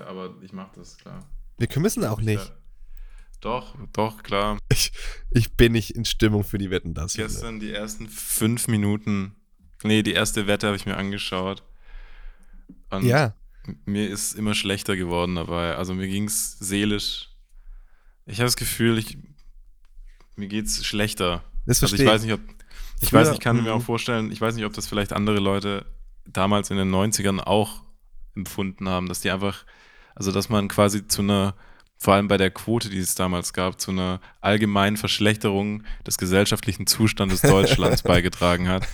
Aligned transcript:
gerade, 0.00 0.10
aber 0.10 0.34
ich 0.42 0.52
mache 0.52 0.72
das, 0.76 0.96
klar. 0.98 1.24
Wir 1.58 1.68
müssen 1.78 2.04
auch 2.04 2.20
nicht. 2.20 2.44
Ja. 2.44 2.56
Doch, 3.40 3.74
doch, 3.92 4.22
klar. 4.22 4.58
Ich, 4.70 4.92
ich 5.30 5.52
bin 5.56 5.72
nicht 5.72 5.90
in 5.92 6.04
Stimmung 6.04 6.44
für 6.44 6.58
die 6.58 6.70
Wetten, 6.70 6.94
das. 6.94 7.14
Gestern 7.14 7.58
die 7.60 7.72
ersten 7.72 8.08
fünf 8.08 8.68
Minuten, 8.68 9.34
nee, 9.82 10.02
die 10.02 10.12
erste 10.12 10.46
Wette 10.46 10.66
habe 10.66 10.76
ich 10.76 10.86
mir 10.86 10.96
angeschaut. 10.96 11.62
Und 12.90 13.04
Ja, 13.04 13.34
mir 13.86 14.08
ist 14.08 14.34
immer 14.34 14.54
schlechter 14.54 14.96
geworden 14.96 15.36
dabei. 15.36 15.76
Also 15.76 15.94
mir 15.94 16.08
ging 16.08 16.24
es 16.24 16.58
seelisch. 16.58 17.30
Ich 18.26 18.38
habe 18.40 18.46
das 18.46 18.56
Gefühl, 18.56 18.98
ich, 18.98 19.16
mir 20.36 20.48
geht 20.48 20.66
es 20.66 20.84
schlechter. 20.84 21.42
das 21.66 21.82
Also 21.82 21.88
verstehe 21.88 22.06
ich 22.06 22.12
weiß 22.12 22.22
nicht, 22.24 22.34
ob. 22.34 22.40
Ich 23.02 23.08
Früher- 23.08 23.20
weiß, 23.20 23.32
ich 23.32 23.40
kann 23.40 23.56
mir 23.56 23.62
mhm. 23.62 23.68
auch 23.80 23.82
vorstellen, 23.82 24.30
ich 24.30 24.40
weiß 24.42 24.54
nicht, 24.54 24.66
ob 24.66 24.74
das 24.74 24.86
vielleicht 24.86 25.14
andere 25.14 25.40
Leute 25.40 25.86
damals 26.26 26.70
in 26.70 26.76
den 26.76 26.94
90ern 26.94 27.40
auch 27.40 27.82
empfunden 28.34 28.88
haben, 28.90 29.08
dass 29.08 29.22
die 29.22 29.30
einfach, 29.30 29.64
also 30.14 30.32
dass 30.32 30.48
man 30.48 30.68
quasi 30.68 31.06
zu 31.06 31.22
einer, 31.22 31.54
vor 31.98 32.14
allem 32.14 32.28
bei 32.28 32.36
der 32.36 32.50
Quote, 32.50 32.88
die 32.88 32.98
es 32.98 33.14
damals 33.14 33.52
gab, 33.52 33.80
zu 33.80 33.90
einer 33.90 34.20
allgemeinen 34.40 34.96
Verschlechterung 34.96 35.82
des 36.06 36.18
gesellschaftlichen 36.18 36.86
Zustandes 36.86 37.42
Deutschlands 37.42 38.02
beigetragen 38.04 38.68
hat. 38.68 38.86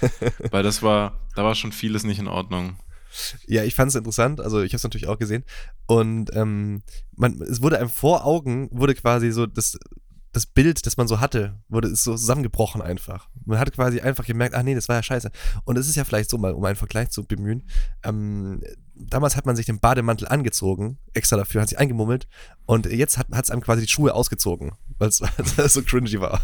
Weil 0.51 0.63
das 0.63 0.83
war, 0.83 1.21
da 1.35 1.45
war 1.45 1.55
schon 1.55 1.73
vieles 1.73 2.05
nicht 2.05 2.19
in 2.19 2.29
Ordnung. 2.29 2.77
Ja, 3.47 3.65
ich 3.65 3.75
fand 3.75 3.91
es 3.91 3.95
interessant. 3.95 4.41
Also 4.41 4.63
ich 4.63 4.73
habe 4.73 4.77
es 4.77 4.83
natürlich 4.83 5.07
auch 5.07 5.19
gesehen. 5.19 5.45
Und 5.87 6.31
ähm, 6.35 6.83
man, 7.15 7.41
es 7.43 7.63
wurde 7.63 7.79
einem 7.79 7.89
vor 7.89 8.25
Augen, 8.25 8.69
wurde 8.73 8.95
quasi 8.95 9.31
so 9.31 9.47
das, 9.47 9.79
das 10.33 10.47
Bild, 10.47 10.85
das 10.85 10.97
man 10.97 11.09
so 11.09 11.21
hatte, 11.21 11.59
wurde 11.69 11.89
ist 11.89 12.05
so 12.05 12.13
zusammengebrochen 12.15 12.83
einfach. 12.83 13.29
Man 13.45 13.59
hat 13.59 13.73
quasi 13.73 14.01
einfach 14.01 14.27
gemerkt, 14.27 14.55
ach 14.55 14.63
nee, 14.63 14.75
das 14.75 14.89
war 14.89 14.97
ja 14.97 15.03
scheiße. 15.03 15.31
Und 15.65 15.79
es 15.79 15.89
ist 15.89 15.97
ja 15.97 16.05
vielleicht 16.05 16.31
so 16.31 16.39
mal, 16.39 16.53
um 16.53 16.65
einen 16.65 16.77
Vergleich 16.77 17.11
zu 17.11 17.25
bemühen. 17.25 17.69
Ähm, 18.03 18.61
damals 18.99 19.37
hat 19.37 19.47
man 19.47 19.57
sich 19.57 19.67
den 19.67 19.79
Bademantel 19.81 20.29
angezogen, 20.29 20.99
extra 21.15 21.37
dafür, 21.37 21.61
hat 21.63 21.69
sich 21.69 21.79
eingemummelt. 21.79 22.27
Und 22.67 22.87
jetzt 22.87 23.19
hat 23.19 23.27
es 23.31 23.51
einem 23.51 23.61
quasi 23.63 23.83
die 23.83 23.89
Schuhe 23.93 24.15
ausgezogen, 24.15 24.73
weil 24.99 25.09
es 25.09 25.19
so 25.73 25.83
cringy 25.83 26.21
war. 26.21 26.41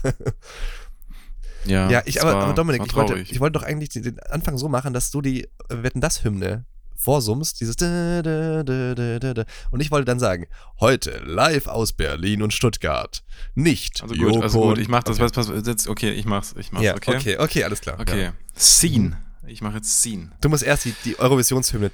Ja, 1.64 1.88
Ja, 1.90 2.02
ich, 2.06 2.20
aber, 2.20 2.34
war, 2.34 2.42
aber 2.44 2.54
Dominik, 2.54 2.82
ich 2.86 2.94
wollte, 2.94 3.18
ich 3.18 3.38
wollte 3.40 3.58
doch 3.58 3.62
eigentlich 3.62 3.90
den- 3.90 4.18
Anfang 4.30 4.58
so 4.58 4.68
machen, 4.68 4.92
dass 4.92 5.10
du 5.10 5.20
die 5.22 5.44
äh, 5.44 5.48
Wetten 5.68 6.00
das 6.00 6.24
Hymne 6.24 6.66
vorsummst, 6.96 7.60
dieses 7.60 7.76
da, 7.76 8.22
da, 8.22 8.62
da, 8.62 8.94
da, 8.94 9.18
da, 9.18 9.34
da. 9.34 9.44
und 9.72 9.80
ich 9.80 9.90
wollte 9.90 10.04
dann 10.04 10.20
sagen, 10.20 10.46
heute 10.80 11.18
live 11.24 11.66
aus 11.66 11.92
Berlin 11.92 12.42
und 12.42 12.52
Stuttgart, 12.52 13.24
nicht 13.54 14.02
Also 14.02 14.14
gut, 14.14 14.40
also 14.42 14.58
Joko 14.58 14.68
gut, 14.68 14.76
und- 14.78 14.82
ich 14.82 14.88
mach 14.88 15.02
das, 15.02 15.18
okay. 15.20 15.30
pass, 15.34 15.50
jetzt, 15.66 15.88
okay, 15.88 16.10
ich 16.10 16.26
mach's, 16.26 16.54
ich 16.58 16.70
mach's, 16.72 16.84
Ja, 16.84 16.94
okay? 16.94 17.16
okay, 17.16 17.38
okay, 17.38 17.64
alles 17.64 17.80
klar. 17.80 17.98
Okay. 18.00 18.22
Ja. 18.24 18.32
Scene. 18.56 19.16
Ich 19.44 19.60
mache 19.60 19.74
jetzt 19.76 20.00
Scene. 20.00 20.30
Du 20.40 20.48
musst 20.48 20.62
erst 20.62 20.84
die, 20.84 20.94
die 21.04 21.18
Eurovisionshymne. 21.18 21.90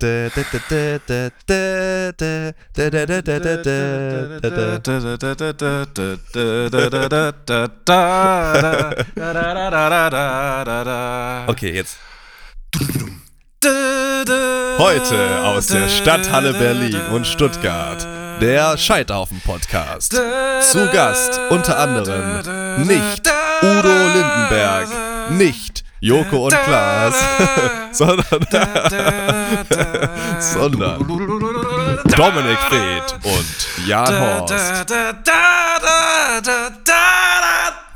okay, 11.46 11.72
jetzt. 11.72 11.96
Heute 14.78 15.44
aus 15.44 15.68
der 15.68 15.88
Stadthalle 15.88 16.52
Berlin 16.52 17.00
und 17.12 17.26
Stuttgart. 17.26 18.06
Der 18.42 18.76
Scheithaufen-Podcast. 18.76 20.12
Zu 20.12 20.86
Gast 20.92 21.40
unter 21.48 21.78
anderem 21.78 22.86
nicht 22.86 23.26
Udo 23.62 23.88
Lindenberg, 23.88 24.88
nicht 25.30 25.87
Joko 26.00 26.46
und 26.46 26.54
Klaas, 26.54 27.14
sondern, 27.92 28.46
sondern 30.38 30.98
Dominik 32.06 32.58
Feth 32.68 33.18
und 33.24 33.86
Jan 33.86 34.20
Horst. 34.20 34.54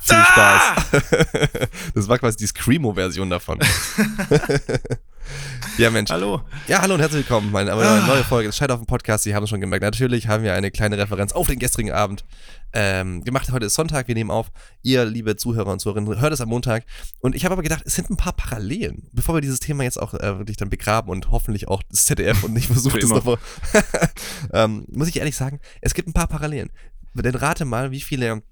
Viel 0.03 0.25
Spaß. 0.25 0.63
Das 1.95 2.09
war 2.09 2.19
quasi 2.19 2.37
die 2.39 2.47
Screamo-Version 2.47 3.31
davon. 3.31 3.59
ja, 5.79 5.91
Mensch. 5.91 6.11
Hallo. 6.11 6.43
Ja, 6.69 6.83
hallo 6.83 6.95
und 6.95 7.01
herzlich 7.01 7.21
willkommen. 7.29 7.51
Meine, 7.51 7.73
eine 7.73 8.07
neue 8.07 8.25
Folge 8.25 8.49
des 8.49 8.57
Scheit 8.57 8.71
auf 8.71 8.81
dem 8.81 8.87
Podcast. 8.87 9.25
Sie 9.25 9.35
haben 9.35 9.45
es 9.45 9.51
schon 9.51 9.61
gemerkt. 9.61 9.83
Natürlich 9.83 10.29
haben 10.29 10.45
wir 10.45 10.55
eine 10.55 10.71
kleine 10.71 10.99
Referenz 10.99 11.33
auf 11.33 11.47
den 11.47 11.59
gestrigen 11.59 11.93
Abend 11.93 12.25
ähm, 12.73 13.25
gemacht. 13.25 13.51
Heute 13.53 13.67
ist 13.67 13.75
Sonntag, 13.75 14.09
wir 14.09 14.15
nehmen 14.15 14.31
auf. 14.31 14.51
Ihr, 14.83 15.05
liebe 15.05 15.37
Zuhörer 15.37 15.73
und 15.73 15.81
Zuhörerinnen, 15.81 16.21
hört 16.21 16.33
es 16.33 16.41
am 16.41 16.49
Montag. 16.49 16.85
Und 17.21 17.35
ich 17.35 17.45
habe 17.45 17.55
aber 17.55 17.63
gedacht, 17.63 17.83
es 17.87 17.95
sind 17.95 18.11
ein 18.11 18.17
paar 18.17 18.35
Parallelen. 18.35 19.09
Bevor 19.13 19.35
wir 19.35 19.41
dieses 19.41 19.61
Thema 19.61 19.85
jetzt 19.85 20.01
auch 20.01 20.15
äh, 20.15 20.39
wirklich 20.39 20.57
dann 20.57 20.71
begraben 20.71 21.11
und 21.11 21.31
hoffentlich 21.31 21.69
auch 21.69 21.83
das 21.91 22.05
ZDF 22.05 22.45
und 22.45 22.53
nicht 22.53 22.67
versucht, 22.67 23.03
immer. 23.03 23.17
nochmal. 23.17 23.39
ähm, 24.53 24.85
muss 24.91 25.09
ich 25.09 25.17
ehrlich 25.19 25.37
sagen, 25.37 25.61
es 25.81 25.95
gibt 25.95 26.09
ein 26.09 26.13
paar 26.13 26.29
Parallelen. 26.29 26.71
Denn 27.15 27.35
rate 27.35 27.65
mal, 27.65 27.91
wie 27.91 28.01
viele 28.01 28.43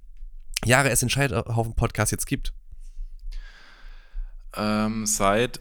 Jahre 0.64 0.91
es 0.91 1.00
den 1.00 1.10
Scheiterhaufen-Podcast 1.10 2.12
jetzt 2.12 2.26
gibt. 2.26 2.53
Ähm, 4.56 5.06
seit 5.06 5.60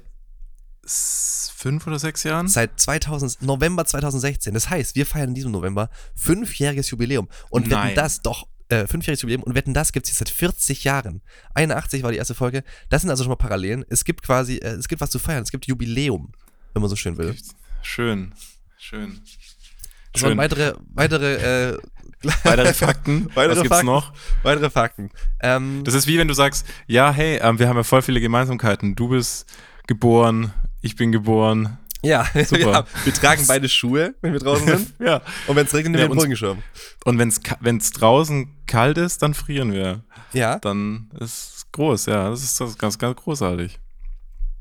fünf 1.55 1.85
oder 1.87 1.99
sechs 1.99 2.23
Jahren? 2.23 2.47
Seit 2.47 2.79
2000, 2.79 3.41
November 3.41 3.85
2016. 3.85 4.53
Das 4.53 4.69
heißt, 4.69 4.95
wir 4.95 5.05
feiern 5.05 5.29
in 5.29 5.35
diesem 5.35 5.51
November 5.51 5.89
fünfjähriges 6.15 6.89
Jubiläum. 6.89 7.27
Und 7.49 7.67
Nein. 7.67 7.87
wetten 7.89 7.95
das 7.95 8.21
doch, 8.21 8.47
äh, 8.69 8.85
fünfjähriges 8.87 9.21
Jubiläum 9.21 9.43
und 9.43 9.55
wetten 9.55 9.73
das 9.73 9.91
gibt 9.91 10.05
es 10.05 10.11
jetzt 10.11 10.19
seit 10.19 10.29
40 10.29 10.83
Jahren. 10.83 11.21
81 11.55 12.03
war 12.03 12.11
die 12.11 12.17
erste 12.17 12.35
Folge. 12.35 12.63
Das 12.89 13.01
sind 13.01 13.09
also 13.09 13.23
schon 13.23 13.29
mal 13.29 13.35
Parallelen. 13.35 13.83
Es 13.89 14.05
gibt 14.05 14.23
quasi, 14.23 14.57
äh, 14.57 14.69
es 14.69 14.87
gibt 14.87 15.01
was 15.01 15.09
zu 15.09 15.19
feiern. 15.19 15.43
Es 15.43 15.51
gibt 15.51 15.65
Jubiläum, 15.67 16.31
wenn 16.73 16.81
man 16.81 16.89
so 16.89 16.95
schön 16.95 17.17
will. 17.17 17.35
Schön. 17.81 18.33
Schön. 18.77 19.21
Schön. 20.15 20.37
weitere, 20.37 20.73
weitere, 20.93 21.71
äh, 21.71 21.77
Weitere 22.43 22.73
Fakten. 22.73 23.29
Weitere 23.35 23.51
Was 23.51 23.57
gibt's 23.61 23.69
Fakten. 23.69 23.85
noch? 23.85 24.13
weitere 24.43 24.69
Fakten. 24.69 25.09
Ähm, 25.39 25.83
Das 25.85 25.93
ist 25.93 26.05
wie 26.05 26.17
wenn 26.17 26.27
du 26.27 26.33
sagst, 26.33 26.65
ja, 26.85 27.13
hey, 27.13 27.37
ähm, 27.41 27.59
wir 27.59 27.69
haben 27.69 27.77
ja 27.77 27.83
voll 27.83 28.01
viele 28.01 28.19
Gemeinsamkeiten. 28.19 28.95
Du 28.95 29.07
bist 29.07 29.45
geboren, 29.87 30.51
ich 30.81 30.95
bin 30.95 31.11
geboren. 31.11 31.77
ja, 32.01 32.25
Super. 32.33 32.57
Wir, 32.57 32.73
haben, 32.73 32.87
wir 33.03 33.13
tragen 33.13 33.43
beide 33.47 33.67
Schuhe, 33.69 34.15
wenn 34.21 34.33
wir 34.33 34.39
draußen 34.39 34.67
sind. 34.67 34.93
ja. 34.99 35.21
Und 35.47 35.55
wenn 35.55 35.65
es 35.65 35.73
regnet, 35.73 35.91
nehmen 35.93 35.95
Ja, 35.95 36.01
wir 36.01 36.07
den 36.07 36.11
uns- 36.11 36.19
Brückenschirm. 36.21 36.63
Und 37.05 37.19
wenn 37.61 37.77
es 37.77 37.91
draußen 37.91 38.55
kalt 38.67 38.97
ist, 38.97 39.21
dann 39.21 39.33
frieren 39.33 39.73
wir. 39.73 40.03
Ja. 40.33 40.59
Dann 40.59 41.09
ist 41.19 41.55
es 41.57 41.65
groß, 41.71 42.05
ja. 42.07 42.29
Das 42.29 42.43
ist 42.43 42.59
das 42.61 42.77
ganz, 42.77 42.97
ganz 42.97 43.15
großartig. 43.17 43.79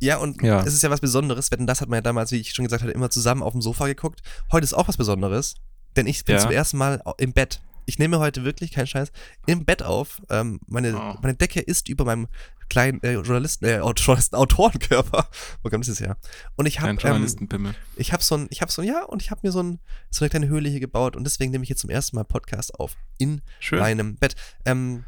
Ja, 0.00 0.18
und 0.18 0.42
Ja. 0.42 0.60
es 0.62 0.74
ist 0.74 0.82
ja 0.82 0.90
was 0.90 1.00
Besonderes. 1.00 1.50
Wetten, 1.50 1.66
das 1.66 1.80
hat 1.80 1.88
man 1.88 1.98
ja 1.98 2.02
damals, 2.02 2.30
wie 2.32 2.36
ich 2.36 2.52
schon 2.54 2.64
gesagt 2.64 2.82
hatte, 2.82 2.92
immer 2.92 3.10
zusammen 3.10 3.42
auf 3.42 3.52
dem 3.52 3.60
Sofa 3.62 3.86
geguckt. 3.86 4.20
Heute 4.52 4.64
ist 4.64 4.72
auch 4.74 4.86
was 4.88 4.96
Besonderes, 4.96 5.56
denn 5.96 6.06
ich 6.06 6.24
bin 6.24 6.36
Ja. 6.36 6.40
zum 6.42 6.50
ersten 6.52 6.76
Mal 6.78 7.02
im 7.18 7.32
Bett. 7.32 7.60
Ich 7.86 7.98
nehme 7.98 8.18
heute 8.18 8.44
wirklich, 8.44 8.70
kein 8.72 8.86
Scheiß, 8.86 9.10
im 9.46 9.64
Bett 9.64 9.82
auf. 9.82 10.20
Ähm, 10.30 10.60
meine, 10.66 10.94
Oh. 10.96 11.16
meine 11.22 11.34
Decke 11.34 11.60
ist 11.60 11.88
über 11.88 12.04
meinem 12.04 12.28
kleinen 12.68 13.02
äh, 13.02 13.14
Journalisten, 13.14 13.64
äh, 13.64 13.78
Journalisten, 13.78 14.36
Autorenkörper. 14.36 15.28
Wo 15.62 15.70
kommt 15.70 15.88
das 15.88 16.00
her? 16.00 16.16
Und 16.56 16.66
ich 16.66 16.80
habe 16.80 16.98
ähm, 17.02 17.74
ich 17.96 18.12
habe 18.12 18.22
so 18.22 18.36
ein, 18.36 18.46
ich 18.50 18.60
habe 18.60 18.70
so 18.70 18.82
ein, 18.82 18.88
ja, 18.88 19.04
und 19.04 19.22
ich 19.22 19.30
habe 19.30 19.40
mir 19.42 19.52
so, 19.52 19.62
ein, 19.62 19.78
so 20.10 20.24
eine 20.24 20.30
kleine 20.30 20.48
Höhle 20.48 20.68
hier 20.68 20.80
gebaut 20.80 21.16
und 21.16 21.24
deswegen 21.24 21.50
nehme 21.50 21.64
ich 21.64 21.70
jetzt 21.70 21.80
zum 21.80 21.90
ersten 21.90 22.16
Mal 22.16 22.24
Podcast 22.24 22.74
auf 22.74 22.96
in 23.18 23.42
Schön. 23.60 23.78
meinem 23.80 24.16
Bett. 24.16 24.34
Ähm, 24.64 25.04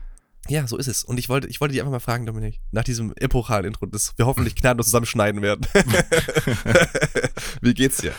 ja, 0.49 0.67
so 0.67 0.77
ist 0.77 0.89
es. 0.89 1.05
Und 1.05 1.19
ich 1.19 1.29
wollte, 1.29 1.49
ich 1.49 1.61
wollte 1.61 1.73
dich 1.73 1.81
einfach 1.81 1.93
mal 1.93 2.01
fragen, 2.01 2.27
Dominik, 2.27 2.61
nach 2.73 2.85
diesem 2.85 3.13
epochalen 3.17 3.67
Intro, 3.67 3.87
das 3.87 4.15
wir 4.17 4.27
hoffentlich 4.27 4.55
gnadenlos 4.57 4.87
zusammenschneiden 4.87 5.43
werden. 5.43 5.67
Wie 7.61 7.75
geht's 7.75 7.99
dir? 7.99 8.15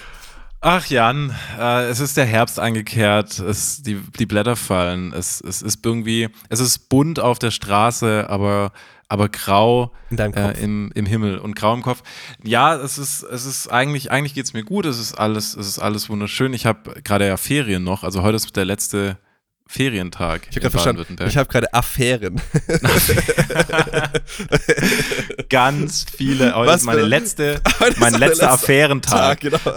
Ach 0.63 0.85
Jan, 0.85 1.35
äh, 1.59 1.85
es 1.85 2.00
ist 2.00 2.18
der 2.18 2.25
Herbst 2.25 2.59
eingekehrt, 2.59 3.40
es, 3.40 3.82
die, 3.82 3.99
die 4.20 4.28
Blätter 4.28 4.55
fallen, 4.55 5.11
es, 5.11 5.41
es 5.41 5.64
ist 5.64 5.84
irgendwie, 5.84 6.29
es 6.49 6.59
ist 6.59 6.87
bunt 6.87 7.20
auf 7.20 7.40
der 7.40 7.49
Straße, 7.49 8.29
aber, 8.29 8.72
aber 9.11 9.28
grau 9.28 9.91
äh, 10.09 10.63
im, 10.63 10.90
im 10.96 11.05
Himmel 11.05 11.37
und 11.37 11.53
grau 11.53 11.73
im 11.73 11.81
Kopf. 11.81 12.02
Ja, 12.46 12.78
es 12.78 12.97
ist, 12.97 13.23
es 13.23 13.46
ist 13.46 13.67
eigentlich, 13.67 14.09
eigentlich 14.09 14.34
geht 14.34 14.46
es 14.46 14.53
mir 14.53 14.63
gut, 14.63 14.85
es 14.85 14.99
ist 14.99 15.16
alles, 15.16 15.53
es 15.53 15.67
ist 15.67 15.79
alles 15.79 16.09
wunderschön. 16.09 16.53
Ich 16.53 16.66
habe 16.66 17.02
gerade 17.03 17.28
ja 17.28 17.35
Ferien 17.35 17.84
noch, 17.84 18.05
also 18.05 18.23
heute 18.23 18.37
ist 18.37 18.55
der 18.55 18.63
letzte 18.63 19.17
Ferientag 19.72 20.47
ich 20.50 20.58
habe 20.58 20.59
gerade 20.59 20.72
verstanden. 20.72 21.16
Ich 21.26 21.38
habe 21.38 21.50
gerade 21.50 21.73
Affären. 21.73 22.35
ganz 25.50 26.06
viele, 26.14 26.53
heute 26.53 26.70
Was 26.70 26.82
ist 26.82 26.85
meine 26.85 27.03
letzte, 27.03 27.62
ist 27.88 27.97
mein 27.97 28.12
der 28.12 28.20
letzter 28.20 28.28
letzte 28.28 28.50
Affärentag. 28.50 29.40
genau. 29.40 29.59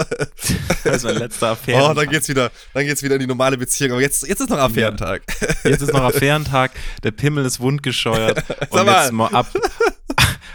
Das 0.83 0.97
ist 0.97 1.05
mein 1.05 1.19
letzter 1.19 1.51
Affärentag. 1.51 1.91
Oh, 1.93 1.95
dann 1.95 2.09
geht's 2.09 2.29
wieder, 2.29 2.51
dann 2.73 2.85
geht's 2.85 3.05
wieder 3.05 3.15
in 3.15 3.21
die 3.21 3.29
normale 3.29 3.57
Beziehung. 3.57 3.93
Aber 3.93 4.01
jetzt, 4.01 4.27
jetzt 4.27 4.41
ist 4.41 4.51
noch 4.51 4.59
Affärentag. 4.59 5.23
Jetzt 5.63 5.83
ist 5.83 5.93
noch 5.93 6.03
Affärentag, 6.03 6.73
der 7.05 7.13
Pimmel 7.13 7.45
ist 7.45 7.61
wundgescheuert 7.61 8.43
und 8.71 8.85
mal. 8.85 9.05
jetzt 9.05 9.13
mo 9.13 9.27
ab, 9.27 9.47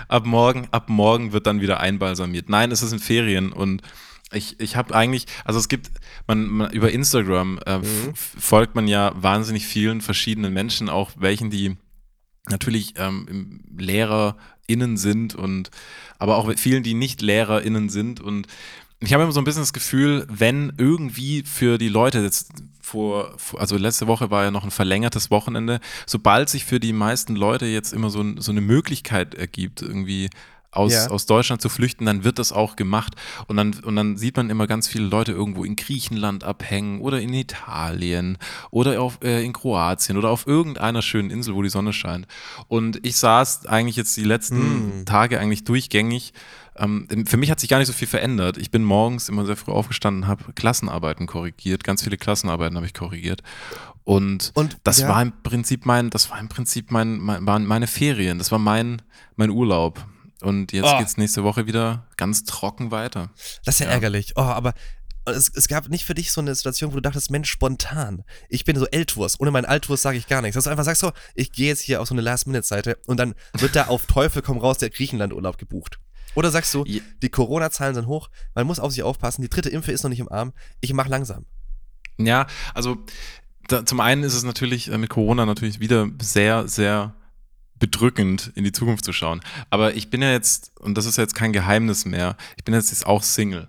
ab 0.10 0.26
morgen, 0.26 0.68
ab 0.72 0.90
morgen 0.90 1.32
wird 1.32 1.48
dann 1.48 1.62
wieder 1.62 1.80
einbalsamiert. 1.80 2.50
Nein, 2.50 2.74
es 2.74 2.82
ist 2.82 2.92
in 2.92 3.00
Ferien 3.00 3.54
und 3.54 3.82
ich, 4.32 4.60
ich 4.60 4.76
habe 4.76 4.94
eigentlich, 4.94 5.26
also 5.46 5.60
es 5.60 5.70
gibt, 5.70 5.90
man, 6.30 6.48
man 6.48 6.72
über 6.72 6.92
Instagram 6.92 7.60
äh, 7.66 7.80
Mhm. 7.80 8.14
folgt 8.14 8.76
man 8.76 8.88
ja 8.88 9.12
wahnsinnig 9.16 9.66
vielen 9.66 10.02
verschiedenen 10.02 10.54
Menschen, 10.54 10.88
auch 10.88 11.12
welchen, 11.18 11.50
die 11.50 11.76
natürlich 12.50 12.94
ähm, 12.98 13.62
LehrerInnen 13.78 14.98
sind 14.98 15.36
und 15.36 15.72
aber 16.18 16.38
auch 16.38 16.52
vielen, 16.56 16.84
die 16.84 16.94
nicht 16.94 17.22
LehrerInnen 17.22 17.90
sind 17.90 18.22
und 18.22 18.48
ich 19.02 19.14
habe 19.14 19.24
immer 19.24 19.32
so 19.32 19.40
ein 19.40 19.46
bisschen 19.46 19.62
das 19.62 19.72
Gefühl, 19.72 20.28
wenn 20.30 20.74
irgendwie 20.78 21.44
für 21.44 21.78
die 21.78 21.88
Leute 21.88 22.20
jetzt 22.20 22.52
vor, 22.82 23.38
also 23.58 23.78
letzte 23.78 24.08
Woche 24.08 24.30
war 24.30 24.44
ja 24.44 24.52
noch 24.52 24.66
ein 24.66 24.72
verlängertes 24.72 25.32
Wochenende, 25.32 25.80
sobald 26.06 26.50
sich 26.50 26.66
für 26.66 26.82
die 26.82 26.92
meisten 26.92 27.36
Leute 27.38 27.66
jetzt 27.66 27.94
immer 27.94 28.10
so, 28.10 28.24
so 28.42 28.52
eine 28.52 28.62
Möglichkeit 28.62 29.36
ergibt, 29.36 29.82
irgendwie 29.82 30.30
aus, 30.72 30.94
ja. 30.94 31.08
aus 31.08 31.26
Deutschland 31.26 31.62
zu 31.62 31.70
flüchten, 31.70 32.06
dann 32.06 32.24
wird 32.24 32.40
das 32.40 32.52
auch 32.52 32.76
gemacht. 32.76 33.16
Und 33.48 33.58
dann, 33.58 33.74
und 33.84 33.96
dann 33.96 34.18
sieht 34.18 34.38
man 34.38 34.50
immer 34.50 34.68
ganz 34.68 34.88
viele 34.88 35.06
Leute 35.06 35.32
irgendwo 35.32 35.64
in 35.64 35.76
Griechenland 35.76 36.44
abhängen 36.44 37.02
oder 37.02 37.20
in 37.20 37.34
Italien 37.34 38.38
oder 38.70 39.02
auf, 39.02 39.20
äh, 39.24 39.44
in 39.44 39.54
Kroatien 39.54 40.18
oder 40.18 40.30
auf 40.30 40.46
irgendeiner 40.46 41.02
schönen 41.02 41.32
Insel, 41.32 41.56
wo 41.56 41.62
die 41.62 41.70
Sonne 41.70 41.94
scheint. 41.94 42.28
Und 42.68 43.06
ich 43.06 43.18
saß 43.18 43.66
eigentlich 43.66 43.96
jetzt 43.96 44.16
die 44.18 44.24
letzten 44.24 45.02
mm. 45.02 45.06
Tage 45.06 45.40
eigentlich 45.40 45.64
durchgängig. 45.64 46.34
Ähm, 46.78 47.08
für 47.26 47.38
mich 47.38 47.50
hat 47.50 47.60
sich 47.60 47.70
gar 47.70 47.80
nicht 47.80 47.88
so 47.88 47.94
viel 47.94 48.08
verändert. 48.08 48.58
Ich 48.58 48.72
bin 48.72 48.84
morgens 48.84 49.28
immer 49.28 49.46
sehr 49.46 49.58
früh 49.58 49.72
aufgestanden, 49.72 50.28
habe 50.28 50.54
Klassenarbeiten 50.54 51.26
korrigiert, 51.26 51.84
ganz 51.84 52.04
viele 52.04 52.18
Klassenarbeiten 52.18 52.78
habe 52.78 52.86
ich 52.86 52.94
korrigiert. 52.94 53.42
Und, 54.04 54.52
und 54.54 54.78
das 54.84 55.00
ja. 55.00 55.10
war 55.10 55.22
im 55.22 55.34
Prinzip 55.44 55.86
mein, 55.86 56.10
das 56.10 56.30
war 56.30 56.40
im 56.40 56.48
Prinzip 56.48 56.92
mein, 56.92 57.20
mein, 57.20 57.46
waren 57.46 57.66
meine 57.66 57.88
Ferien, 57.88 58.38
das 58.38 58.52
war 58.52 58.60
mein, 58.60 59.02
mein 59.36 59.50
Urlaub. 59.50 60.04
Und 60.42 60.72
jetzt 60.72 60.86
oh. 60.86 61.02
es 61.04 61.18
nächste 61.18 61.44
Woche 61.44 61.68
wieder 61.68 62.08
ganz 62.18 62.44
trocken 62.44 62.92
weiter. 62.92 63.32
Das 63.66 63.76
ist 63.76 63.80
ja, 63.80 63.88
ja. 63.88 63.94
ärgerlich. 63.94 64.34
Oh, 64.36 64.42
aber 64.42 64.74
es, 65.26 65.52
es, 65.54 65.68
gab 65.68 65.90
nicht 65.90 66.06
für 66.06 66.14
dich 66.14 66.32
so 66.32 66.42
eine 66.42 66.56
Situation, 66.56 66.92
wo 66.92 66.96
du 66.96 67.02
dachtest, 67.02 67.30
Mensch, 67.30 67.50
spontan. 67.50 68.24
Ich 68.48 68.66
bin 68.66 68.78
so 68.78 68.86
L-Tours. 68.86 69.40
Ohne 69.40 69.52
meinen 69.52 69.66
Alt-Tours 69.66 70.02
sage 70.02 70.18
ich 70.18 70.28
gar 70.28 70.42
nichts. 70.42 70.56
Dass 70.56 70.64
du 70.64 70.70
einfach 70.70 70.86
sagst 70.86 71.02
so, 71.02 71.12
ich 71.36 71.52
gehe 71.52 71.68
jetzt 71.68 71.82
hier 71.82 72.02
auf 72.02 72.08
so 72.08 72.16
eine 72.16 72.22
Last-Minute-Seite 72.22 72.98
und 73.06 73.18
dann 73.18 73.36
wird 73.54 73.76
da 73.76 73.88
auf 73.88 74.06
Teufel 74.06 74.42
komm 74.42 74.58
raus 74.58 74.78
der 74.78 74.90
Griechenland-Urlaub 74.90 75.58
gebucht. 75.58 76.00
Oder 76.36 76.52
sagst 76.52 76.74
du, 76.74 76.86
ja. 76.86 77.02
die 77.22 77.30
Corona-Zahlen 77.30 77.96
sind 77.96 78.08
hoch, 78.08 78.30
man 78.56 78.68
muss 78.68 78.80
auf 78.80 78.92
sich 78.92 79.04
aufpassen, 79.04 79.42
die 79.42 79.50
dritte 79.50 79.70
Impfe 79.70 79.92
ist 79.92 80.04
noch 80.04 80.10
nicht 80.10 80.20
im 80.20 80.32
Arm, 80.32 80.54
ich 80.80 80.94
mache 80.94 81.10
langsam. 81.10 81.46
Ja, 82.18 82.48
also 82.74 82.98
da, 83.68 83.86
zum 83.86 84.00
einen 84.00 84.24
ist 84.24 84.36
es 84.36 84.44
natürlich 84.44 84.92
äh, 84.92 84.98
mit 84.98 85.10
Corona 85.10 85.46
natürlich 85.46 85.80
wieder 85.80 86.08
sehr, 86.22 86.68
sehr 86.68 87.16
bedrückend, 87.80 88.52
in 88.56 88.64
die 88.64 88.72
Zukunft 88.72 89.06
zu 89.06 89.14
schauen. 89.14 89.42
Aber 89.70 89.96
ich 89.96 90.10
bin 90.10 90.22
ja 90.22 90.32
jetzt, 90.32 90.72
und 90.80 90.98
das 90.98 91.06
ist 91.06 91.18
jetzt 91.18 91.36
kein 91.36 91.54
Geheimnis 91.54 92.06
mehr, 92.06 92.36
ich 92.58 92.64
bin 92.64 92.74
jetzt, 92.74 93.06
auch 93.06 93.24
Single. 93.24 93.68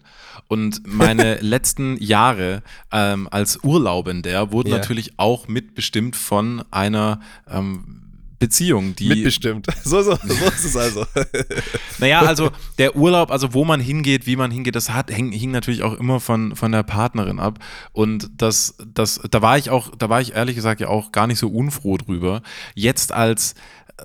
Und 0.48 0.82
meine 0.84 1.36
letzten 1.40 1.96
Jahre 1.98 2.62
ähm, 2.92 3.28
als 3.30 3.62
Urlaubender 3.62 4.52
wurden 4.52 4.70
ja. 4.70 4.78
natürlich 4.78 5.18
auch 5.18 5.48
mitbestimmt 5.48 6.16
von 6.16 6.64
einer 6.70 7.20
ähm, 7.48 8.00
Beziehung, 8.40 8.96
die. 8.96 9.08
Mitbestimmt. 9.08 9.66
So, 9.84 10.02
so, 10.02 10.14
so 10.14 10.46
ist 10.46 10.64
es 10.64 10.76
also. 10.76 11.04
naja, 11.98 12.20
also 12.20 12.50
der 12.78 12.96
Urlaub, 12.96 13.30
also 13.30 13.54
wo 13.54 13.64
man 13.64 13.80
hingeht, 13.80 14.26
wie 14.26 14.36
man 14.36 14.50
hingeht, 14.50 14.76
das 14.76 14.90
hat, 14.90 15.10
hing, 15.10 15.32
hing 15.32 15.50
natürlich 15.50 15.82
auch 15.82 15.94
immer 15.98 16.20
von, 16.20 16.56
von 16.56 16.72
der 16.72 16.82
Partnerin 16.82 17.38
ab. 17.38 17.58
Und 17.92 18.30
das, 18.36 18.76
das, 18.94 19.20
da 19.30 19.42
war 19.42 19.58
ich 19.58 19.68
auch, 19.70 19.90
da 19.96 20.08
war 20.08 20.20
ich 20.20 20.34
ehrlich 20.34 20.56
gesagt 20.56 20.80
ja 20.80 20.88
auch 20.88 21.12
gar 21.12 21.26
nicht 21.26 21.38
so 21.38 21.48
unfroh 21.48 21.98
drüber. 21.98 22.42
Jetzt 22.74 23.12
als 23.12 23.54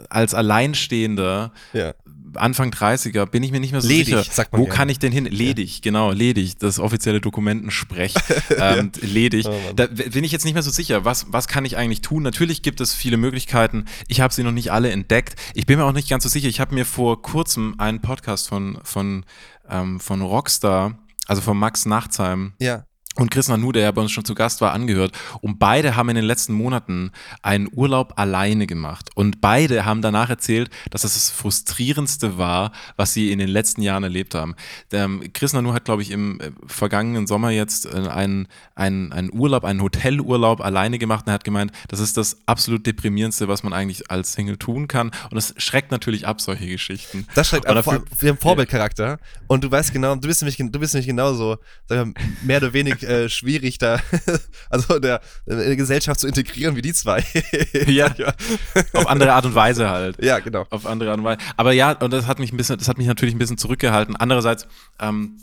als 0.09 0.33
Alleinstehender 0.33 1.51
ja. 1.74 1.94
Anfang 2.36 2.71
30er 2.71 3.25
bin 3.25 3.44
ich 3.44 3.51
mir 3.51 3.59
nicht 3.59 3.71
mehr 3.71 3.81
so 3.81 3.88
ledig, 3.88 4.07
sicher, 4.07 4.24
sagt 4.24 4.51
man 4.51 4.62
wo 4.62 4.65
gerne. 4.65 4.77
kann 4.77 4.89
ich 4.89 5.00
denn 5.00 5.12
hin? 5.12 5.25
Ledig, 5.25 5.75
ja. 5.75 5.81
genau, 5.83 6.12
ledig, 6.12 6.57
das 6.57 6.80
offizielle 6.80 7.21
Dokumentensprech, 7.21 8.13
ähm, 8.57 8.92
ja. 9.01 9.07
ledig. 9.07 9.45
Oh 9.47 9.53
da 9.75 9.88
bin 9.88 10.24
ich 10.24 10.31
jetzt 10.31 10.45
nicht 10.45 10.53
mehr 10.53 10.63
so 10.63 10.71
sicher, 10.71 11.06
was, 11.06 11.27
was 11.30 11.47
kann 11.47 11.65
ich 11.65 11.77
eigentlich 11.77 12.01
tun? 12.01 12.24
Natürlich 12.24 12.62
gibt 12.62 12.81
es 12.81 12.94
viele 12.94 13.18
Möglichkeiten, 13.18 13.86
ich 14.07 14.21
habe 14.21 14.33
sie 14.33 14.44
noch 14.44 14.51
nicht 14.51 14.71
alle 14.71 14.92
entdeckt. 14.92 15.36
Ich 15.53 15.65
bin 15.65 15.80
mir 15.80 15.86
auch 15.86 15.94
nicht 15.94 16.09
ganz 16.09 16.24
so 16.24 16.30
sicher, 16.30 16.47
ich 16.47 16.59
habe 16.59 16.75
mir 16.75 16.86
vor 16.86 17.21
kurzem 17.21 17.75
einen 17.77 18.01
Podcast 18.01 18.50
von, 18.50 18.80
von, 18.83 19.25
ähm, 19.69 20.00
von 20.00 20.21
Rockstar, 20.21 21.00
also 21.27 21.42
von 21.42 21.57
Max 21.57 21.86
Nachtsheim, 21.86 22.53
ja 22.59 22.86
und 23.18 23.32
Chris 23.32 23.48
Nanu, 23.48 23.72
der 23.72 23.84
ja 23.84 23.92
bei 23.92 24.02
uns 24.02 24.12
schon 24.12 24.26
zu 24.26 24.36
Gast 24.36 24.62
war, 24.62 24.74
angehört. 24.74 25.14
Und 25.42 25.58
beide 25.58 25.96
haben 25.96 26.10
in 26.10 26.16
den 26.16 26.26
letzten 26.26 26.54
Monaten 26.54 27.12
einen 27.42 27.70
Urlaub 27.72 28.14
alleine 28.18 28.68
gemacht. 28.68 29.10
Und 29.16 29.40
beide 29.40 29.86
haben 29.86 30.02
danach 30.02 30.30
erzählt, 30.30 30.70
dass 30.90 31.04
das 31.04 31.14
das 31.14 31.30
frustrierendste 31.30 32.38
war, 32.38 32.72
was 32.98 33.14
sie 33.14 33.32
in 33.32 33.40
den 33.40 33.48
letzten 33.48 33.82
Jahren 33.82 34.04
erlebt 34.04 34.36
haben. 34.36 34.56
Ähm, 34.92 35.24
Chris 35.34 35.54
Nanu 35.54 35.74
hat, 35.74 35.86
glaube 35.86 36.02
ich, 36.02 36.12
im 36.12 36.42
äh, 36.42 36.52
vergangenen 36.68 37.26
Sommer 37.26 37.52
jetzt 37.52 37.86
äh, 37.86 38.08
einen, 38.10 38.48
einen, 38.76 39.14
einen 39.14 39.32
Urlaub, 39.34 39.64
einen 39.64 39.82
Hotelurlaub 39.82 40.60
alleine 40.60 41.00
gemacht 41.00 41.26
und 41.26 41.32
er 41.32 41.36
hat 41.36 41.44
gemeint, 41.46 41.72
das 41.88 42.02
ist 42.02 42.18
das 42.18 42.38
absolut 42.46 42.86
deprimierendste, 42.86 43.48
was 43.48 43.64
man 43.64 43.72
eigentlich 43.72 44.12
als 44.12 44.34
Single 44.34 44.58
tun 44.58 44.88
kann. 44.88 45.12
Und 45.30 45.36
das 45.36 45.54
schreckt 45.58 45.92
natürlich 45.92 46.28
ab, 46.28 46.42
solche 46.42 46.68
Geschichten. 46.68 47.28
Das 47.34 47.48
schreckt 47.48 47.66
ab, 47.68 47.76
dafür, 47.76 48.04
wir 48.20 48.32
haben 48.32 48.38
Vorbildcharakter. 48.38 49.20
Und 49.48 49.64
du 49.64 49.72
weißt 49.72 49.94
genau, 49.94 50.16
du 50.16 50.28
bist 50.28 50.42
nämlich, 50.42 50.58
du 50.58 50.80
bist 50.80 50.94
nämlich 50.94 51.08
genauso, 51.08 51.58
mehr 52.42 52.58
oder 52.58 52.74
weniger 52.74 53.05
äh, 53.06 53.30
schwierig, 53.30 53.78
da 53.78 54.00
also 54.69 55.00
der, 55.00 55.22
in 55.46 55.57
der 55.57 55.75
Gesellschaft 55.75 56.19
zu 56.19 56.28
integrieren 56.28 56.75
wie 56.75 56.81
die 56.81 56.94
zwei. 56.94 57.24
ja, 57.88 58.13
ja. 58.18 58.34
Auf 58.94 59.07
andere 59.07 59.34
Art 59.34 59.46
und 59.46 59.56
Weise 59.56 59.90
halt. 59.90 60.24
Ja, 60.24 60.40
genau. 60.40 60.66
Auf 60.69 60.86
andere 60.86 61.12
Art 61.12 61.19
und 61.19 61.25
Weise. 61.25 61.40
Aber 61.57 61.72
ja, 61.72 61.92
und 61.94 62.12
das 62.12 62.28
hat 62.28 62.40
mich 62.40 62.52
ein 62.52 62.57
bisschen, 62.57 62.78
das 62.78 62.88
hat 62.88 62.98
mich 62.98 63.07
natürlich 63.07 63.36
ein 63.36 63.40
bisschen 63.40 63.57
zurückgehalten. 63.57 64.16
Andererseits, 64.16 64.68
ähm, 65.00 65.38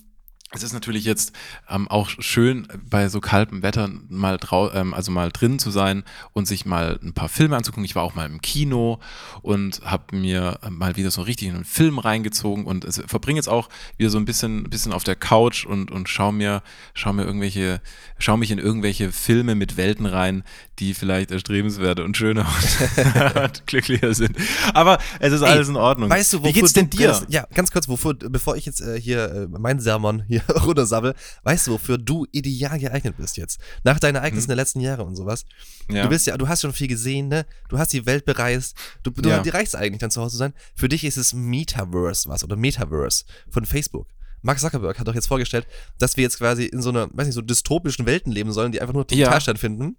es 0.55 0.63
ist 0.63 0.73
natürlich 0.73 1.05
jetzt 1.05 1.33
ähm, 1.69 1.89
auch 1.89 2.11
schön, 2.19 2.69
bei 2.89 3.09
so 3.09 3.21
kaltem 3.21 3.63
Wetter 3.63 3.89
mal 4.09 4.37
drau 4.37 4.71
ähm, 4.73 4.93
also 4.93 5.11
mal 5.11 5.31
drin 5.31 5.59
zu 5.59 5.71
sein 5.71 6.05
und 6.35 6.47
sich 6.47 6.67
mal 6.67 6.99
ein 7.03 7.15
paar 7.15 7.31
Filme 7.31 7.57
anzugucken. 7.57 7.85
Ich 7.85 7.95
war 7.95 8.03
auch 8.03 8.15
mal 8.15 8.27
im 8.27 8.43
Kino 8.43 9.01
und 9.41 9.81
habe 9.85 10.15
mir 10.17 10.59
mal 10.69 10.97
wieder 10.97 11.11
so 11.11 11.23
richtig 11.23 11.49
in 11.49 11.55
einen 11.55 11.65
Film 11.65 11.99
reingezogen 11.99 12.67
und 12.67 12.87
verbringe 13.07 13.39
jetzt 13.39 13.49
auch 13.49 13.69
wieder 13.97 14.11
so 14.11 14.19
ein 14.19 14.27
bisschen, 14.27 14.65
bisschen 14.65 14.93
auf 14.93 15.05
der 15.05 15.17
Couch 15.17 15.65
und, 15.65 15.91
und 15.91 16.09
schau 16.09 16.33
mir, 16.33 16.63
schau 16.93 17.13
mir 17.15 17.25
irgendwelche, 17.25 17.81
schau 18.23 18.37
mich 18.37 18.51
in 18.51 18.59
irgendwelche 18.59 19.11
Filme 19.11 19.55
mit 19.55 19.77
Welten 19.77 20.07
rein, 20.07 20.45
die 20.79 20.95
vielleicht 20.95 21.31
erstrebenswert 21.31 22.01
und 22.01 22.17
schöner 22.17 22.47
und 23.43 23.67
glücklicher 23.67 24.15
sind. 24.15 24.37
Aber 24.75 24.99
es 25.19 25.33
ist 25.33 25.43
Ey, 25.43 25.49
alles 25.49 25.69
in 25.69 25.77
Ordnung. 25.77 26.09
Weißt 26.09 26.33
du, 26.33 26.45
Wie 26.45 26.53
geht's 26.53 26.73
denn 26.73 26.89
dir? 26.89 27.09
Kannst, 27.09 27.27
ja, 27.29 27.47
ganz 27.53 27.73
kurz, 27.73 27.89
wofür, 27.89 28.15
bevor 28.15 28.57
ich 28.57 28.65
jetzt 28.65 28.81
äh, 28.81 29.01
hier 29.01 29.49
äh, 29.53 29.59
meinen 29.59 29.81
Sermon 29.81 30.23
hier 30.29 30.43
runtersabbel, 30.49 31.15
weißt 31.43 31.67
du, 31.67 31.73
wofür 31.73 31.99
du 31.99 32.27
ideal 32.31 32.79
geeignet 32.79 33.17
bist 33.17 33.37
jetzt? 33.37 33.61
Nach 33.83 33.99
deinen 33.99 34.17
Ereignissen 34.17 34.47
hm. 34.47 34.51
der 34.51 34.57
letzten 34.57 34.81
Jahre 34.81 35.05
und 35.05 35.17
sowas. 35.17 35.45
Ja. 35.91 36.05
Du 36.05 36.09
bist 36.09 36.27
ja, 36.27 36.37
du 36.37 36.49
hast 36.49 36.63
schon 36.63 36.73
viel 36.73 36.89
gesehen, 36.89 37.29
ne? 37.29 37.45
Du 37.69 37.79
hast 37.79 37.93
die 37.93 38.07
Welt 38.07 38.25
bereist. 38.25 38.77
Du, 39.03 39.11
du 39.11 39.29
ja. 39.29 39.41
dir 39.41 39.53
reicht 39.53 39.75
eigentlich 39.75 40.01
dann 40.01 40.11
zu 40.11 40.21
Hause 40.21 40.33
zu 40.33 40.39
sein. 40.39 40.55
Für 40.77 40.89
dich 40.89 41.05
ist 41.05 41.17
es 41.17 41.35
Metaverse 41.35 42.29
was 42.29 42.45
oder 42.45 42.57
Metaverse 42.57 43.25
von 43.51 43.65
Facebook. 43.67 44.07
Mark 44.43 44.59
Zuckerberg 44.59 44.99
hat 44.99 45.09
doch 45.09 45.15
jetzt 45.15 45.29
vorgestellt, 45.29 45.67
dass 45.99 46.17
wir 46.17 46.23
jetzt 46.23 46.39
quasi 46.39 46.67
in 46.67 46.83
so 46.83 46.91
einer, 46.91 47.09
weiß 47.13 47.27
nicht, 47.27 47.35
so 47.35 47.43
dystopischen 47.43 48.07
Welten 48.07 48.33
leben 48.33 48.53
sollen, 48.53 48.73
die 48.73 48.81
einfach 48.81 48.95
nur 48.95 49.07
total 49.07 49.19
ja. 49.19 49.41
stattfinden. 49.41 49.97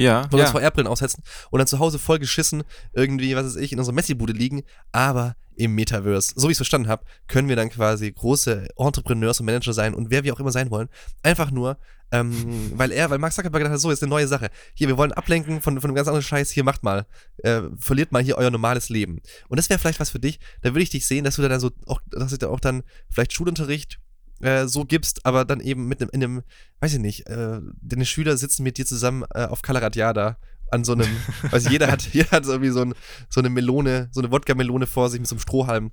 Ja. 0.00 0.26
Wo 0.30 0.36
wir 0.36 0.44
ja. 0.44 0.50
uns 0.50 0.58
VR-Brillen 0.58 0.86
aufsetzen 0.86 1.22
und 1.50 1.58
dann 1.58 1.66
zu 1.66 1.78
Hause 1.78 1.98
voll 1.98 2.18
geschissen 2.18 2.62
irgendwie, 2.92 3.36
was 3.36 3.44
weiß 3.44 3.56
ich, 3.56 3.72
in 3.72 3.78
unserer 3.78 3.94
Messi-Bude 3.94 4.32
liegen, 4.32 4.62
aber 4.92 5.36
im 5.56 5.74
Metaverse. 5.74 6.32
So 6.36 6.48
wie 6.48 6.52
ich 6.52 6.54
es 6.54 6.58
verstanden 6.58 6.88
habe, 6.88 7.04
können 7.28 7.48
wir 7.48 7.56
dann 7.56 7.68
quasi 7.68 8.10
große 8.10 8.68
Entrepreneurs 8.78 9.40
und 9.40 9.46
Manager 9.46 9.74
sein 9.74 9.94
und 9.94 10.10
wer 10.10 10.24
wir 10.24 10.32
auch 10.32 10.40
immer 10.40 10.52
sein 10.52 10.70
wollen. 10.70 10.88
Einfach 11.22 11.50
nur, 11.50 11.76
ähm, 12.12 12.72
weil 12.74 12.92
er, 12.92 13.10
weil 13.10 13.18
Mark 13.18 13.34
Zuckerberg 13.34 13.60
gedacht 13.60 13.74
hat, 13.74 13.80
so, 13.80 13.90
ist 13.90 14.02
eine 14.02 14.08
neue 14.08 14.26
Sache. 14.26 14.48
Hier, 14.72 14.88
wir 14.88 14.96
wollen 14.96 15.12
ablenken 15.12 15.60
von, 15.60 15.78
von 15.80 15.90
einem 15.90 15.96
ganz 15.96 16.08
anderen 16.08 16.24
Scheiß. 16.24 16.50
Hier, 16.50 16.64
macht 16.64 16.82
mal. 16.82 17.04
Äh, 17.38 17.62
verliert 17.78 18.10
mal 18.10 18.22
hier 18.22 18.38
euer 18.38 18.50
normales 18.50 18.88
Leben. 18.88 19.20
Und 19.48 19.58
das 19.58 19.68
wäre 19.68 19.78
vielleicht 19.78 20.00
was 20.00 20.10
für 20.10 20.18
dich. 20.18 20.40
Da 20.62 20.70
würde 20.70 20.82
ich 20.82 20.90
dich 20.90 21.06
sehen, 21.06 21.24
dass 21.24 21.36
du 21.36 21.46
dann 21.46 21.60
so, 21.60 21.70
auch, 21.86 22.00
dass 22.10 22.30
du 22.30 22.38
da 22.38 22.48
auch 22.48 22.60
dann 22.60 22.82
vielleicht 23.10 23.34
Schulunterricht 23.34 24.00
äh, 24.40 24.66
so 24.66 24.84
gibst, 24.84 25.26
aber 25.26 25.44
dann 25.44 25.60
eben 25.60 25.86
mit 25.86 26.00
einem, 26.00 26.10
in 26.12 26.24
einem, 26.24 26.42
weiß 26.80 26.94
ich 26.94 27.00
nicht, 27.00 27.26
äh, 27.28 27.60
deine 27.80 28.06
Schüler 28.06 28.36
sitzen 28.36 28.62
mit 28.62 28.78
dir 28.78 28.86
zusammen 28.86 29.24
äh, 29.34 29.44
auf 29.44 29.62
Kalaratjada 29.62 30.38
an 30.70 30.84
so 30.84 30.92
einem, 30.92 31.08
weiß 31.50 31.66
ich, 31.66 31.72
jeder 31.72 31.90
hat, 31.90 32.02
jeder 32.12 32.30
hat 32.30 32.46
irgendwie 32.46 32.70
so, 32.70 32.82
ein, 32.82 32.94
so 33.28 33.40
eine 33.40 33.50
Melone, 33.50 34.08
so 34.12 34.20
eine 34.20 34.30
Wodka-Melone 34.30 34.86
vor 34.86 35.10
sich 35.10 35.20
mit 35.20 35.28
so 35.28 35.34
einem 35.34 35.40
Strohhalm 35.40 35.92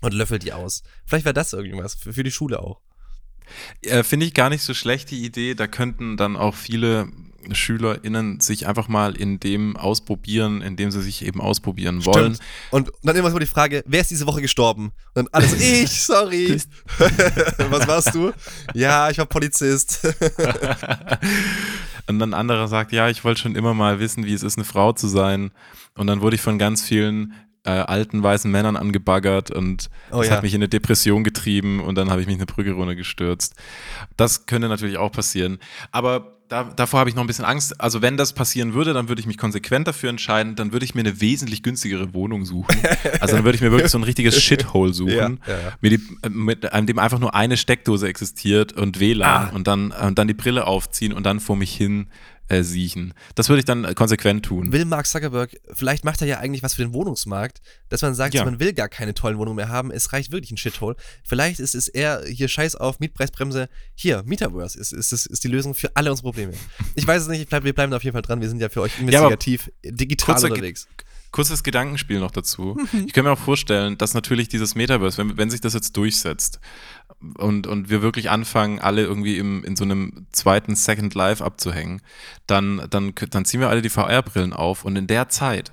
und 0.00 0.14
löffelt 0.14 0.42
die 0.42 0.52
aus. 0.52 0.82
Vielleicht 1.06 1.24
wäre 1.24 1.34
das 1.34 1.52
irgendwas, 1.52 1.94
für, 1.94 2.12
für 2.12 2.22
die 2.22 2.30
Schule 2.30 2.60
auch. 2.60 2.80
Äh, 3.82 4.02
Finde 4.02 4.26
ich 4.26 4.34
gar 4.34 4.50
nicht 4.50 4.62
so 4.62 4.74
schlecht, 4.74 5.10
die 5.10 5.24
Idee. 5.24 5.54
Da 5.54 5.66
könnten 5.66 6.16
dann 6.16 6.36
auch 6.36 6.54
viele 6.54 7.08
SchülerInnen 7.52 8.40
sich 8.40 8.66
einfach 8.66 8.88
mal 8.88 9.16
in 9.16 9.40
dem 9.40 9.76
ausprobieren, 9.76 10.62
in 10.62 10.76
dem 10.76 10.90
sie 10.90 11.02
sich 11.02 11.24
eben 11.24 11.40
ausprobieren 11.40 12.04
wollen. 12.04 12.34
Stimmt. 12.34 12.48
Und 12.70 12.92
dann 13.02 13.16
immer 13.16 13.30
so 13.30 13.38
die 13.38 13.46
Frage, 13.46 13.82
wer 13.86 14.00
ist 14.00 14.10
diese 14.10 14.26
Woche 14.26 14.40
gestorben? 14.40 14.92
Und 15.14 15.14
dann 15.14 15.28
alles, 15.32 15.52
ich, 15.60 16.02
sorry. 16.02 16.60
Was 16.98 17.86
warst 17.86 18.14
du? 18.14 18.32
Ja, 18.74 19.10
ich 19.10 19.18
war 19.18 19.26
Polizist. 19.26 20.06
Und 22.06 22.18
dann 22.18 22.34
anderer 22.34 22.66
sagt, 22.68 22.92
ja, 22.92 23.08
ich 23.08 23.24
wollte 23.24 23.40
schon 23.40 23.54
immer 23.54 23.72
mal 23.72 24.00
wissen, 24.00 24.26
wie 24.26 24.34
es 24.34 24.42
ist, 24.42 24.58
eine 24.58 24.64
Frau 24.64 24.92
zu 24.92 25.06
sein. 25.06 25.52
Und 25.96 26.08
dann 26.08 26.20
wurde 26.20 26.36
ich 26.36 26.42
von 26.42 26.58
ganz 26.58 26.82
vielen 26.82 27.34
äh, 27.64 27.70
alten 27.70 28.22
weißen 28.22 28.50
Männern 28.50 28.76
angebaggert 28.76 29.50
und 29.50 29.90
Oh 30.10 30.18
das 30.18 30.28
ja. 30.28 30.36
hat 30.36 30.42
mich 30.42 30.54
in 30.54 30.60
eine 30.60 30.68
Depression 30.68 31.24
getrieben 31.24 31.80
und 31.80 31.94
dann 31.94 32.10
habe 32.10 32.20
ich 32.20 32.26
mich 32.26 32.36
eine 32.36 32.46
Brücke 32.46 32.72
runtergestürzt. 32.72 33.54
Das 34.16 34.46
könnte 34.46 34.68
natürlich 34.68 34.96
auch 34.96 35.12
passieren. 35.12 35.58
Aber 35.92 36.39
da, 36.50 36.64
davor 36.64 37.00
habe 37.00 37.08
ich 37.08 37.16
noch 37.16 37.22
ein 37.22 37.26
bisschen 37.26 37.44
Angst. 37.46 37.80
Also 37.80 38.02
wenn 38.02 38.16
das 38.18 38.32
passieren 38.34 38.74
würde, 38.74 38.92
dann 38.92 39.08
würde 39.08 39.20
ich 39.20 39.26
mich 39.26 39.38
konsequent 39.38 39.88
dafür 39.88 40.10
entscheiden, 40.10 40.56
dann 40.56 40.72
würde 40.72 40.84
ich 40.84 40.94
mir 40.94 41.00
eine 41.00 41.20
wesentlich 41.20 41.62
günstigere 41.62 42.12
Wohnung 42.12 42.44
suchen. 42.44 42.76
Also 43.20 43.36
dann 43.36 43.44
würde 43.44 43.56
ich 43.56 43.62
mir 43.62 43.70
wirklich 43.70 43.90
so 43.90 43.98
ein 43.98 44.04
richtiges 44.04 44.40
Shithole 44.42 44.92
suchen, 44.92 45.40
Ja, 45.46 45.52
ja. 45.52 45.72
Mit, 45.80 45.92
äh, 46.22 46.28
mit 46.28 46.72
an 46.72 46.86
dem 46.86 46.98
einfach 46.98 47.18
nur 47.20 47.34
eine 47.34 47.56
Steckdose 47.56 48.06
existiert 48.08 48.72
und 48.74 49.00
WLAN 49.00 49.48
Ah. 49.48 49.50
und 49.54 49.66
dann, 49.66 49.92
und 49.92 50.18
dann 50.18 50.28
die 50.28 50.34
Brille 50.34 50.66
aufziehen 50.66 51.12
und 51.12 51.24
dann 51.24 51.40
vor 51.40 51.56
mich 51.56 51.74
hin 51.74 52.08
äh, 52.50 52.62
siechen. 52.62 53.14
Das 53.34 53.48
würde 53.48 53.60
ich 53.60 53.64
dann 53.64 53.84
äh, 53.84 53.94
konsequent 53.94 54.44
tun. 54.44 54.72
Will 54.72 54.84
Mark 54.84 55.06
Zuckerberg, 55.06 55.56
vielleicht 55.72 56.04
macht 56.04 56.20
er 56.20 56.26
ja 56.26 56.38
eigentlich 56.38 56.62
was 56.62 56.74
für 56.74 56.82
den 56.82 56.92
Wohnungsmarkt, 56.92 57.60
dass 57.88 58.02
man 58.02 58.14
sagt, 58.14 58.34
Ja. 58.34 58.44
man 58.44 58.58
will 58.60 58.72
gar 58.72 58.88
keine 58.88 59.14
tollen 59.14 59.38
Wohnungen 59.38 59.56
mehr 59.56 59.68
haben, 59.68 59.90
es 59.90 60.12
reicht 60.12 60.32
wirklich 60.32 60.50
ein 60.50 60.56
Shithole. 60.56 60.96
Vielleicht 61.24 61.60
ist 61.60 61.74
es 61.74 61.88
eher 61.88 62.22
hier 62.26 62.48
Scheiß 62.48 62.74
auf 62.76 62.98
Mietpreisbremse, 63.00 63.68
hier, 63.94 64.22
Metaverse 64.26 64.78
ist, 64.78 64.92
ist, 64.92 65.12
ist, 65.12 65.26
ist 65.26 65.44
die 65.44 65.48
Lösung 65.48 65.74
für 65.74 65.94
alle 65.96 66.10
unsere 66.10 66.24
Probleme. 66.26 66.52
Ich 66.96 67.06
weiß 67.06 67.22
es 67.22 67.28
nicht, 67.28 67.40
ich 67.40 67.48
bleib, 67.48 67.64
wir 67.64 67.72
bleiben 67.72 67.92
auf 67.94 68.02
jeden 68.02 68.14
Fall 68.14 68.22
dran, 68.22 68.40
wir 68.40 68.48
sind 68.48 68.60
ja 68.60 68.68
für 68.68 68.80
euch 68.82 68.92
Ja, 68.98 69.20
aber 69.20 69.30
investigativ, 69.32 69.70
digital 69.84 70.34
kurzer 70.34 70.48
unterwegs. 70.48 70.88
Kurzes 71.32 71.62
Gedankenspiel 71.62 72.20
noch 72.20 72.30
dazu. 72.30 72.76
Mhm. 72.92 73.04
Ich 73.06 73.12
kann 73.12 73.24
mir 73.24 73.32
auch 73.32 73.38
vorstellen, 73.38 73.96
dass 73.98 74.14
natürlich 74.14 74.48
dieses 74.48 74.74
Metaverse, 74.74 75.18
wenn, 75.18 75.36
wenn 75.36 75.50
sich 75.50 75.60
das 75.60 75.74
jetzt 75.74 75.96
durchsetzt 75.96 76.60
und, 77.38 77.66
und 77.66 77.90
wir 77.90 78.02
wirklich 78.02 78.30
anfangen, 78.30 78.80
alle 78.80 79.02
irgendwie 79.02 79.38
im, 79.38 79.62
in 79.64 79.76
so 79.76 79.84
einem 79.84 80.26
zweiten 80.32 80.74
Second 80.74 81.14
Life 81.14 81.44
abzuhängen, 81.44 82.02
dann, 82.46 82.86
dann, 82.90 83.12
dann 83.30 83.44
ziehen 83.44 83.60
wir 83.60 83.68
alle 83.68 83.82
die 83.82 83.90
VR-Brillen 83.90 84.52
auf 84.52 84.84
und 84.84 84.96
in 84.96 85.06
der 85.06 85.28
Zeit, 85.28 85.72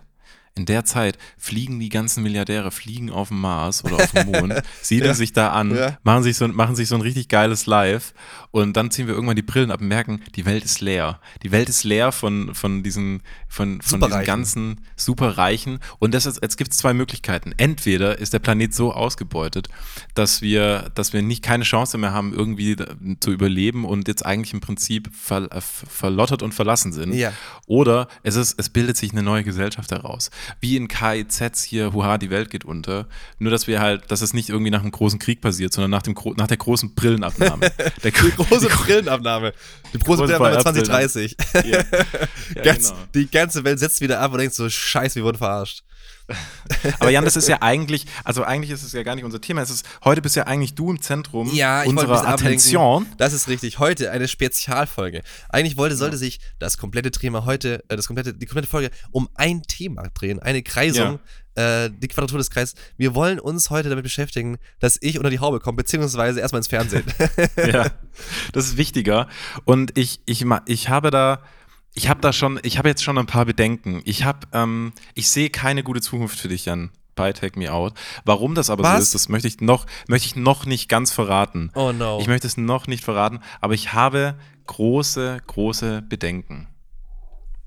in 0.57 0.65
der 0.65 0.85
Zeit 0.85 1.17
fliegen 1.37 1.79
die 1.79 1.89
ganzen 1.89 2.23
Milliardäre, 2.23 2.71
fliegen 2.71 3.09
auf 3.09 3.29
dem 3.29 3.39
Mars 3.41 3.83
oder 3.83 3.95
auf 3.95 4.11
dem 4.11 4.27
Mond, 4.27 4.53
siedeln 4.81 5.09
Ja. 5.11 5.13
sich 5.15 5.33
da 5.33 5.49
an, 5.51 5.75
Ja. 5.75 5.97
machen, 6.03 6.23
sich 6.23 6.37
so, 6.37 6.47
machen 6.47 6.75
sich 6.75 6.87
so 6.89 6.95
ein 6.95 7.01
richtig 7.01 7.27
geiles 7.29 7.65
Live 7.65 8.13
und 8.51 8.75
dann 8.75 8.91
ziehen 8.91 9.07
wir 9.07 9.13
irgendwann 9.13 9.35
die 9.35 9.41
Brillen 9.41 9.71
ab 9.71 9.81
und 9.81 9.87
merken, 9.87 10.21
die 10.35 10.45
Welt 10.45 10.63
ist 10.65 10.81
leer. 10.81 11.19
Die 11.43 11.51
Welt 11.51 11.69
ist 11.69 11.83
leer 11.83 12.11
von, 12.11 12.55
von 12.55 12.81
diesen, 12.83 13.21
von, 13.47 13.81
von 13.81 14.01
diesen 14.01 14.23
ganzen 14.23 14.81
Superreichen. 14.95 15.79
Und 15.99 16.13
das 16.13 16.25
ist, 16.25 16.41
jetzt 16.41 16.57
gibt 16.57 16.71
es 16.71 16.77
zwei 16.77 16.93
Möglichkeiten. 16.93 17.53
Entweder 17.57 18.17
ist 18.19 18.33
der 18.33 18.39
Planet 18.39 18.73
so 18.73 18.93
ausgebeutet, 18.93 19.67
dass 20.15 20.41
wir, 20.41 20.91
dass 20.95 21.13
wir 21.13 21.21
nicht 21.21 21.43
keine 21.43 21.63
Chance 21.63 21.97
mehr 21.97 22.13
haben, 22.13 22.33
irgendwie 22.33 22.75
zu 23.19 23.31
überleben 23.31 23.85
und 23.85 24.07
jetzt 24.07 24.25
eigentlich 24.25 24.53
im 24.53 24.59
Prinzip 24.61 25.09
ver, 25.13 25.51
äh, 25.51 25.61
verlottert 25.61 26.41
und 26.43 26.53
verlassen 26.53 26.91
sind. 26.93 27.13
Ja. 27.13 27.31
Oder 27.67 28.07
es 28.23 28.35
ist, 28.35 28.55
es 28.59 28.69
bildet 28.69 28.97
sich 28.97 29.11
eine 29.11 29.23
neue 29.23 29.43
Gesellschaft 29.43 29.91
heraus. 29.91 30.29
Wie 30.59 30.77
in 30.77 30.87
KIZs 30.87 31.63
hier, 31.63 31.93
hurra, 31.93 32.17
die 32.17 32.29
Welt 32.29 32.49
geht 32.49 32.65
unter. 32.65 33.07
Nur, 33.39 33.51
dass 33.51 33.67
wir 33.67 33.79
halt, 33.79 34.11
dass 34.11 34.21
es 34.21 34.33
nicht 34.33 34.49
irgendwie 34.49 34.71
nach 34.71 34.81
einem 34.81 34.91
großen 34.91 35.19
Krieg 35.19 35.41
passiert, 35.41 35.73
sondern 35.73 35.91
nach, 35.91 36.01
dem, 36.01 36.15
nach 36.37 36.47
der 36.47 36.57
großen 36.57 36.95
Brillenabnahme. 36.95 37.71
der, 38.03 38.11
Die 38.11 38.31
große 38.31 38.67
Brillenabnahme. 38.67 39.53
Die 39.93 39.99
große 39.99 40.23
Große 40.23 40.37
Brillenabnahme 40.37 40.63
Brillenabnahme. 40.63 41.07
2030. 41.07 41.35
ja. 41.65 41.83
Ja, 42.55 42.63
Ganz, 42.63 42.89
genau. 42.89 43.01
Die 43.13 43.29
ganze 43.29 43.63
Welt 43.63 43.79
setzt 43.79 44.01
wieder 44.01 44.19
ab 44.19 44.31
und 44.31 44.39
denkt 44.39 44.55
so, 44.55 44.69
scheiße, 44.69 45.15
wir 45.15 45.23
wurden 45.23 45.37
verarscht. 45.37 45.83
Aber 46.99 47.09
Jan, 47.09 47.23
das 47.23 47.35
ist 47.35 47.47
ja 47.47 47.61
eigentlich, 47.61 48.05
also 48.23 48.43
eigentlich 48.43 48.71
ist 48.71 48.83
es 48.83 48.91
ja 48.91 49.03
gar 49.03 49.15
nicht 49.15 49.23
unser 49.23 49.39
Thema. 49.39 49.61
Es 49.61 49.69
ist, 49.69 49.85
heute 50.03 50.21
bist 50.21 50.35
ja 50.35 50.43
eigentlich 50.43 50.75
du 50.75 50.91
im 50.91 51.01
Zentrum 51.01 51.49
Ja, 51.53 51.83
unserer 51.83 52.07
bisschen 52.07 52.25
ablenken. 52.25 52.47
Attention. 52.47 53.05
Das 53.17 53.33
ist 53.33 53.47
richtig. 53.47 53.79
Heute 53.79 54.11
eine 54.11 54.27
Spezialfolge. 54.27 55.21
Eigentlich 55.49 55.77
wollte, 55.77 55.95
sollte 55.95 56.17
sich 56.17 56.39
das 56.59 56.77
komplette 56.77 57.11
Thema 57.11 57.45
heute, 57.45 57.83
äh, 57.87 57.95
das 57.95 58.07
komplette, 58.07 58.33
die 58.33 58.45
komplette 58.45 58.67
Folge 58.67 58.89
um 59.11 59.29
ein 59.35 59.63
Thema 59.63 60.03
drehen. 60.13 60.39
Eine 60.39 60.63
Kreisung, 60.63 61.19
äh, 61.55 61.89
die 61.89 62.07
Quadratur 62.07 62.37
des 62.37 62.49
Kreises. 62.49 62.75
Wir 62.97 63.15
wollen 63.15 63.39
uns 63.39 63.69
heute 63.69 63.89
damit 63.89 64.03
beschäftigen, 64.03 64.57
dass 64.79 64.97
ich 65.01 65.17
unter 65.17 65.29
die 65.29 65.39
Haube 65.39 65.59
komme, 65.59 65.77
beziehungsweise 65.77 66.39
erstmal 66.39 66.59
ins 66.59 66.67
Fernsehen. 66.67 67.03
Ja, 67.57 67.87
das 68.53 68.67
ist 68.67 68.77
wichtiger. 68.77 69.27
Und 69.65 69.97
ich, 69.97 70.21
ich, 70.25 70.45
ich 70.65 70.89
habe 70.89 71.09
da, 71.09 71.41
ich 71.97 72.09
habe 72.09 72.21
da 72.21 72.31
schon, 72.31 72.59
ich 72.61 72.77
habe 72.77 72.89
jetzt 72.89 73.03
schon 73.03 73.17
ein 73.17 73.25
paar 73.25 73.45
Bedenken. 73.45 74.03
Ich 74.05 74.23
habe, 74.23 74.47
ähm, 74.53 74.93
ich 75.15 75.31
sehe 75.31 75.49
keine 75.49 75.81
gute 75.81 75.99
Zukunft 75.99 76.39
für 76.39 76.47
dich, 76.47 76.65
Jan. 76.65 76.91
Bei 77.15 77.33
Take 77.33 77.57
Me 77.57 77.73
Out. 77.73 77.95
Warum 78.23 78.53
das 78.53 78.69
aber 78.69 78.83
so 78.83 78.89
Was? 78.91 79.01
ist, 79.01 79.15
das 79.15 79.29
möchte 79.29 79.47
ich 79.47 79.61
noch, 79.61 79.87
möchte 80.07 80.27
ich 80.27 80.35
noch 80.35 80.67
nicht 80.67 80.89
ganz 80.89 81.11
verraten. 81.11 81.71
Oh 81.73 81.91
no. 81.91 82.19
Ich 82.21 82.27
möchte 82.27 82.45
es 82.45 82.55
noch 82.55 82.85
nicht 82.85 83.03
verraten, 83.03 83.39
aber 83.61 83.73
ich 83.73 83.93
habe 83.93 84.35
große, 84.67 85.39
große 85.47 86.03
Bedenken. 86.03 86.67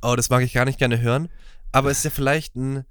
Oh, 0.00 0.14
das 0.14 0.30
mag 0.30 0.44
ich 0.44 0.52
gar 0.52 0.64
nicht 0.64 0.78
gerne 0.78 1.00
hören. 1.00 1.28
Aber 1.72 1.90
es 1.90 1.98
ist 1.98 2.04
ja 2.04 2.10
vielleicht 2.10 2.54
ein, 2.54 2.84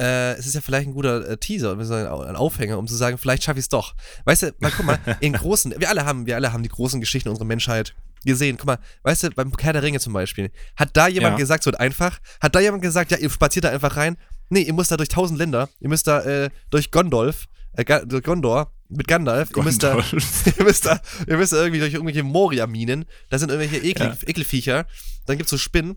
äh, 0.00 0.32
es 0.38 0.46
ist 0.46 0.54
ja 0.54 0.62
vielleicht 0.62 0.88
ein 0.88 0.94
guter 0.94 1.28
äh, 1.28 1.36
Teaser, 1.36 1.76
ein 1.76 2.36
Aufhänger, 2.36 2.78
um 2.78 2.86
zu 2.86 2.94
sagen, 2.94 3.18
vielleicht 3.18 3.42
schaffe 3.42 3.58
ich 3.58 3.64
es 3.64 3.68
doch. 3.68 3.94
Weißt 4.24 4.42
du, 4.42 4.54
mal, 4.60 4.72
guck 4.74 4.86
mal, 4.86 4.98
in 5.20 5.34
großen, 5.34 5.74
wir 5.76 5.90
alle 5.90 6.06
haben, 6.06 6.24
wir 6.24 6.36
alle 6.36 6.54
haben 6.54 6.62
die 6.62 6.70
großen 6.70 6.98
Geschichten 6.98 7.28
unserer 7.28 7.44
Menschheit 7.44 7.94
gesehen. 8.24 8.56
Guck 8.56 8.66
mal, 8.66 8.78
weißt 9.02 9.24
du, 9.24 9.30
beim 9.30 9.52
Herr 9.60 9.72
der 9.72 9.82
Ringe 9.82 10.00
zum 10.00 10.12
Beispiel, 10.12 10.50
hat 10.76 10.90
da 10.96 11.08
jemand 11.08 11.34
Ja. 11.34 11.38
gesagt, 11.38 11.64
so 11.64 11.70
einfach, 11.72 12.18
hat 12.40 12.54
da 12.54 12.60
jemand 12.60 12.82
gesagt, 12.82 13.10
ja, 13.10 13.18
ihr 13.18 13.30
spaziert 13.30 13.64
da 13.64 13.70
einfach 13.70 13.96
rein? 13.96 14.16
Nee, 14.50 14.62
ihr 14.62 14.72
müsst 14.74 14.90
da 14.90 14.96
durch 14.96 15.08
tausend 15.10 15.38
Länder, 15.38 15.68
ihr 15.80 15.88
müsst 15.88 16.06
da 16.06 16.20
äh, 16.22 16.50
durch 16.70 16.90
Gondolf, 16.90 17.46
äh, 17.74 18.06
durch 18.06 18.22
Gondor, 18.24 18.72
mit 18.88 19.06
Gandalf, 19.06 19.50
ihr 19.54 19.62
müsst 19.62 19.82
da, 19.82 19.96
ihr 20.58 20.64
müsst 20.64 20.86
da, 20.86 21.00
ihr 21.26 21.36
müsst 21.36 21.52
da 21.52 21.58
irgendwie 21.58 21.80
durch 21.80 21.92
irgendwelche 21.92 22.22
Moria-Minen, 22.22 23.04
da 23.28 23.38
sind 23.38 23.50
irgendwelche 23.50 23.84
Ekel, 23.84 24.06
Ja. 24.06 24.16
Ekelviecher, 24.26 24.86
dann 25.26 25.36
gibt's 25.36 25.50
so 25.50 25.58
Spinnen, 25.58 25.96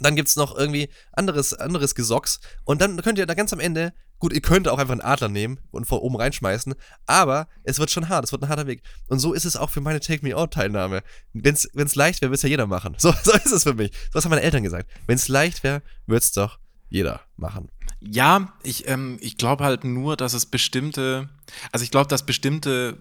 dann 0.00 0.16
gibt's 0.16 0.36
noch 0.36 0.56
irgendwie 0.56 0.88
anderes, 1.12 1.54
anderes 1.54 1.94
Gesocks 1.94 2.40
und 2.64 2.80
dann 2.80 3.00
könnt 3.02 3.18
ihr 3.18 3.26
da 3.26 3.34
ganz 3.34 3.52
am 3.52 3.60
Ende, 3.60 3.92
gut, 4.18 4.32
ihr 4.32 4.40
könnt 4.40 4.68
auch 4.68 4.78
einfach 4.78 4.92
einen 4.92 5.00
Adler 5.00 5.28
nehmen 5.28 5.60
und 5.70 5.86
von 5.86 5.98
oben 5.98 6.16
reinschmeißen, 6.16 6.74
aber 7.06 7.48
es 7.62 7.78
wird 7.78 7.90
schon 7.90 8.08
hart, 8.08 8.24
es 8.24 8.32
wird 8.32 8.42
ein 8.42 8.48
harter 8.48 8.66
Weg. 8.66 8.82
Und 9.08 9.18
so 9.18 9.32
ist 9.32 9.44
es 9.44 9.56
auch 9.56 9.70
für 9.70 9.80
meine 9.80 10.00
Take 10.00 10.24
Me 10.24 10.36
Out 10.36 10.54
Teilnahme. 10.54 11.02
Wenn's, 11.32 11.68
wenn's 11.74 11.94
leicht 11.94 12.20
wäre, 12.20 12.30
würde 12.30 12.36
es 12.36 12.42
ja 12.42 12.48
jeder 12.48 12.66
machen. 12.66 12.96
So, 13.04 13.12
so 13.22 13.32
ist 13.32 13.52
es 13.52 13.64
für 13.64 13.74
mich. 13.74 13.92
So 13.92 14.14
was 14.14 14.24
haben 14.24 14.30
meine 14.30 14.42
Eltern 14.42 14.62
gesagt. 14.62 14.90
Wenn's 15.06 15.28
leicht 15.28 15.62
wäre, 15.62 15.82
wird's 16.06 16.32
doch 16.32 16.58
jeder 16.88 17.20
machen. 17.36 17.68
Ja, 18.00 18.52
ich, 18.62 18.88
ähm, 18.88 19.18
ich 19.20 19.36
glaube 19.36 19.64
halt 19.64 19.84
nur, 19.84 20.16
dass 20.16 20.32
es 20.32 20.46
bestimmte, 20.46 21.28
also 21.72 21.82
ich 21.82 21.90
glaube, 21.90 22.08
dass 22.08 22.24
bestimmte 22.24 22.96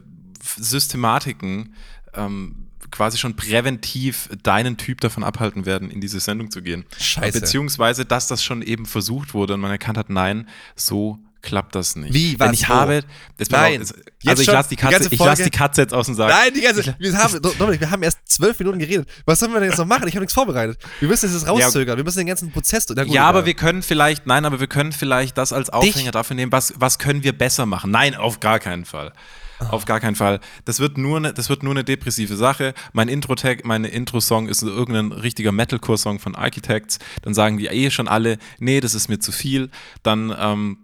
Systematiken 0.57 1.73
ähm, 2.13 2.67
quasi 2.93 3.17
schon 3.17 3.35
präventiv 3.35 4.29
deinen 4.43 4.77
Typ 4.77 5.01
davon 5.01 5.23
abhalten 5.23 5.65
werden, 5.65 5.89
in 5.89 5.99
diese 5.99 6.19
Sendung 6.19 6.51
zu 6.51 6.61
gehen. 6.61 6.85
Scheiße. 6.99 7.39
Beziehungsweise, 7.39 8.05
dass 8.05 8.27
das 8.27 8.43
schon 8.43 8.61
eben 8.61 8.85
versucht 8.85 9.33
wurde 9.33 9.55
und 9.55 9.59
man 9.61 9.71
erkannt 9.71 9.97
hat, 9.97 10.09
nein, 10.09 10.47
so 10.75 11.17
klappt 11.41 11.75
das 11.75 11.95
nicht. 11.95 12.13
Wie, 12.13 12.39
Wenn 12.39 12.51
was, 12.51 12.61
ich 12.61 12.69
wo? 12.69 12.73
habe, 12.73 13.03
das 13.37 13.49
Nein. 13.49 13.81
also 13.81 13.95
Jetzt 14.21 14.39
ich 14.41 14.47
lasse 14.47 14.69
die 14.69 14.75
Die 14.75 14.81
Katze, 14.81 14.93
ganze 14.93 15.13
ich 15.13 15.19
lasse 15.19 15.43
die 15.43 15.49
Katze 15.49 15.81
jetzt 15.81 15.93
außen 15.93 16.15
sagen. 16.15 16.33
Nein, 16.33 16.53
die 16.53 16.61
ganze, 16.61 16.95
wir 16.97 17.17
haben, 17.17 17.41
Dominik, 17.59 17.81
wir 17.81 17.91
haben 17.91 18.03
erst 18.03 18.19
zwölf 18.25 18.57
Minuten 18.59 18.79
geredet. 18.79 19.09
Was 19.25 19.39
sollen 19.39 19.51
wir 19.51 19.59
denn 19.59 19.69
jetzt 19.69 19.77
noch 19.77 19.85
machen? 19.85 20.07
Ich 20.07 20.15
habe 20.15 20.21
nichts 20.21 20.33
vorbereitet. 20.33 20.79
Wir 20.99 21.09
müssen 21.09 21.31
jetzt 21.31 21.47
rauszögern. 21.47 21.97
Wir 21.97 22.03
müssen 22.03 22.19
den 22.19 22.27
ganzen 22.27 22.51
Prozess. 22.51 22.85
Na 22.95 23.03
gut, 23.03 23.13
ja, 23.13 23.25
aber 23.25 23.39
egal. 23.39 23.47
wir 23.47 23.53
können 23.55 23.81
vielleicht, 23.81 24.25
nein, 24.25 24.45
aber 24.45 24.59
wir 24.59 24.67
können 24.67 24.93
vielleicht 24.93 25.37
das 25.37 25.51
als 25.51 25.69
Aufhänger 25.69 26.11
dafür 26.11 26.35
nehmen, 26.35 26.51
was, 26.51 26.73
was 26.77 26.97
können 26.97 27.23
wir 27.23 27.33
besser 27.37 27.65
machen? 27.65 27.91
Nein, 27.91 28.15
auf 28.15 28.39
gar 28.39 28.59
keinen 28.59 28.85
Fall. 28.85 29.11
Auf 29.59 29.85
gar 29.85 29.99
keinen 29.99 30.15
Fall. 30.15 30.39
Das 30.65 30.79
wird 30.79 30.97
nur 30.97 31.17
eine, 31.17 31.33
das 31.33 31.49
wird 31.49 31.63
nur 31.63 31.73
eine 31.73 31.83
depressive 31.83 32.35
Sache. 32.35 32.73
Mein 32.91 33.07
Intro-Tag, 33.07 33.65
meine 33.65 33.87
Intro-Song 33.87 34.47
ist 34.47 34.63
irgendein 34.63 35.11
richtiger 35.11 35.51
Metalcore-Song 35.51 36.19
von 36.19 36.35
Architects. 36.35 36.99
Dann 37.21 37.33
sagen 37.33 37.57
die 37.57 37.67
eh 37.67 37.89
schon 37.91 38.07
alle, 38.07 38.37
nee, 38.59 38.79
das 38.79 38.95
ist 38.95 39.09
mir 39.09 39.19
zu 39.19 39.31
viel. 39.31 39.69
Dann, 40.03 40.35
ähm, 40.37 40.77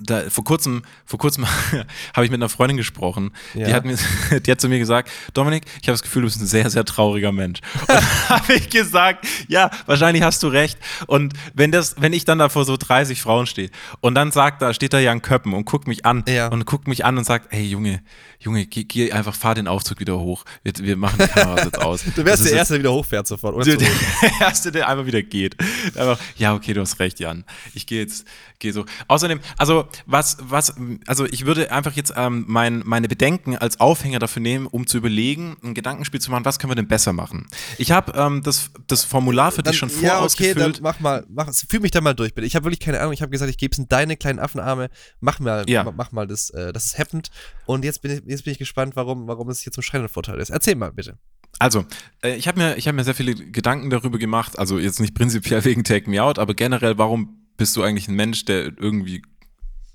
da, 0.00 0.30
vor 0.30 0.44
kurzem, 0.44 0.82
vor 1.04 1.18
kurzem 1.18 1.46
habe 2.14 2.24
ich 2.24 2.30
mit 2.30 2.38
einer 2.38 2.48
Freundin 2.48 2.76
gesprochen. 2.76 3.32
Die, 3.54 3.60
Ja. 3.60 3.72
hat 3.72 3.84
mir, 3.84 3.96
die 4.40 4.50
hat 4.50 4.60
zu 4.60 4.68
mir 4.68 4.78
gesagt, 4.78 5.10
Dominik, 5.34 5.64
ich 5.82 5.88
habe 5.88 5.92
das 5.94 6.02
Gefühl, 6.02 6.22
du 6.22 6.28
bist 6.28 6.40
ein 6.40 6.46
sehr, 6.46 6.70
sehr 6.70 6.84
trauriger 6.84 7.32
Mensch. 7.32 7.60
Und 7.88 7.88
habe 8.28 8.54
ich 8.54 8.70
gesagt, 8.70 9.26
ja, 9.48 9.70
wahrscheinlich 9.86 10.22
hast 10.22 10.42
du 10.42 10.48
recht. 10.48 10.78
Und 11.06 11.34
wenn 11.54 11.72
das, 11.72 11.96
wenn 11.98 12.12
ich 12.12 12.24
dann 12.24 12.38
da 12.38 12.48
vor 12.48 12.64
so 12.64 12.76
30 12.76 13.20
Frauen 13.20 13.46
stehe 13.46 13.70
und 14.00 14.14
dann 14.14 14.30
sagt 14.30 14.62
da, 14.62 14.72
steht 14.74 14.92
da 14.92 14.98
Jan 15.00 15.22
Köppen 15.22 15.52
und 15.54 15.64
guckt 15.64 15.88
mich 15.88 16.06
an 16.06 16.24
Ja. 16.28 16.48
und 16.48 16.64
guckt 16.66 16.86
mich 16.88 17.04
an 17.04 17.18
und 17.18 17.24
sagt, 17.24 17.48
hey 17.50 17.64
Junge, 17.66 18.02
Junge, 18.42 18.66
geh, 18.66 18.84
geh 18.84 19.12
einfach, 19.12 19.34
fahr 19.34 19.54
den 19.54 19.68
Aufzug 19.68 20.00
wieder 20.00 20.18
hoch. 20.18 20.44
Wir, 20.62 20.72
wir 20.78 20.96
machen 20.96 21.18
die 21.20 21.26
Kameras 21.28 21.64
jetzt 21.66 21.78
aus. 21.78 22.02
Du 22.16 22.24
wärst 22.24 22.44
der 22.46 22.52
Erste, 22.54 22.74
der 22.74 22.80
wieder 22.80 22.92
hochfährt 22.92 23.26
sofort. 23.26 23.54
ohne 23.54 23.64
der, 23.64 23.76
der 23.76 23.88
Erste, 24.40 24.72
der 24.72 24.88
einfach 24.88 25.04
wieder 25.06 25.22
geht. 25.22 25.56
Einfach, 25.94 26.18
ja, 26.36 26.54
okay, 26.54 26.72
du 26.72 26.80
hast 26.80 26.98
recht, 27.00 27.20
Jan. 27.20 27.44
Ich 27.74 27.86
gehe 27.86 28.00
jetzt, 28.00 28.24
gehe 28.58 28.72
so. 28.72 28.86
Außerdem, 29.08 29.40
also 29.58 29.88
was, 30.06 30.38
was, 30.40 30.74
also 31.06 31.26
ich 31.26 31.44
würde 31.44 31.70
einfach 31.70 31.92
jetzt 31.92 32.14
ähm, 32.16 32.44
mein, 32.48 32.82
meine 32.86 33.08
Bedenken 33.08 33.56
als 33.56 33.78
Aufhänger 33.78 34.18
dafür 34.18 34.40
nehmen, 34.42 34.66
um 34.66 34.86
zu 34.86 34.96
überlegen, 34.96 35.56
ein 35.62 35.74
Gedankenspiel 35.74 36.20
zu 36.20 36.30
machen, 36.30 36.44
was 36.46 36.58
können 36.58 36.70
wir 36.70 36.76
denn 36.76 36.88
besser 36.88 37.12
machen. 37.12 37.46
Ich 37.76 37.92
habe 37.92 38.12
ähm, 38.16 38.42
das, 38.42 38.70
das 38.86 39.04
Formular 39.04 39.52
für 39.52 39.62
Dann, 39.62 39.72
dich 39.72 39.78
schon 39.78 39.90
ja, 40.00 40.22
okay, 40.22 40.54
dann 40.54 40.62
vorausgefüllt. 40.64 40.80
mach 40.80 40.98
mal, 41.00 41.26
mach, 41.28 41.52
fühl 41.52 41.80
mich 41.80 41.90
da 41.90 42.00
mal 42.00 42.14
durch, 42.14 42.32
bitte. 42.34 42.46
Ich 42.46 42.56
habe 42.56 42.64
wirklich 42.64 42.80
keine 42.80 43.00
Ahnung. 43.00 43.12
Ich 43.12 43.20
habe 43.20 43.30
gesagt, 43.30 43.50
ich 43.50 43.58
gebe 43.58 43.72
es 43.72 43.78
in 43.78 43.88
deine 43.88 44.16
kleinen 44.16 44.38
Affenarme. 44.38 44.88
Mach 45.20 45.40
mal, 45.40 45.68
Ja. 45.68 45.84
mach, 45.94 46.10
mal 46.12 46.26
das, 46.26 46.48
äh, 46.50 46.72
das 46.72 46.86
ist 46.86 46.98
happened. 46.98 47.30
Und 47.66 47.84
jetzt 47.84 48.00
bin 48.02 48.10
ich, 48.12 48.22
jetzt 48.30 48.44
bin 48.44 48.52
ich 48.52 48.58
gespannt, 48.58 48.96
warum, 48.96 49.26
warum 49.26 49.48
es 49.48 49.60
hier 49.60 49.72
zum 49.72 49.82
schreienden 49.82 50.08
Vorteil 50.08 50.38
ist. 50.38 50.50
Erzähl 50.50 50.76
mal, 50.76 50.92
bitte. 50.92 51.18
Also, 51.58 51.84
äh, 52.22 52.36
ich 52.36 52.48
habe 52.48 52.58
mir, 52.58 52.76
ich 52.76 52.88
hab 52.88 52.94
mir 52.94 53.04
sehr 53.04 53.14
viele 53.14 53.34
Gedanken 53.34 53.90
darüber 53.90 54.18
gemacht, 54.18 54.58
also 54.58 54.78
jetzt 54.78 55.00
nicht 55.00 55.14
prinzipiell 55.14 55.64
wegen 55.66 55.84
Take 55.84 56.08
Me 56.08 56.22
Out, 56.22 56.38
aber 56.38 56.54
generell, 56.54 56.96
warum 56.98 57.46
bist 57.56 57.76
du 57.76 57.82
eigentlich 57.82 58.08
ein 58.08 58.14
Mensch, 58.14 58.44
der 58.46 58.72
irgendwie 58.78 59.22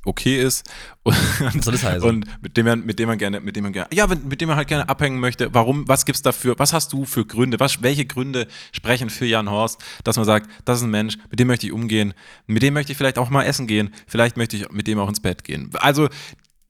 okay 0.06 0.40
ist 0.40 0.70
und, 1.04 1.64
soll 1.64 1.74
das 1.74 1.84
heißen? 1.84 2.08
und 2.08 2.26
mit 2.42 2.56
dem 2.58 2.66
man 2.66 2.86
mit 2.86 3.00
dem 3.00 3.08
man 3.08 3.18
gerne 3.18 3.40
mit 3.42 3.56
dem 3.56 3.64
man 3.64 3.74
gerne 3.74 3.90
ja 3.92 4.08
mit 4.08 4.40
dem 4.40 4.48
man 4.48 4.58
halt 4.58 4.68
gerne 4.68 4.88
abhängen 4.88 5.20
möchte 5.20 5.54
warum 5.54 5.88
was 5.88 6.06
gibt's 6.06 6.22
dafür 6.22 6.54
was 6.58 6.74
hast 6.74 6.94
du 6.94 7.06
für 7.06 7.26
Gründe 7.26 7.60
was 7.60 7.82
welche 7.82 8.06
Gründe 8.06 8.48
sprechen 8.72 9.10
für 9.10 9.26
Jan 9.26 9.50
Horst 9.50 9.84
dass 10.04 10.16
man 10.16 10.26
sagt 10.26 10.50
das 10.64 10.78
ist 10.78 10.84
ein 10.84 10.92
Mensch 10.92 11.18
mit 11.30 11.40
dem 11.40 11.48
möchte 11.48 11.66
ich 11.66 11.74
umgehen 11.74 12.14
mit 12.46 12.62
dem 12.62 12.76
möchte 12.76 12.92
ich 12.92 12.98
vielleicht 12.98 13.18
auch 13.18 13.30
mal 13.30 13.44
essen 13.44 13.66
gehen 13.68 13.94
vielleicht 14.08 14.38
möchte 14.38 14.58
ich 14.58 14.72
mit 14.72 14.86
dem 14.88 15.00
auch 15.00 15.10
ins 15.10 15.20
Bett 15.20 15.44
gehen 15.44 15.72
also 15.74 16.08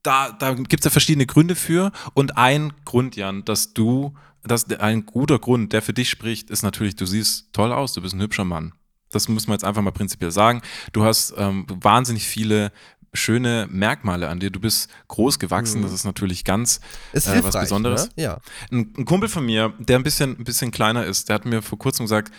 da, 0.05 0.31
da 0.31 0.53
gibt 0.53 0.81
es 0.81 0.85
ja 0.85 0.91
verschiedene 0.91 1.25
Gründe 1.25 1.55
für 1.55 1.91
und 2.13 2.37
ein 2.37 2.73
Grund, 2.85 3.15
Jan, 3.15 3.43
dass 3.45 3.73
du, 3.73 4.13
dass 4.43 4.69
ein 4.69 5.05
guter 5.05 5.39
Grund, 5.39 5.73
der 5.73 5.81
für 5.81 5.93
dich 5.93 6.09
spricht, 6.09 6.49
ist 6.49 6.63
natürlich, 6.63 6.95
du 6.95 7.05
siehst 7.05 7.51
toll 7.53 7.71
aus, 7.73 7.93
du 7.93 8.01
bist 8.01 8.13
ein 8.13 8.21
hübscher 8.21 8.45
Mann. 8.45 8.73
Das 9.11 9.27
muss 9.29 9.47
man 9.47 9.55
jetzt 9.55 9.63
einfach 9.63 9.81
mal 9.81 9.91
prinzipiell 9.91 10.31
sagen. 10.31 10.61
Du 10.91 11.03
hast 11.05 11.33
ähm, 11.37 11.65
wahnsinnig 11.69 12.25
viele 12.25 12.71
schöne 13.13 13.67
Merkmale 13.71 14.27
an 14.27 14.39
dir. 14.39 14.49
Du 14.51 14.59
bist 14.59 14.89
groß 15.07 15.39
gewachsen, 15.39 15.79
Mhm. 15.79 15.83
das 15.83 15.93
ist 15.93 16.03
natürlich 16.03 16.43
ganz 16.43 16.81
Ist 17.13 17.27
äh, 17.27 17.43
was 17.43 17.55
Besonderes. 17.57 18.07
Ne? 18.17 18.23
Ja. 18.23 18.37
Ein, 18.71 18.93
ein 18.97 19.05
Kumpel 19.05 19.29
von 19.29 19.45
mir, 19.45 19.73
der 19.79 19.97
ein 19.97 20.03
bisschen, 20.03 20.37
ein 20.37 20.43
bisschen 20.43 20.71
kleiner 20.71 21.05
ist, 21.05 21.29
der 21.29 21.35
hat 21.35 21.45
mir 21.45 21.61
vor 21.61 21.79
kurzem 21.79 22.05
gesagt, 22.05 22.33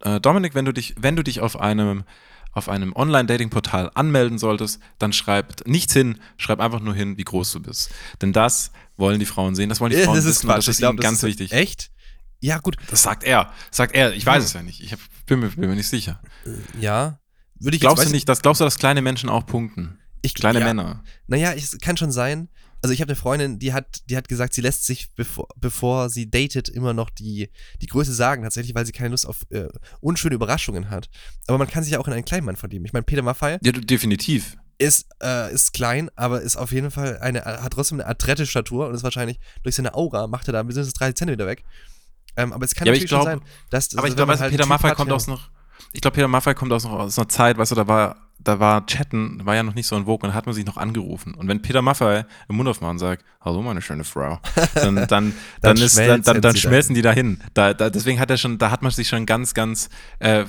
äh, 0.00 0.20
Dominik, 0.20 0.54
wenn 0.54 0.64
du 0.64 0.72
dich, 0.72 0.94
wenn 0.98 1.16
du 1.16 1.22
dich 1.22 1.40
auf 1.40 1.60
einem 1.60 2.04
auf 2.52 2.68
einem 2.68 2.92
Online-Dating-Portal 2.94 3.90
anmelden 3.94 4.38
solltest, 4.38 4.78
dann 4.98 5.12
schreib 5.12 5.66
nichts 5.66 5.92
hin, 5.92 6.18
schreib 6.36 6.60
einfach 6.60 6.80
nur 6.80 6.94
hin, 6.94 7.16
wie 7.16 7.24
groß 7.24 7.52
du 7.52 7.60
bist. 7.60 7.90
Denn 8.20 8.32
das 8.32 8.70
wollen 8.96 9.18
die 9.18 9.26
Frauen 9.26 9.54
sehen, 9.54 9.68
das 9.68 9.80
wollen 9.80 9.90
die 9.92 9.98
Ja, 9.98 10.04
Frauen 10.04 10.16
das 10.16 10.24
ist 10.24 10.36
wissen 10.36 10.46
Quatsch. 10.48 10.58
das 10.58 10.68
ist 10.68 10.78
glaub, 10.78 10.92
ihnen 10.92 10.96
das 10.98 11.04
ganz 11.04 11.18
ist 11.18 11.28
wichtig. 11.28 11.52
Echt? 11.52 11.90
Ja, 12.40 12.58
gut. 12.58 12.76
Das 12.90 13.02
sagt 13.02 13.24
er, 13.24 13.52
sagt 13.70 13.94
er, 13.94 14.12
ich 14.14 14.26
weiß 14.26 14.38
Hm. 14.42 14.44
es 14.44 14.52
ja 14.52 14.62
nicht, 14.62 14.80
ich 14.82 14.92
hab, 14.92 14.98
bin, 15.26 15.40
mir, 15.40 15.48
bin 15.50 15.68
mir 15.70 15.76
nicht 15.76 15.88
sicher. 15.88 16.20
Ja. 16.78 17.18
Würde 17.58 17.76
ich 17.76 17.80
Glaubst 17.80 18.02
jetzt, 18.02 18.10
du 18.10 18.14
nicht, 18.14 18.28
dass, 18.28 18.42
glaubst 18.42 18.60
du, 18.60 18.64
dass 18.64 18.76
kleine 18.78 19.00
Menschen 19.02 19.28
auch 19.28 19.46
punkten? 19.46 19.98
Ich, 20.22 20.34
Kleine 20.34 20.60
ja, 20.60 20.66
Männer. 20.66 21.02
Naja, 21.26 21.52
es 21.52 21.78
kann 21.80 21.96
schon 21.96 22.12
sein. 22.12 22.48
Also 22.82 22.92
ich 22.92 23.00
habe 23.00 23.10
eine 23.10 23.16
Freundin, 23.16 23.58
die 23.60 23.72
hat, 23.72 24.02
die 24.10 24.16
hat 24.16 24.28
gesagt, 24.28 24.54
sie 24.54 24.60
lässt 24.60 24.84
sich, 24.86 25.12
bevor, 25.14 25.46
bevor 25.56 26.08
sie 26.10 26.28
datet, 26.28 26.68
immer 26.68 26.92
noch 26.92 27.10
die, 27.10 27.48
die 27.80 27.86
Größe 27.86 28.12
sagen, 28.12 28.42
tatsächlich, 28.42 28.74
weil 28.74 28.84
sie 28.84 28.92
keine 28.92 29.10
Lust 29.10 29.26
auf 29.26 29.42
äh, 29.50 29.68
unschöne 30.00 30.34
Überraschungen 30.34 30.90
hat. 30.90 31.08
Aber 31.46 31.58
man 31.58 31.68
kann 31.68 31.84
sich 31.84 31.92
ja 31.92 32.00
auch 32.00 32.06
in 32.08 32.12
einen 32.12 32.24
kleinen 32.24 32.44
Mann 32.44 32.56
verlieben. 32.56 32.84
Ich 32.84 32.92
meine, 32.92 33.04
Peter 33.04 33.22
Maffay 33.22 33.58
Ja, 33.62 33.70
definitiv. 33.72 34.56
ist, 34.78 35.06
äh, 35.22 35.52
ist 35.54 35.72
klein, 35.72 36.10
aber 36.16 36.42
ist 36.42 36.56
auf 36.56 36.72
jeden 36.72 36.90
Fall 36.90 37.18
eine, 37.18 37.44
hat 37.44 37.72
trotzdem 37.72 38.00
eine 38.00 38.08
adrette 38.08 38.46
Statur 38.46 38.88
und 38.88 38.94
ist 38.94 39.04
wahrscheinlich 39.04 39.38
durch 39.62 39.76
seine 39.76 39.94
Aura 39.94 40.26
macht 40.26 40.48
er 40.48 40.52
da 40.52 40.62
mindestens 40.64 40.94
30 40.94 41.14
Zentimeter 41.14 41.46
weg. 41.46 41.62
Ähm, 42.36 42.52
aber 42.52 42.64
es 42.64 42.74
kann 42.74 42.86
Ja, 42.86 42.92
natürlich 42.92 43.04
ich 43.04 43.08
glaub- 43.10 43.22
schon 43.28 43.38
sein, 43.40 43.48
dass 43.70 43.96
Aber 43.96 44.08
ich 44.08 44.12
wenn 44.12 44.26
glaube, 44.26 44.38
halt 44.40 44.50
Peter 44.50 44.66
Maffay 44.66 44.94
kommt 44.94 45.10
ja. 45.10 45.14
aus 45.14 45.28
noch. 45.28 45.50
Ich 45.92 46.00
glaube, 46.00 46.14
Peter 46.16 46.28
Maffay 46.28 46.54
kommt 46.54 46.72
aus 46.72 46.82
noch 46.84 46.92
aus 46.92 47.18
einer 47.18 47.28
Zeit, 47.28 47.58
weißt 47.58 47.70
du, 47.72 47.74
da 47.76 47.86
war, 47.86 48.16
da 48.44 48.60
war 48.60 48.86
Chatten, 48.86 49.44
war 49.44 49.54
ja 49.54 49.62
noch 49.62 49.74
nicht 49.74 49.86
so 49.86 49.96
in 49.96 50.04
Vogue 50.06 50.28
und 50.28 50.34
hat 50.34 50.46
man 50.46 50.54
sich 50.54 50.64
noch 50.64 50.76
angerufen. 50.76 51.34
Und 51.34 51.48
wenn 51.48 51.62
Peter 51.62 51.82
Maffay 51.82 52.24
im 52.48 52.56
Mund 52.56 52.68
aufmacht 52.68 52.90
und 52.92 52.98
sagt, 52.98 53.24
hallo 53.40 53.62
meine 53.62 53.82
schöne 53.82 54.04
Frau, 54.04 54.40
dann, 54.74 54.94
dann, 54.96 55.06
dann, 55.08 55.34
Dann 55.60 55.76
ist, 55.76 55.96
dann, 55.96 56.04
schmelzen 56.06 56.24
dann, 56.24 56.40
dann 56.42 56.56
schmelzen 56.56 56.94
die 56.94 57.02
dahin. 57.02 57.40
Da, 57.54 57.74
da, 57.74 57.90
deswegen 57.90 58.20
hat 58.20 58.30
er 58.30 58.36
schon, 58.36 58.58
da 58.58 58.70
hat 58.70 58.82
man 58.82 58.90
sich 58.92 59.08
schon 59.08 59.26
ganz, 59.26 59.54
ganz, 59.54 59.88
äh, 60.18 60.44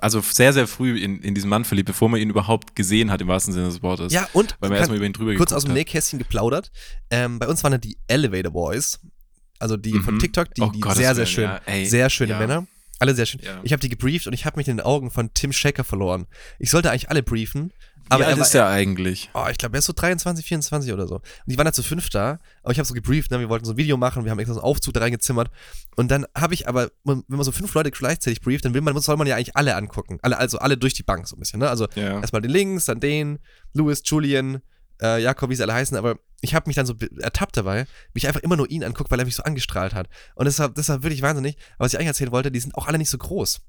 also 0.00 0.20
sehr, 0.20 0.52
sehr 0.52 0.66
früh 0.66 0.98
in, 0.98 1.20
in 1.20 1.34
diesen 1.34 1.48
Mann 1.50 1.64
verliebt, 1.64 1.86
bevor 1.86 2.08
man 2.08 2.20
ihn 2.20 2.30
überhaupt 2.30 2.76
gesehen 2.76 3.10
hat, 3.10 3.20
im 3.20 3.28
wahrsten 3.28 3.52
Sinne 3.52 3.66
des 3.66 3.82
Wortes. 3.82 4.12
Ja, 4.12 4.28
und 4.32 4.56
Weil 4.60 4.70
man 4.70 4.78
erstmal 4.78 4.96
über 4.96 5.06
ihn 5.06 5.12
drüber 5.12 5.34
kurz 5.34 5.52
aus 5.52 5.64
dem 5.64 5.70
hat. 5.70 5.76
Nähkästchen 5.76 6.18
geplaudert. 6.18 6.70
Ähm, 7.10 7.38
bei 7.38 7.48
uns 7.48 7.62
waren 7.64 7.72
ja 7.72 7.78
die 7.78 7.96
Elevator 8.06 8.52
Boys, 8.52 9.00
also 9.58 9.76
die 9.76 9.98
von 10.00 10.14
Mhm. 10.14 10.18
TikTok, 10.18 10.54
die, 10.54 10.62
Oh, 10.62 10.70
die 10.74 10.80
Gottes 10.80 10.98
sehr, 10.98 11.14
sehr 11.14 11.26
schön, 11.26 11.44
ja, 11.44 11.60
ey, 11.66 11.86
sehr 11.86 12.10
schöne 12.10 12.32
ja. 12.32 12.38
Männer. 12.38 12.66
Alle 12.98 13.14
sehr 13.14 13.26
schön. 13.26 13.40
Ja. 13.44 13.60
Ich 13.62 13.72
habe 13.72 13.80
die 13.80 13.88
gebrieft 13.88 14.26
und 14.26 14.32
ich 14.32 14.44
habe 14.44 14.56
mich 14.56 14.68
in 14.68 14.76
den 14.76 14.86
Augen 14.86 15.10
von 15.10 15.32
Tim 15.34 15.52
Shaker 15.52 15.84
verloren. 15.84 16.26
Ich 16.58 16.70
sollte 16.70 16.90
eigentlich 16.90 17.10
alle 17.10 17.22
briefen, 17.22 17.72
aber 18.08 18.20
Wie 18.20 18.22
er 18.24 18.28
alt 18.28 18.36
war, 18.38 18.44
ist 18.44 18.54
der 18.54 18.66
eigentlich? 18.68 19.30
Oh, 19.34 19.46
ich 19.50 19.56
glaube, 19.58 19.76
er 19.76 19.78
ist 19.78 19.86
so 19.86 19.92
23, 19.94 20.44
24 20.44 20.92
oder 20.92 21.06
so. 21.08 21.16
Und 21.16 21.24
die 21.46 21.56
waren 21.56 21.64
da 21.64 21.72
zu 21.72 21.82
fünf 21.82 22.10
da, 22.10 22.38
aber 22.62 22.72
ich 22.72 22.78
habe 22.78 22.86
so 22.86 22.94
gebrieft, 22.94 23.30
ne? 23.30 23.40
wir 23.40 23.48
wollten 23.48 23.64
so 23.64 23.72
ein 23.72 23.76
Video 23.76 23.96
machen, 23.96 24.24
wir 24.24 24.30
haben 24.30 24.38
extra 24.38 24.54
so 24.54 24.60
einen 24.60 24.66
Aufzug 24.66 24.92
da 24.94 25.00
reingezimmert. 25.00 25.50
Und 25.96 26.10
dann 26.10 26.26
habe 26.36 26.54
ich 26.54 26.68
aber, 26.68 26.90
wenn 27.04 27.24
man 27.28 27.44
so 27.44 27.52
fünf 27.52 27.72
Leute 27.74 27.90
gleichzeitig 27.90 28.40
brieft, 28.42 28.64
dann 28.64 28.74
will 28.74 28.82
man, 28.82 28.98
soll 29.00 29.16
man 29.16 29.26
ja 29.26 29.36
eigentlich 29.36 29.56
alle 29.56 29.74
angucken. 29.74 30.18
Alle, 30.22 30.36
also 30.38 30.58
alle 30.58 30.76
durch 30.76 30.92
die 30.94 31.02
Bank 31.02 31.26
so 31.26 31.36
ein 31.36 31.38
bisschen, 31.40 31.60
ne? 31.60 31.70
Also 31.70 31.88
Ja. 31.94 32.20
erstmal 32.20 32.42
den 32.42 32.50
links, 32.50 32.84
dann 32.84 33.00
den, 33.00 33.38
Louis, 33.72 34.02
Julian, 34.04 34.60
äh, 35.00 35.22
Jakob, 35.22 35.50
wie 35.50 35.54
sie 35.54 35.62
alle 35.62 35.74
heißen, 35.74 35.96
aber 35.96 36.18
ich 36.44 36.54
habe 36.54 36.68
mich 36.68 36.76
dann 36.76 36.86
so 36.86 36.94
ertappt 37.20 37.56
dabei, 37.56 37.86
wie 38.12 38.18
ich 38.18 38.26
einfach 38.26 38.42
immer 38.42 38.56
nur 38.56 38.70
ihn 38.70 38.84
angucke, 38.84 39.10
weil 39.10 39.18
er 39.18 39.24
mich 39.24 39.34
so 39.34 39.42
angestrahlt 39.42 39.94
hat. 39.94 40.08
Und 40.34 40.46
das 40.46 40.58
war 40.58 41.02
wirklich 41.02 41.22
wahnsinnig. 41.22 41.56
Aber 41.76 41.86
was 41.86 41.92
ich 41.92 41.98
eigentlich 41.98 42.08
erzählen 42.08 42.32
wollte, 42.32 42.52
die 42.52 42.60
sind 42.60 42.74
auch 42.74 42.86
alle 42.86 42.98
nicht 42.98 43.10
so 43.10 43.18
groß. 43.18 43.60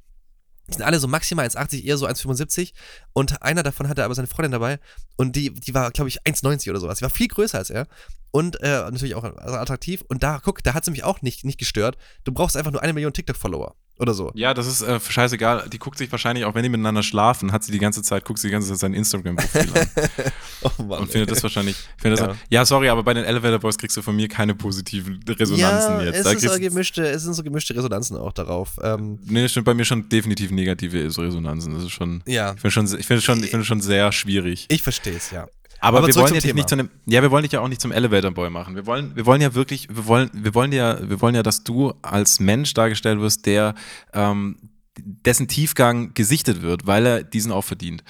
Die 0.68 0.74
sind 0.74 0.82
alle 0.82 1.00
so 1.00 1.08
maximal 1.08 1.46
1,80, 1.46 1.84
eher 1.84 1.98
so 1.98 2.08
1,75. 2.08 2.74
Und 3.14 3.42
einer 3.42 3.64
davon 3.64 3.88
hatte 3.88 4.04
aber 4.04 4.16
seine 4.16 4.28
Freundin 4.28 4.52
dabei. 4.52 4.80
Und 5.16 5.36
die, 5.36 5.54
die 5.54 5.74
war, 5.74 5.92
glaube 5.92 6.10
ich, 6.10 6.24
1,90 6.24 6.70
oder 6.70 6.80
sowas. 6.80 7.00
Die 7.00 7.04
war 7.04 7.10
viel 7.10 7.28
größer 7.28 7.58
als 7.58 7.70
er. 7.70 7.88
Und 8.32 8.60
äh, 8.62 8.68
natürlich 8.68 9.16
auch 9.16 9.24
attraktiv. 9.24 10.04
Und 10.08 10.24
da, 10.24 10.40
guck, 10.44 10.64
da 10.64 10.74
hat 10.74 10.84
sie 10.84 10.92
mich 10.92 11.04
auch 11.04 11.22
nicht, 11.22 11.46
nicht 11.46 11.60
gestört. 11.60 11.98
Du 12.24 12.34
brauchst 12.34 12.58
einfach 12.58 12.72
nur 12.72 12.82
eine 12.82 12.94
Million 12.94 13.14
TikTok-Follower. 13.14 13.76
Oder 13.98 14.14
so. 14.14 14.32
Ja, 14.36 14.54
das 14.54 14.68
ist 14.68 14.82
äh, 14.82 15.00
scheißegal. 15.00 15.70
Die 15.72 15.80
guckt 15.80 15.98
sich 15.98 16.12
wahrscheinlich, 16.12 16.44
auch 16.44 16.54
wenn 16.54 16.64
die 16.64 16.70
miteinander 16.70 17.02
schlafen, 17.02 17.52
hat 17.54 17.64
sie 17.64 17.72
die 17.72 17.80
ganze 17.80 18.02
Zeit, 18.04 18.26
guckt 18.26 18.40
sie 18.40 18.48
die 18.48 18.52
ganze 18.52 18.68
Zeit 18.70 18.80
sein 18.80 18.94
Instagram-Profil 18.94 19.70
an. 19.78 19.90
Oh 20.80 20.84
Mann. 20.84 21.02
und 21.02 21.12
findet 21.12 21.30
das 21.30 21.44
wahrscheinlich. 21.44 21.76
Findet 21.98 22.20
Ja. 22.22 22.28
das, 22.28 22.38
ja, 22.50 22.66
sorry, 22.66 22.90
aber 22.90 23.04
bei 23.04 23.14
den 23.14 23.24
Elevator 23.24 23.60
Boys 23.60 23.78
kriegst 23.78 23.96
du 23.98 24.02
von 24.02 24.16
mir 24.16 24.28
keine 24.28 24.56
positiven 24.56 25.20
Resonanzen 25.30 26.00
ja, 26.00 26.06
jetzt. 26.06 26.18
Es, 26.18 26.24
Da 26.24 26.32
ist 26.32 26.42
so 26.42 26.60
gemischte, 26.60 27.08
es 27.08 27.22
sind 27.24 27.34
so 27.36 27.44
gemischte 27.44 27.76
Resonanzen 27.76 28.18
auch 28.18 28.34
darauf. 28.34 28.72
Ähm, 28.82 29.20
nee, 29.26 29.44
das 29.44 29.52
stimmt 29.52 29.66
bei 29.66 29.76
mir 29.76 29.86
schon 29.86 30.10
definitiv 30.10 30.50
negative 30.52 31.04
Resonanzen. 31.06 31.74
Das 31.76 31.84
ist 31.84 31.92
schon. 31.92 32.24
ja, 32.26 32.54
Ich 32.56 32.62
finde 32.62 32.72
schon, 32.72 32.86
ich 33.00 33.06
finde 33.06 33.22
schon, 33.22 33.44
ich 33.44 33.50
finde 33.52 33.66
schon 33.66 33.82
sehr 33.82 34.12
schwierig. 34.12 34.66
ich 34.70 34.82
verstehe 34.82 35.16
es, 35.16 35.30
ja. 35.32 35.48
Aber, 35.80 36.00
Aber 36.00 36.08
wir 36.08 36.16
wollen 36.16 36.34
ja 36.34 36.40
dich 36.40 36.54
nicht 36.54 36.70
zu 36.70 36.76
einem, 36.76 36.90
ja, 37.06 37.22
wir 37.22 37.32
wollen 37.32 37.44
dich 37.44 37.52
ja 37.52 37.60
auch 37.60 37.68
nicht 37.68 37.82
zum 37.82 37.92
Elevator 37.92 38.32
Boy 38.32 38.50
machen. 38.50 38.76
Wir 38.76 38.86
wollen, 38.86 39.16
wir 39.16 39.26
wollen 39.26 39.42
ja 39.42 39.54
wirklich, 39.54 39.88
wir 39.90 40.08
wollen, 40.08 40.30
wir 40.34 40.56
wollen 40.56 40.72
ja, 40.72 40.98
wir 41.08 41.22
wollen 41.22 41.36
ja, 41.36 41.44
dass 41.44 41.64
du 41.64 41.94
als 42.02 42.40
Mensch 42.40 42.74
dargestellt 42.74 43.20
wirst, 43.20 43.46
der 43.46 43.76
ähm, 44.14 44.58
dessen 44.98 45.48
Tiefgang 45.48 46.14
gesichtet 46.14 46.62
wird, 46.62 46.88
weil 46.88 47.06
er 47.06 47.24
diesen 47.24 47.52
auch 47.52 47.64
verdient. 47.64 48.04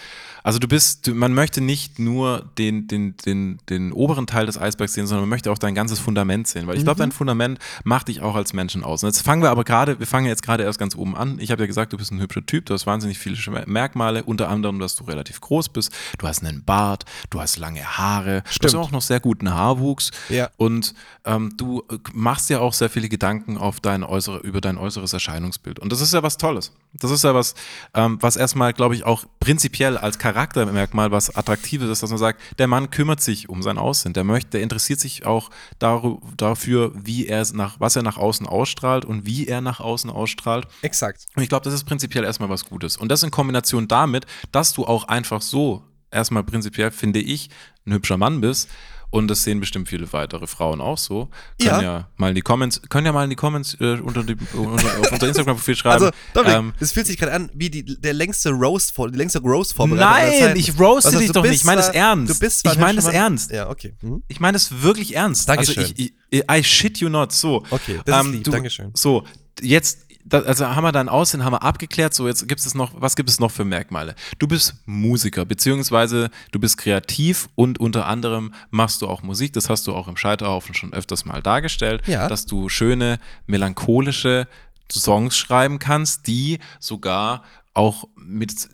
Also 0.44 0.60
du 0.60 0.68
bist, 0.68 1.08
du, 1.08 1.16
man 1.16 1.34
möchte 1.34 1.60
nicht 1.60 1.98
nur 1.98 2.52
den, 2.60 2.88
den, 2.88 3.16
den, 3.26 3.58
den 3.70 3.92
oberen 3.92 4.28
Teil 4.28 4.46
des 4.46 4.60
Eisbergs 4.60 4.94
sehen, 4.94 5.08
sondern 5.08 5.24
man 5.24 5.30
möchte 5.30 5.52
auch 5.52 5.58
dein 5.58 5.74
ganzes 5.74 6.00
Fundament 6.00 6.48
sehen, 6.48 6.68
weil 6.68 6.78
ich 6.78 6.84
glaube, 6.84 6.98
Mhm. 6.98 7.10
dein 7.10 7.12
Fundament 7.12 7.60
macht 7.84 8.08
dich 8.10 8.22
auch 8.22 8.36
als 8.36 8.54
Menschen 8.54 8.84
aus. 8.84 9.04
Und 9.04 9.08
jetzt 9.10 9.22
fangen 9.24 9.42
wir 9.42 9.50
aber 9.50 9.64
gerade, 9.64 9.98
wir 10.00 10.06
fangen 10.06 10.28
jetzt 10.28 10.44
gerade 10.44 10.64
erst 10.64 10.78
ganz 10.78 10.96
oben 10.96 11.16
an. 11.16 11.40
Ich 11.40 11.50
habe 11.52 11.64
ja 11.64 11.68
gesagt, 11.68 11.94
du 11.94 11.98
bist 11.98 12.12
ein 12.12 12.20
hübscher 12.22 12.46
Typ, 12.46 12.68
du 12.68 12.76
hast 12.76 12.86
wahnsinnig 12.86 13.18
viele 13.18 13.36
Merkmale, 13.66 14.24
unter 14.24 14.50
anderem, 14.50 14.78
dass 14.80 14.96
du 14.96 15.04
relativ 15.06 15.42
groß 15.42 15.70
bist, 15.70 15.92
du 16.20 16.28
hast 16.28 16.44
einen 16.44 16.64
Bart, 16.64 17.06
du 17.32 17.42
hast 17.42 17.58
lange 17.58 17.84
Haare, 17.84 18.44
du 18.44 18.52
Stimmt. 18.52 18.66
hast 18.66 18.76
auch 18.76 18.92
noch 18.92 19.02
sehr 19.02 19.20
guten 19.20 19.52
Haarwuchs 19.52 20.12
Ja. 20.30 20.50
und 20.58 20.94
ähm, 21.26 21.54
du 21.58 21.84
äh, 21.90 21.98
machst 22.14 22.52
ja 22.52 22.60
auch 22.60 22.74
sehr 22.74 22.90
viele 22.92 23.10
Gedanken 23.10 23.58
auf 23.58 23.80
dein 23.80 24.04
äußere, 24.04 24.38
über 24.42 24.62
dein 24.62 24.78
äußeres 24.78 25.12
Erscheinungsbild. 25.14 25.80
Und 25.80 25.92
das 25.92 26.02
ist 26.02 26.14
ja 26.14 26.22
was 26.22 26.38
Tolles. 26.38 26.72
Das 26.98 27.12
ist 27.12 27.24
ja 27.26 27.36
was, 27.36 27.56
ähm, 27.94 28.18
was 28.22 28.38
erstmal, 28.38 28.72
glaube 28.72 28.96
ich, 28.96 29.04
auch 29.04 29.26
prinzipiell 29.42 29.98
als 29.98 30.18
Charaktermerkmal 30.18 31.12
was 31.12 31.36
Attraktives 31.36 31.90
ist, 31.90 32.04
dass 32.04 32.10
man 32.10 32.20
sagt, 32.20 32.42
der 32.58 32.68
Mann 32.68 32.90
kümmert 32.90 33.22
sich 33.22 33.50
um 33.50 33.62
sein 33.62 33.78
Aussehen. 33.78 34.14
Der 34.14 34.24
möchte, 34.24 34.52
der 34.52 34.62
interessiert 34.62 35.02
sich 35.02 35.26
auch 35.26 35.50
dafür, 35.80 36.94
wie 36.96 37.28
er 37.28 37.46
nach, 37.54 37.80
was 37.80 37.98
er 37.98 38.04
nach 38.04 38.18
außen 38.18 38.48
ausstrahlt 38.48 39.04
und 39.04 39.26
wie 39.26 39.48
er 39.48 39.60
nach 39.60 39.82
außen 39.82 40.10
ausstrahlt. 40.10 40.68
Exakt. 40.84 41.26
Und 41.36 41.44
ich 41.44 41.50
glaube, 41.50 41.66
das 41.66 41.74
ist 41.74 41.84
prinzipiell 41.84 42.24
erstmal 42.24 42.50
was 42.50 42.64
Gutes. 42.64 42.96
Und 42.96 43.10
das 43.10 43.24
in 43.24 43.32
Kombination 43.32 43.90
damit, 43.90 44.26
dass 44.54 44.74
du 44.74 44.86
auch 44.86 45.10
einfach 45.10 45.42
so 45.42 45.84
erstmal 46.12 46.44
prinzipiell, 46.44 46.92
finde 46.92 47.20
ich, 47.20 47.50
ein 47.86 47.94
hübscher 47.94 48.18
Mann 48.18 48.42
bist. 48.42 48.70
Und 49.12 49.28
das 49.30 49.44
sehen 49.44 49.60
bestimmt 49.60 49.88
viele 49.88 50.12
weitere 50.14 50.46
Frauen 50.48 50.82
auch 50.82 50.98
so. 50.98 51.30
Können 51.60 51.70
Ja. 51.70 51.82
ja, 51.82 52.10
mal 52.18 52.30
in 52.30 52.36
die 52.36 52.42
Comments, 52.42 52.82
können 52.90 53.06
ja 53.06 53.14
mal 53.14 53.24
in 53.24 53.30
die 53.30 53.36
Comments 53.36 53.76
äh, 53.80 54.00
unter, 54.00 54.24
die, 54.24 54.36
unter 54.54 55.00
auf 55.00 55.12
unser 55.12 55.28
Instagram-Profil 55.28 55.76
schreiben. 55.76 56.04
Also, 56.06 56.16
Dominik, 56.34 56.58
ähm, 56.58 56.74
es 56.80 56.92
fühlt 56.92 57.08
sich 57.08 57.18
gerade 57.18 57.32
an 57.34 57.50
wie 57.54 57.70
die, 57.70 57.84
der 57.86 58.14
längste 58.14 58.50
Roast, 58.52 58.94
vor, 58.94 59.10
die 59.10 59.18
längste 59.18 59.40
aller 59.42 59.86
Nein, 59.88 60.56
ich 60.58 60.78
roaste 60.80 61.12
heißt, 61.12 61.22
dich 61.22 61.32
doch 61.32 61.44
nicht. 61.44 61.54
Ich 61.56 61.64
meine 61.64 61.82
es 61.82 61.90
ernst. 61.90 62.34
Du 62.34 62.40
bist 62.40 62.66
Ich 62.66 62.72
ein 62.72 62.80
meine 62.80 63.00
es 63.00 63.06
ernst. 63.06 63.52
Ja, 63.52 63.70
okay. 63.70 63.96
Mhm. 64.02 64.24
ich 64.28 64.40
meine 64.40 64.58
es 64.58 64.82
wirklich 64.82 65.16
ernst. 65.16 65.48
Dankeschön. 65.48 65.78
Also 65.84 65.94
ich, 65.98 66.14
ich, 66.32 66.44
I 66.52 66.64
shit 66.64 66.98
you 67.00 67.10
not. 67.10 67.32
So. 67.32 67.64
Okay, 67.70 68.00
das 68.06 68.20
ist 68.20 68.26
Ähm, 68.26 68.32
lieb. 68.34 68.44
du- 68.44 68.52
Dankeschön. 68.52 68.92
So, 68.96 69.24
jetzt, 69.62 70.05
da, 70.28 70.40
also 70.42 70.68
haben 70.68 70.84
wir 70.84 70.92
dein 70.92 71.08
Aussehen, 71.08 71.46
haben 71.46 71.54
wir 71.54 71.62
abgeklärt. 71.64 72.14
So, 72.14 72.28
jetzt 72.28 72.48
gibt 72.48 72.60
es 72.60 72.74
noch, 72.74 73.00
was 73.00 73.16
gibt 73.16 73.30
es 73.30 73.40
noch 73.40 73.52
für 73.52 73.64
Merkmale? 73.64 74.16
Du 74.40 74.48
bist 74.48 74.76
Musiker, 74.86 75.46
beziehungsweise 75.46 76.32
du 76.52 76.60
bist 76.60 76.78
kreativ 76.78 77.48
und 77.56 77.80
unter 77.80 78.08
anderem 78.08 78.54
machst 78.72 79.02
du 79.04 79.08
auch 79.08 79.22
Musik. 79.22 79.54
Das 79.54 79.70
hast 79.70 79.86
du 79.88 79.94
auch 79.94 80.08
im 80.08 80.18
Scheiterhaufen 80.18 80.74
schon 80.74 80.94
öfters 80.94 81.26
mal 81.26 81.42
dargestellt, 81.42 82.08
Ja. 82.08 82.28
dass 82.28 82.46
du 82.48 82.70
schöne, 82.70 83.20
melancholische 83.46 84.48
Songs 84.92 85.38
schreiben 85.38 85.80
kannst, 85.80 86.28
die 86.28 86.60
sogar 86.80 87.44
auch 87.74 88.06
mit, 88.16 88.70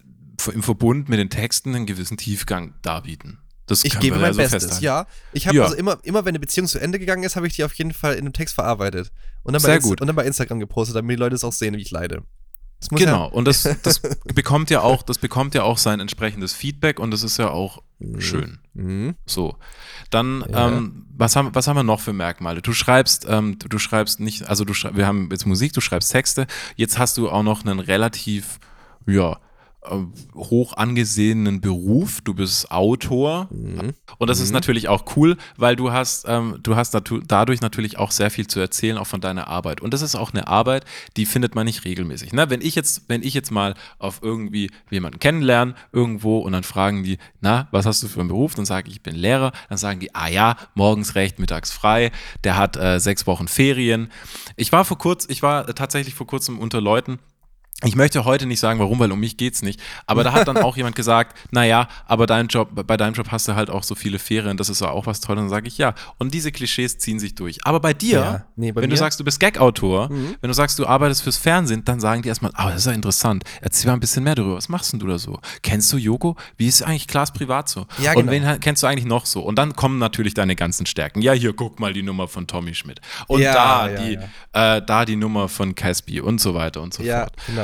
im 0.53 0.63
Verbund 0.63 1.09
mit 1.09 1.19
den 1.19 1.29
Texten 1.29 1.75
einen 1.75 1.85
gewissen 1.85 2.17
Tiefgang 2.17 2.73
darbieten. 2.81 3.39
Das 3.67 3.83
Ich 3.85 3.97
gebe 3.99 4.17
mein 4.17 4.25
ja 4.27 4.33
so 4.33 4.37
Bestes, 4.39 4.63
festhalten. 4.63 4.83
ja. 4.85 5.05
Ich 5.33 5.47
habe 5.47 5.57
Ja. 5.57 5.63
also 5.63 5.75
immer, 5.75 5.97
immer, 6.03 6.25
wenn 6.25 6.29
eine 6.29 6.39
Beziehung 6.39 6.67
zu 6.67 6.79
Ende 6.79 6.99
gegangen 6.99 7.23
ist, 7.23 7.35
habe 7.35 7.47
ich 7.47 7.55
die 7.55 7.63
auf 7.63 7.73
jeden 7.75 7.93
Fall 7.93 8.13
in 8.13 8.21
einem 8.21 8.33
Text 8.33 8.55
verarbeitet. 8.55 9.11
Und 9.43 9.53
dann, 9.53 9.61
bei 9.61 9.67
Sehr 9.67 9.77
Inst- 9.79 9.83
gut. 9.83 10.01
und 10.01 10.07
dann 10.07 10.15
bei 10.15 10.25
Instagram 10.25 10.59
gepostet, 10.59 10.95
damit 10.95 11.15
die 11.17 11.19
Leute 11.19 11.35
es 11.35 11.43
auch 11.43 11.53
sehen, 11.53 11.75
wie 11.77 11.81
ich 11.81 11.91
leide. 11.91 12.23
Genau, 12.89 13.11
Ja, 13.11 13.23
und 13.25 13.45
das, 13.45 13.69
das 13.83 13.99
bekommt 14.33 14.71
ja 14.71 14.81
auch, 14.81 15.03
das 15.03 15.19
bekommt 15.19 15.53
ja 15.53 15.61
auch 15.61 15.77
sein 15.77 15.99
entsprechendes 15.99 16.53
Feedback 16.53 16.99
und 16.99 17.11
das 17.11 17.21
ist 17.21 17.37
ja 17.37 17.51
auch 17.51 17.83
schön. 18.17 18.57
mhm. 18.73 19.15
So. 19.27 19.55
Dann, 20.09 20.43
Ja. 20.49 20.67
ähm, 20.69 21.05
was, 21.15 21.35
haben, 21.35 21.53
was 21.53 21.67
haben 21.67 21.75
wir 21.77 21.83
noch 21.83 21.99
für 22.01 22.11
Merkmale? 22.13 22.63
Du 22.63 22.73
schreibst, 22.73 23.27
ähm, 23.29 23.59
du, 23.59 23.67
du 23.67 23.77
schreibst 23.77 24.19
nicht, 24.19 24.49
also 24.49 24.65
du 24.65 24.73
wir 24.73 25.05
haben 25.05 25.29
jetzt 25.31 25.45
Musik, 25.45 25.73
du 25.73 25.81
schreibst 25.81 26.11
Texte, 26.11 26.47
jetzt 26.75 26.97
hast 26.97 27.17
du 27.17 27.29
auch 27.29 27.43
noch 27.43 27.63
einen 27.63 27.79
relativ, 27.79 28.59
ja, 29.05 29.39
hoch 30.35 30.73
angesehenen 30.73 31.59
Beruf. 31.59 32.21
Du 32.21 32.33
bist 32.33 32.71
Autor. 32.71 33.47
Mhm. 33.49 33.93
Und 34.19 34.29
das 34.29 34.39
ist 34.39 34.51
natürlich 34.51 34.87
auch 34.87 35.15
cool, 35.15 35.37
weil 35.57 35.75
du 35.75 35.91
hast, 35.91 36.25
ähm, 36.27 36.59
du 36.61 36.75
hast 36.75 36.95
dadurch 37.27 37.61
natürlich 37.61 37.97
auch 37.97 38.11
sehr 38.11 38.29
viel 38.29 38.45
zu 38.45 38.59
erzählen, 38.59 38.97
auch 38.97 39.07
von 39.07 39.21
deiner 39.21 39.47
Arbeit. 39.47 39.81
Und 39.81 39.93
das 39.93 40.03
ist 40.03 40.15
auch 40.15 40.33
eine 40.33 40.47
Arbeit, 40.47 40.85
die 41.17 41.25
findet 41.25 41.55
man 41.55 41.65
nicht 41.65 41.83
regelmäßig. 41.83 42.31
Ne? 42.31 42.49
Wenn 42.49 42.61
ich 42.61 42.75
jetzt, 42.75 43.03
wenn 43.07 43.23
ich 43.23 43.33
jetzt 43.33 43.51
mal 43.51 43.73
auf 43.97 44.19
irgendwie 44.21 44.69
jemanden 44.91 45.19
kennenlerne, 45.19 45.73
irgendwo 45.91 46.39
und 46.39 46.51
dann 46.51 46.63
fragen 46.63 47.03
die, 47.03 47.17
na, 47.39 47.67
was 47.71 47.85
hast 47.87 48.03
du 48.03 48.07
für 48.07 48.19
einen 48.19 48.29
Beruf? 48.29 48.53
Dann 48.53 48.65
sage 48.65 48.89
ich, 48.89 48.97
ich 48.97 49.03
bin 49.03 49.15
Lehrer. 49.15 49.51
Dann 49.69 49.79
sagen 49.79 49.99
die, 49.99 50.13
ah 50.13 50.27
ja, 50.27 50.57
morgens 50.75 51.15
recht, 51.15 51.39
mittags 51.39 51.71
frei. 51.71 52.11
Der 52.43 52.55
hat 52.55 52.77
äh, 52.77 52.99
sechs 52.99 53.25
Wochen 53.25 53.47
Ferien. 53.47 54.11
Ich 54.55 54.71
war 54.71 54.85
vor 54.85 54.99
kurz, 54.99 55.25
ich 55.27 55.41
war 55.41 55.67
äh, 55.67 55.73
tatsächlich 55.73 56.13
vor 56.13 56.27
kurzem 56.27 56.59
unter 56.59 56.81
Leuten, 56.81 57.17
ich 57.83 57.95
möchte 57.95 58.25
heute 58.25 58.45
nicht 58.45 58.59
sagen, 58.59 58.79
warum, 58.79 58.99
weil 58.99 59.11
um 59.11 59.19
mich 59.19 59.37
geht's 59.37 59.63
nicht. 59.63 59.79
Aber 60.05 60.23
da 60.23 60.33
hat 60.33 60.47
dann 60.47 60.57
auch 60.57 60.77
jemand 60.77 60.95
gesagt, 60.95 61.35
naja, 61.51 61.87
aber 62.05 62.27
dein 62.27 62.45
Job, 62.45 62.69
bei 62.85 62.95
deinem 62.95 63.15
Job 63.15 63.31
hast 63.31 63.47
du 63.47 63.55
halt 63.55 63.71
auch 63.71 63.81
so 63.81 63.95
viele 63.95 64.19
Ferien, 64.19 64.55
das 64.55 64.69
ist 64.69 64.81
ja 64.81 64.89
auch 64.91 65.07
was 65.07 65.19
Tolles. 65.19 65.39
Und 65.39 65.45
dann 65.45 65.49
sage 65.49 65.67
ich 65.67 65.79
ja. 65.79 65.95
Und 66.19 66.31
diese 66.35 66.51
Klischees 66.51 66.99
ziehen 66.99 67.19
sich 67.19 67.33
durch. 67.33 67.57
Aber 67.65 67.79
bei 67.79 67.95
dir, 67.95 68.19
Ja. 68.19 68.45
Nee, 68.55 68.71
bei 68.71 68.81
wenn 68.83 68.89
du 68.91 68.93
mir- 68.93 68.97
sagst, 68.99 69.19
du 69.19 69.23
bist 69.23 69.39
Gag-Autor, 69.39 70.09
Mhm. 70.11 70.35
wenn 70.41 70.47
du 70.49 70.53
sagst, 70.53 70.77
du 70.77 70.85
arbeitest 70.85 71.23
fürs 71.23 71.37
Fernsehen, 71.37 71.83
dann 71.83 71.99
sagen 71.99 72.21
die 72.21 72.29
erstmal, 72.29 72.51
ah, 72.53 72.67
das 72.69 72.81
ist 72.81 72.85
ja 72.85 72.91
interessant. 72.91 73.45
Erzähl 73.61 73.87
mal 73.87 73.95
ein 73.95 73.99
bisschen 73.99 74.23
mehr 74.23 74.35
darüber. 74.35 74.57
Was 74.57 74.69
machst 74.69 74.93
denn 74.93 74.99
du 74.99 75.07
da 75.07 75.17
so? 75.17 75.39
Kennst 75.63 75.91
du 75.91 75.97
Joko? 75.97 76.35
Wie 76.57 76.67
ist 76.67 76.83
eigentlich 76.83 77.07
Klaas 77.07 77.33
privat 77.33 77.67
so? 77.67 77.87
Ja, 77.97 78.11
Und 78.11 78.17
genau. 78.27 78.31
wen 78.31 78.45
ha- 78.45 78.57
kennst 78.59 78.83
du 78.83 78.87
eigentlich 78.87 79.05
noch 79.07 79.25
so? 79.25 79.41
Und 79.41 79.55
dann 79.57 79.75
kommen 79.75 79.97
natürlich 79.97 80.35
deine 80.35 80.55
ganzen 80.55 80.85
Stärken. 80.85 81.23
Ja, 81.23 81.31
hier, 81.33 81.53
guck 81.53 81.79
mal 81.79 81.93
die 81.93 82.03
Nummer 82.03 82.27
von 82.27 82.45
Tommy 82.45 82.75
Schmidt. 82.75 83.01
Und 83.25 83.41
Ja, 83.41 83.53
da, 83.53 83.89
ja, 83.89 83.95
die, 83.97 84.19
Äh, 84.53 84.81
da 84.85 85.05
die 85.05 85.15
Nummer 85.15 85.47
von 85.47 85.73
Caspi 85.73 86.21
und 86.21 86.39
so 86.39 86.53
weiter 86.53 86.81
und 86.83 86.93
so 86.93 87.01
fort. 87.03 87.31
genau. 87.47 87.60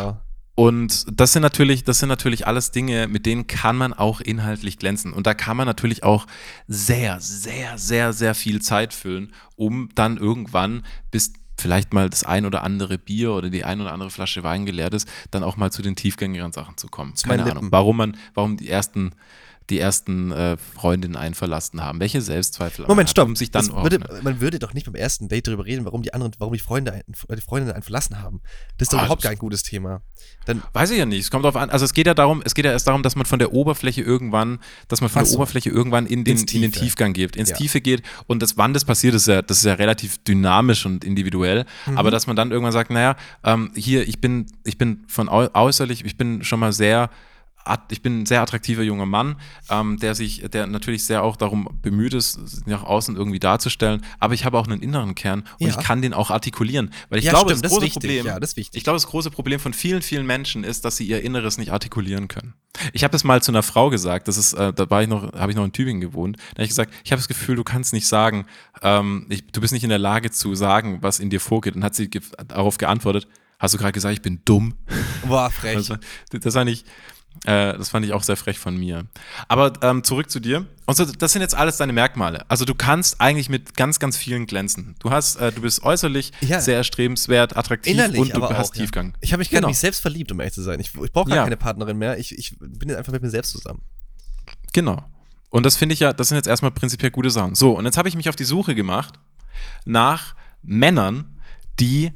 Und 0.60 1.06
das 1.12 1.34
sind 1.34 1.44
natürlich, 1.44 1.84
das 1.84 2.00
sind 2.00 2.10
natürlich 2.10 2.48
alles 2.48 2.72
Dinge, 2.72 3.08
mit 3.08 3.28
denen 3.28 3.46
kann 3.46 3.78
man 3.78 3.94
auch 3.94 4.22
inhaltlich 4.22 4.80
glänzen. 4.80 5.14
Und 5.14 5.28
da 5.28 5.36
kann 5.36 5.56
man 5.56 5.68
natürlich 5.68 6.04
auch 6.04 6.26
sehr, 6.68 7.20
sehr, 7.20 7.78
sehr, 7.78 8.12
sehr 8.12 8.34
viel 8.34 8.60
Zeit 8.60 8.92
füllen, 8.92 9.34
um 9.56 9.90
dann 9.94 10.18
irgendwann, 10.18 10.84
bis 11.12 11.34
vielleicht 11.60 11.94
mal 11.94 12.10
das 12.10 12.24
ein 12.24 12.48
oder 12.48 12.64
andere 12.64 12.98
Bier 12.98 13.34
oder 13.34 13.52
die 13.52 13.66
ein 13.66 13.82
oder 13.82 13.94
andere 13.94 14.10
Flasche 14.10 14.44
Wein 14.44 14.66
geleert 14.66 14.96
ist, 14.96 15.08
dann 15.30 15.44
auch 15.44 15.58
mal 15.58 15.72
zu 15.72 15.84
den 15.84 15.96
tiefgängigeren 15.96 16.54
Sachen 16.54 16.76
zu 16.76 16.88
kommen. 16.88 17.14
Keine 17.24 17.44
Ahnung, 17.44 17.68
warum 17.70 17.98
man, 17.98 18.18
warum 18.34 18.58
die 18.58 18.68
ersten 18.68 19.12
die 19.70 19.80
ersten 19.80 20.32
äh, 20.32 20.56
Freundinnen 20.76 21.16
einen 21.16 21.36
verlassen 21.36 21.82
haben. 21.84 22.00
Welche 22.00 22.22
Selbstzweifel 22.22 22.86
Moment, 22.88 23.10
stopp. 23.10 23.28
um 23.28 23.36
sich 23.36 23.52
dann 23.52 23.68
würde, 23.84 24.00
man 24.24 24.40
würde 24.40 24.60
doch 24.60 24.74
nicht 24.74 24.86
beim 24.86 24.96
ersten 24.96 25.28
Date 25.28 25.48
darüber 25.48 25.66
reden, 25.66 25.84
warum 25.86 26.02
die 26.04 26.14
anderen, 26.14 26.32
warum 26.38 26.54
die 26.54 26.60
Freunde, 26.60 27.04
die 27.08 27.42
Freundinnen 27.42 27.74
einen 27.74 27.84
verlassen 27.84 28.22
haben. 28.22 28.42
Das 28.78 28.86
ist 28.88 28.94
doch 28.94 29.00
Ah, 29.00 29.04
überhaupt 29.04 29.24
kein 29.24 29.38
gutes 29.38 29.64
Thema. 29.64 30.02
Dann, 30.46 30.64
Weiß 30.74 30.92
ich 30.92 30.98
ja 30.98 31.06
nicht. 31.06 31.20
Es 31.20 31.32
kommt 31.32 31.44
drauf 31.44 31.56
an. 31.58 31.70
Also 31.70 31.84
es 31.86 31.94
geht 31.94 32.08
ja 32.08 32.14
darum, 32.14 32.42
es 32.46 32.56
geht 32.56 32.64
ja 32.66 32.72
erst 32.72 32.88
darum, 32.88 33.04
dass 33.04 33.16
man 33.18 33.26
von 33.26 33.40
der 33.40 33.52
Oberfläche 33.54 34.02
irgendwann, 34.02 34.60
dass 34.88 35.02
man 35.02 35.10
von 35.10 35.20
Ach 35.20 35.24
der 35.26 35.32
so. 35.32 35.38
Oberfläche 35.38 35.70
irgendwann 35.70 36.06
in 36.06 36.24
den, 36.24 36.38
in 36.38 36.46
den. 36.62 36.72
Tiefgang 36.72 37.12
geht, 37.14 37.36
ins 37.36 37.50
Ja. 37.50 37.58
Tiefe 37.58 37.82
geht. 37.82 38.04
Und 38.28 38.42
das, 38.42 38.58
wann 38.58 38.74
das 38.74 38.86
passiert, 38.86 39.16
ist 39.16 39.28
ja, 39.28 39.42
das 39.42 39.58
ist 39.60 39.66
ja 39.66 39.74
relativ 39.74 40.18
dynamisch 40.24 40.86
und 40.86 41.04
individuell. 41.04 41.66
Mhm. 41.86 41.98
Aber 41.98 42.10
dass 42.12 42.26
man 42.28 42.36
dann 42.36 42.52
irgendwann 42.52 42.72
sagt, 42.72 42.90
naja, 42.90 43.16
ähm, 43.44 43.72
hier, 43.76 44.08
ich 44.08 44.22
bin, 44.22 44.46
ich 44.64 44.78
bin 44.78 45.04
von 45.08 45.28
äußerlich, 45.30 46.06
ich 46.06 46.16
bin 46.18 46.44
schon 46.44 46.60
mal 46.62 46.72
sehr 46.72 47.10
ich 47.90 48.02
bin 48.02 48.22
ein 48.22 48.26
sehr 48.26 48.42
attraktiver 48.42 48.84
junger 48.84 49.06
Mann, 49.06 49.36
ähm, 49.70 49.98
der 50.00 50.16
sich, 50.16 50.44
der 50.52 50.68
natürlich 50.68 51.06
sehr 51.06 51.24
auch 51.24 51.36
darum 51.36 51.68
bemüht 51.82 52.14
ist, 52.14 52.34
sich 52.48 52.66
nach 52.66 52.84
außen 52.84 53.16
irgendwie 53.16 53.40
darzustellen. 53.40 54.04
Aber 54.20 54.34
ich 54.34 54.46
habe 54.46 54.58
auch 54.58 54.68
einen 54.68 54.82
inneren 54.82 55.16
Kern 55.16 55.44
und 55.60 55.68
Ja. 55.68 55.70
ich 55.70 55.78
kann 55.78 56.02
den 56.02 56.14
auch 56.14 56.32
artikulieren. 56.32 56.92
Weil 57.10 57.20
ich 57.20 57.26
Ja, 57.26 57.32
glaube, 57.32 57.52
stimmt, 57.52 57.66
das 57.66 57.72
große. 57.72 57.90
Problem, 57.92 58.26
Ja, 58.26 58.40
das 58.40 58.56
ich 58.58 58.72
glaube, 58.84 58.96
das 58.98 59.08
große 59.08 59.32
Problem 59.32 59.60
von 59.60 59.74
vielen, 59.74 60.02
vielen 60.02 60.26
Menschen 60.26 60.64
ist, 60.64 60.86
dass 60.86 60.98
sie 60.98 61.06
ihr 61.08 61.24
Inneres 61.24 61.58
nicht 61.58 61.72
artikulieren 61.72 62.28
können. 62.28 62.54
Ich 62.94 63.04
habe 63.04 63.12
das 63.12 63.24
mal 63.24 63.42
zu 63.42 63.52
einer 63.52 63.64
Frau 63.64 63.90
gesagt, 63.90 64.28
das 64.28 64.38
ist, 64.38 64.54
äh, 64.54 64.72
da 64.72 64.90
war 64.90 65.02
ich 65.02 65.08
noch, 65.10 65.34
habe 65.34 65.52
ich 65.52 65.56
noch 65.58 65.66
in 65.66 65.72
Tübingen 65.72 66.02
gewohnt. 66.02 66.38
Da 66.38 66.58
habe 66.58 66.64
ich 66.64 66.70
gesagt, 66.70 66.94
ich 67.04 67.12
habe 67.12 67.20
das 67.20 67.28
Gefühl, 67.28 67.56
du 67.56 67.64
kannst 67.64 67.92
nicht 67.94 68.08
sagen, 68.08 68.46
ähm, 68.84 69.26
ich, 69.30 69.48
du 69.48 69.62
bist 69.62 69.74
nicht 69.74 69.84
in 69.84 69.90
der 69.90 69.98
Lage 70.00 70.30
zu 70.32 70.54
sagen, 70.56 71.00
was 71.02 71.20
in 71.20 71.30
dir 71.30 71.40
vorgeht. 71.42 71.76
Und 71.76 71.84
hat 71.84 71.96
sie 71.96 72.10
ge 72.10 72.22
darauf 72.48 72.78
geantwortet, 72.78 73.28
hast 73.60 73.74
du 73.74 73.78
gerade 73.80 73.94
gesagt, 73.94 74.14
ich 74.14 74.22
bin 74.22 74.42
dumm? 74.46 74.76
boah, 75.28 75.50
frech. 75.50 75.76
Das, 75.78 75.90
war- 75.90 76.00
das 76.32 76.54
fand 76.54 76.70
ich, 76.70 76.86
äh, 77.46 77.78
das 77.78 77.90
fand 77.90 78.06
ich 78.06 78.14
auch 78.14 78.24
sehr 78.24 78.38
frech 78.38 78.60
von 78.60 78.76
mir. 78.78 79.06
Aber 79.48 79.74
ähm, 79.82 80.04
zurück 80.04 80.30
zu 80.30 80.40
dir. 80.40 80.66
Und 80.86 80.96
so, 80.96 81.06
das 81.06 81.34
sind 81.34 81.42
jetzt 81.42 81.56
alles 81.56 81.78
deine 81.78 81.94
Merkmale. 81.94 82.46
Also 82.50 82.66
du 82.66 82.74
kannst 82.76 83.20
eigentlich 83.22 83.50
mit 83.50 83.76
ganz, 83.76 84.00
ganz 84.00 84.18
vielen 84.18 84.46
glänzen. 84.46 84.96
Du 85.00 85.12
hast, 85.12 85.36
äh, 85.38 85.52
du 85.52 85.62
bist 85.62 85.84
äußerlich 85.84 86.32
Ja. 86.42 86.62
sehr 86.62 86.78
erstrebenswert, 86.78 87.56
attraktiv 87.58 87.94
Innerlich 87.94 88.20
und 88.22 88.34
du 88.36 88.44
aber 88.44 88.58
hast 88.58 88.72
auch, 88.72 88.76
ja. 88.76 88.82
Tiefgang. 88.82 89.14
Ich 89.22 89.34
habe 89.34 89.40
mich 89.40 89.50
gerne 89.50 89.62
Genau. 89.62 89.70
mich 89.70 89.80
selbst 89.80 90.02
verliebt, 90.02 90.32
um 90.32 90.40
ehrlich 90.40 90.54
zu 90.54 90.62
sein. 90.62 90.80
Ich, 90.80 90.96
ich 90.96 91.12
brauche 91.12 91.30
gar 91.30 91.38
Ja. 91.38 91.44
keine 91.44 91.58
Partnerin 91.58 91.98
mehr. 91.98 92.18
Ich, 92.20 92.38
ich 92.38 92.56
bin 92.60 92.90
jetzt 92.90 92.98
einfach 92.98 93.14
mit 93.14 93.22
mir 93.22 93.30
selbst 93.30 93.52
zusammen. 93.52 93.82
Genau. 94.74 95.04
Und 95.50 95.66
das 95.66 95.76
finde 95.78 95.94
ich 95.94 96.00
ja, 96.00 96.14
das 96.14 96.30
sind 96.30 96.36
jetzt 96.36 96.48
erstmal 96.48 96.72
prinzipiell 96.72 97.12
gute 97.12 97.30
Sachen. 97.30 97.56
So, 97.56 97.78
und 97.78 97.86
jetzt 97.86 97.98
habe 97.98 98.10
ich 98.10 98.16
mich 98.16 98.30
auf 98.30 98.36
die 98.36 98.44
Suche 98.44 98.76
gemacht 98.76 99.16
nach 99.86 100.36
Männern, 100.62 101.40
die 101.80 102.12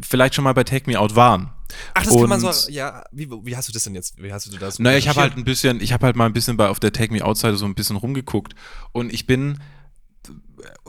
vielleicht 0.00 0.34
schon 0.34 0.44
mal 0.44 0.54
bei 0.54 0.64
Take 0.64 0.90
Me 0.90 0.98
Out 0.98 1.14
waren. 1.14 1.50
Ach, 1.94 2.02
das 2.04 2.12
kann 2.14 2.28
man 2.28 2.44
Und- 2.44 2.54
so. 2.54 2.70
Ja, 2.70 3.04
wie, 3.12 3.28
wie 3.30 3.56
hast 3.56 3.68
du 3.68 3.72
das 3.72 3.84
denn 3.84 3.94
jetzt? 3.94 4.20
Wie 4.22 4.32
hast 4.32 4.52
du 4.52 4.56
das? 4.58 4.78
Naja, 4.78 4.98
ich 4.98 5.08
habe 5.08 5.20
halt 5.20 5.36
ein 5.36 5.44
bisschen, 5.44 5.80
ich 5.80 5.92
habe 5.92 6.06
halt 6.06 6.16
mal 6.16 6.26
ein 6.26 6.32
bisschen 6.32 6.56
bei 6.56 6.68
auf 6.68 6.80
der 6.80 6.92
Take 6.92 7.12
Me 7.12 7.24
Outside 7.24 7.56
so 7.56 7.64
ein 7.64 7.74
bisschen 7.74 7.96
rumgeguckt 7.96 8.54
und 8.92 9.12
ich 9.12 9.26
bin 9.26 9.58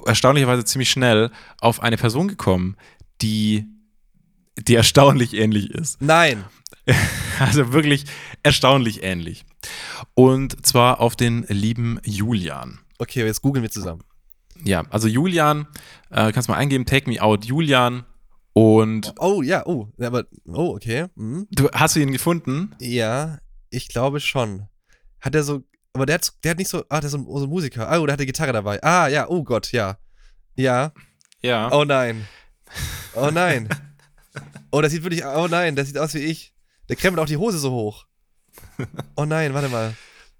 erstaunlicherweise 0.06 0.64
ziemlich 0.66 0.90
schnell 0.90 1.32
auf 1.60 1.82
eine 1.82 1.98
Person 1.98 2.28
gekommen, 2.28 2.78
die, 3.22 3.66
die 4.58 4.76
erstaunlich 4.76 5.34
ähnlich 5.34 5.72
ist. 5.72 6.02
Nein. 6.02 6.44
Also 7.40 7.74
wirklich 7.74 8.06
erstaunlich 8.44 9.04
ähnlich. 9.04 9.44
Und 10.14 10.66
zwar 10.66 11.02
auf 11.02 11.18
den 11.18 11.44
lieben 11.50 12.00
Julian. 12.06 12.80
Okay, 12.98 13.26
jetzt 13.26 13.42
googeln 13.42 13.62
wir 13.64 13.70
zusammen. 13.72 14.04
Ja, 14.64 14.84
also 14.90 15.10
Julian, 15.10 15.68
äh, 16.12 16.32
kannst 16.32 16.48
mal 16.48 16.56
eingeben, 16.56 16.86
Take 16.86 17.10
Me 17.10 17.22
Out 17.22 17.44
Julian. 17.44 18.06
Und 18.58 19.14
Oh, 19.20 19.42
ja, 19.42 19.66
oh. 19.66 19.90
Aber, 20.00 20.24
oh, 20.48 20.76
okay. 20.76 21.08
Mhm. 21.16 21.46
du 21.52 21.70
hast 21.72 21.96
du 21.96 22.00
ihn 22.00 22.14
gefunden? 22.14 22.74
Ja, 22.80 23.40
ich 23.70 23.90
glaube 23.90 24.22
schon. 24.22 24.68
Hat 25.20 25.36
er 25.36 25.44
so. 25.44 25.64
Aber 25.94 26.06
der 26.06 26.16
hat, 26.16 26.32
der 26.44 26.52
hat 26.52 26.58
nicht 26.58 26.70
so. 26.70 26.84
Ah, 26.88 27.02
der 27.02 27.08
ist 27.08 27.12
so, 27.12 27.18
ein- 27.18 27.26
so 27.26 27.44
ein 27.44 27.50
Musiker. 27.50 27.90
Ah, 27.90 28.00
oh, 28.00 28.06
der 28.06 28.14
hat 28.14 28.20
eine 28.20 28.26
Gitarre 28.26 28.54
dabei. 28.54 28.82
Ah, 28.82 29.08
ja, 29.10 29.28
oh 29.30 29.44
Gott, 29.44 29.72
ja. 29.74 29.98
Ja. 30.56 30.94
Ja. 31.42 31.70
Oh 31.74 31.84
nein. 31.84 32.28
Oh 33.14 33.30
nein. 33.32 33.68
Oh, 34.72 34.82
das 34.82 34.92
sieht 34.94 35.04
wirklich. 35.04 35.26
Oh 35.26 35.48
nein, 35.50 35.76
das 35.76 35.88
sieht 35.88 35.98
aus 35.98 36.14
wie 36.14 36.20
ich. 36.20 36.54
Der 36.88 36.96
krempelt 36.96 37.22
auch 37.22 37.28
die 37.30 37.38
Hose 37.38 37.58
so 37.60 37.72
hoch. 37.72 38.06
Oh 39.18 39.26
nein, 39.26 39.54
warte 39.54 39.68
mal. 39.70 39.94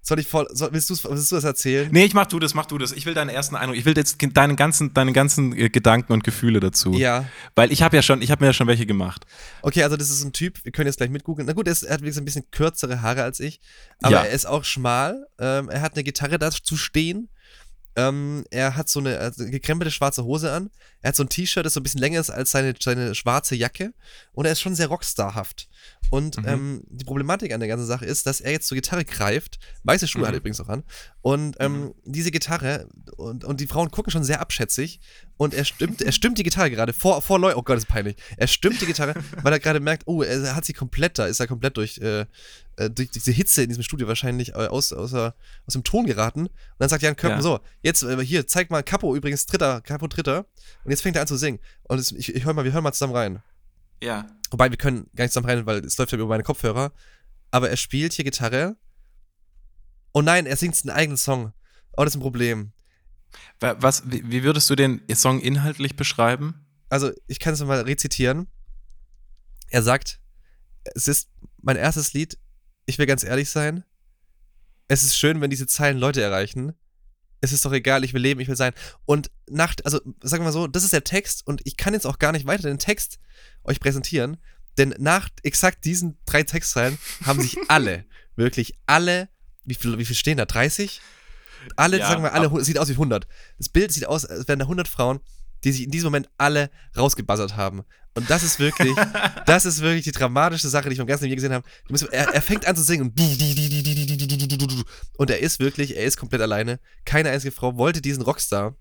Soll 0.08 0.20
ich 0.20 0.28
voll. 0.28 0.46
Soll, 0.52 0.68
willst, 0.72 0.88
willst 0.88 1.32
du 1.32 1.34
das 1.34 1.42
erzählen? 1.42 1.88
Nee, 1.90 2.04
ich 2.04 2.14
mach 2.14 2.26
du 2.26 2.38
das, 2.38 2.54
mach 2.54 2.66
du 2.66 2.78
das. 2.78 2.92
Ich 2.92 3.06
will 3.06 3.14
deinen 3.14 3.28
ersten 3.28 3.56
Eindruck. 3.56 3.76
Ich 3.76 3.84
will 3.86 3.96
jetzt 3.96 4.18
deine 4.34 4.54
ganzen, 4.54 4.94
deine 4.94 5.12
ganzen 5.12 5.52
äh, 5.56 5.68
Gedanken 5.68 6.12
und 6.12 6.22
Gefühle 6.22 6.60
dazu. 6.60 6.92
Ja. 6.92 7.24
Weil 7.56 7.72
ich 7.72 7.82
habe 7.82 7.96
ja 7.96 8.02
schon, 8.02 8.22
ich 8.22 8.30
habe 8.30 8.44
mir 8.44 8.50
ja 8.50 8.52
schon 8.52 8.68
welche 8.68 8.86
gemacht. 8.86 9.26
Okay, 9.62 9.82
also 9.82 9.96
das 9.96 10.08
ist 10.08 10.22
ein 10.22 10.32
Typ, 10.32 10.64
wir 10.64 10.70
können 10.70 10.86
jetzt 10.86 10.98
gleich 10.98 11.10
mitgoogeln. 11.10 11.44
Na 11.46 11.54
gut, 11.54 11.66
er, 11.66 11.72
ist, 11.72 11.82
er 11.82 11.94
hat 11.94 12.02
wirklich 12.02 12.16
ein 12.18 12.24
bisschen 12.24 12.48
kürzere 12.52 13.02
Haare 13.02 13.24
als 13.24 13.40
ich, 13.40 13.60
aber 14.00 14.12
Ja. 14.12 14.22
er 14.22 14.30
ist 14.30 14.46
auch 14.46 14.62
schmal. 14.62 15.26
Ähm, 15.40 15.68
er 15.70 15.80
hat 15.80 15.94
eine 15.94 16.04
Gitarre 16.04 16.38
da 16.38 16.52
zu 16.52 16.76
stehen. 16.76 17.28
Ähm, 17.96 18.44
er 18.50 18.76
hat 18.76 18.88
so 18.88 19.00
eine, 19.00 19.18
eine 19.18 19.50
gekrempelte 19.50 19.90
schwarze 19.90 20.24
Hose 20.24 20.52
an. 20.52 20.70
Er 21.00 21.08
hat 21.08 21.16
so 21.16 21.22
ein 21.24 21.28
T-Shirt, 21.30 21.64
das 21.64 21.74
so 21.74 21.80
ein 21.80 21.82
bisschen 21.82 22.00
länger 22.00 22.20
ist 22.20 22.30
als 22.30 22.50
seine, 22.50 22.74
seine 22.80 23.14
schwarze 23.14 23.54
Jacke. 23.56 23.94
Und 24.32 24.44
er 24.44 24.52
ist 24.52 24.60
schon 24.60 24.74
sehr 24.74 24.88
rockstarhaft. 24.88 25.68
Und 26.10 26.36
Mhm. 26.38 26.44
ähm, 26.48 26.82
die 26.88 27.04
Problematik 27.04 27.52
an 27.52 27.60
der 27.60 27.68
ganzen 27.68 27.86
Sache 27.86 28.04
ist, 28.04 28.26
dass 28.26 28.40
er 28.40 28.52
jetzt 28.52 28.68
zur 28.68 28.76
Gitarre 28.76 29.04
greift. 29.04 29.58
Weiße 29.84 30.06
Schuhe 30.06 30.22
Mhm. 30.22 30.26
hat 30.26 30.34
er 30.34 30.38
übrigens 30.38 30.60
auch 30.60 30.68
an. 30.68 30.84
Und 31.22 31.56
ähm, 31.58 31.94
diese 32.04 32.30
Gitarre, 32.30 32.88
und, 33.16 33.44
und 33.44 33.60
die 33.60 33.66
Frauen 33.66 33.90
gucken 33.90 34.10
schon 34.12 34.24
sehr 34.24 34.40
abschätzig. 34.40 35.00
Und 35.38 35.54
er 35.54 35.64
stimmt, 35.64 36.02
er 36.02 36.12
stimmt 36.12 36.38
die 36.38 36.42
Gitarre 36.44 36.70
gerade 36.70 36.92
vor, 36.92 37.20
vor 37.22 37.38
Leuten. 37.38 37.58
Oh 37.58 37.62
Gott, 37.62 37.76
das 37.76 37.84
ist 37.84 37.88
peinlich. 37.90 38.16
Er 38.36 38.46
stimmt 38.46 38.80
die 38.80 38.86
Gitarre, 38.86 39.14
weil 39.42 39.52
er 39.52 39.58
gerade 39.58 39.80
merkt, 39.80 40.02
oh, 40.06 40.22
er 40.22 40.54
hat 40.54 40.64
sie 40.64 40.72
komplett, 40.74 41.18
da 41.18 41.26
ist 41.26 41.40
er 41.40 41.46
komplett 41.46 41.76
durch, 41.76 41.98
äh, 41.98 42.26
äh, 42.76 42.90
durch 42.90 43.10
diese 43.10 43.32
Hitze 43.32 43.62
in 43.62 43.68
diesem 43.68 43.82
Studio 43.82 44.06
wahrscheinlich 44.08 44.50
äh, 44.50 44.68
aus, 44.68 44.92
außer, 44.92 45.34
aus 45.66 45.72
dem 45.72 45.84
Ton 45.84 46.06
geraten. 46.06 46.46
Und 46.46 46.52
dann 46.78 46.88
sagt 46.88 47.02
Jan 47.02 47.16
Köppen 47.16 47.38
Ja. 47.38 47.42
so, 47.42 47.60
jetzt 47.82 48.02
äh, 48.02 48.24
hier, 48.24 48.46
zeig 48.46 48.70
mal, 48.70 48.82
Capo 48.82 49.14
übrigens, 49.16 49.46
dritter, 49.46 49.80
Capo 49.80 50.06
dritter. 50.06 50.46
Und 50.84 50.90
jetzt 50.90 51.02
fängt 51.02 51.16
er 51.16 51.22
an 51.22 51.28
zu 51.28 51.36
singen. 51.36 51.58
Und 51.84 51.98
es, 51.98 52.12
ich, 52.12 52.34
ich 52.34 52.44
hör 52.44 52.52
mal, 52.54 52.64
wir 52.64 52.72
hören 52.72 52.82
mal 52.82 52.92
zusammen 52.92 53.14
rein. 53.14 53.42
Ja. 54.02 54.26
Wobei, 54.50 54.70
wir 54.70 54.76
können 54.76 55.08
gar 55.14 55.24
nicht 55.24 55.32
zusammen 55.32 55.48
rein, 55.50 55.66
weil 55.66 55.84
es 55.84 55.96
läuft 55.98 56.12
ja 56.12 56.18
über 56.18 56.26
meine 56.26 56.42
Kopfhörer. 56.42 56.92
Aber 57.50 57.70
er 57.70 57.76
spielt 57.76 58.12
hier 58.12 58.24
Gitarre. 58.24 58.76
Oh 60.12 60.22
nein, 60.22 60.46
er 60.46 60.56
singt 60.56 60.78
einen 60.82 60.96
eigenen 60.96 61.16
Song. 61.16 61.52
Oh, 61.96 62.04
das 62.04 62.12
ist 62.12 62.16
ein 62.16 62.22
Problem. 62.22 62.72
Was, 63.60 64.10
wie, 64.10 64.30
wie 64.30 64.42
würdest 64.44 64.68
du 64.68 64.74
den 64.76 65.02
Song 65.14 65.40
inhaltlich 65.40 65.96
beschreiben? 65.96 66.66
Also, 66.88 67.10
ich 67.26 67.38
kann 67.38 67.54
es 67.54 67.62
mal 67.62 67.80
rezitieren. 67.80 68.48
Er 69.68 69.82
sagt, 69.82 70.20
es 70.94 71.08
ist 71.08 71.30
mein 71.62 71.76
erstes 71.76 72.12
Lied. 72.12 72.38
Ich 72.86 72.98
will 72.98 73.06
ganz 73.06 73.24
ehrlich 73.24 73.50
sein. 73.50 73.84
Es 74.88 75.02
ist 75.02 75.18
schön, 75.18 75.40
wenn 75.40 75.50
diese 75.50 75.66
Zeilen 75.66 75.98
Leute 75.98 76.22
erreichen. 76.22 76.72
Es 77.40 77.52
ist 77.52 77.64
doch 77.64 77.72
egal, 77.72 78.04
ich 78.04 78.14
will 78.14 78.22
leben, 78.22 78.40
ich 78.40 78.48
will 78.48 78.56
sein. 78.56 78.72
Und 79.04 79.30
nach, 79.48 79.74
also 79.84 80.00
sagen 80.22 80.42
wir 80.42 80.46
mal 80.46 80.52
so, 80.52 80.66
das 80.66 80.84
ist 80.84 80.92
der 80.92 81.04
Text 81.04 81.46
und 81.46 81.60
ich 81.64 81.76
kann 81.76 81.92
jetzt 81.92 82.06
auch 82.06 82.18
gar 82.18 82.32
nicht 82.32 82.46
weiter 82.46 82.62
den 82.62 82.78
Text 82.78 83.18
euch 83.64 83.78
präsentieren, 83.80 84.38
denn 84.78 84.94
nach 84.98 85.28
exakt 85.42 85.84
diesen 85.84 86.18
drei 86.24 86.42
Textzeilen 86.44 86.98
haben 87.24 87.40
sich 87.40 87.58
alle, 87.68 88.04
wirklich 88.36 88.78
alle, 88.86 89.28
wie 89.64 89.74
viel, 89.74 89.98
wie 89.98 90.04
viel 90.04 90.16
stehen 90.16 90.38
da? 90.38 90.46
30? 90.46 91.00
Alle, 91.74 91.98
Ja, 91.98 92.08
sagen 92.08 92.22
wir 92.22 92.32
alle, 92.32 92.64
sieht 92.64 92.78
aus 92.78 92.88
wie 92.88 92.92
100. 92.92 93.26
Das 93.58 93.68
Bild 93.68 93.92
sieht 93.92 94.06
aus, 94.06 94.24
als 94.24 94.46
wären 94.46 94.60
da 94.60 94.64
100 94.64 94.86
Frauen, 94.86 95.20
die 95.64 95.72
sich 95.72 95.84
in 95.84 95.90
diesem 95.90 96.06
Moment 96.06 96.28
alle 96.38 96.70
rausgebuzzert 96.96 97.56
haben. 97.56 97.82
Und 98.14 98.30
das 98.30 98.42
ist 98.42 98.58
wirklich, 98.58 98.96
das 99.44 99.66
ist 99.66 99.80
wirklich 99.82 100.04
die 100.04 100.12
dramatische 100.12 100.68
Sache, 100.68 100.88
die 100.88 100.94
ich 100.94 100.98
vom 100.98 101.06
ganzen 101.06 101.24
Leben 101.24 101.36
gesehen 101.36 101.52
habe. 101.52 101.68
Musst- 101.90 102.08
Er, 102.12 102.28
er 102.34 102.40
fängt 102.42 102.66
an 102.66 102.74
zu 102.74 102.82
singen 102.82 103.02
und, 103.02 103.14
und 105.18 105.30
er 105.30 105.38
ist 105.40 105.60
wirklich, 105.60 105.96
er 105.96 106.04
ist 106.04 106.16
komplett 106.16 106.40
alleine. 106.40 106.80
Keine 107.04 107.30
einzige 107.30 107.52
Frau 107.52 107.76
wollte 107.76 108.00
diesen 108.00 108.22
Rockstar 108.22 108.74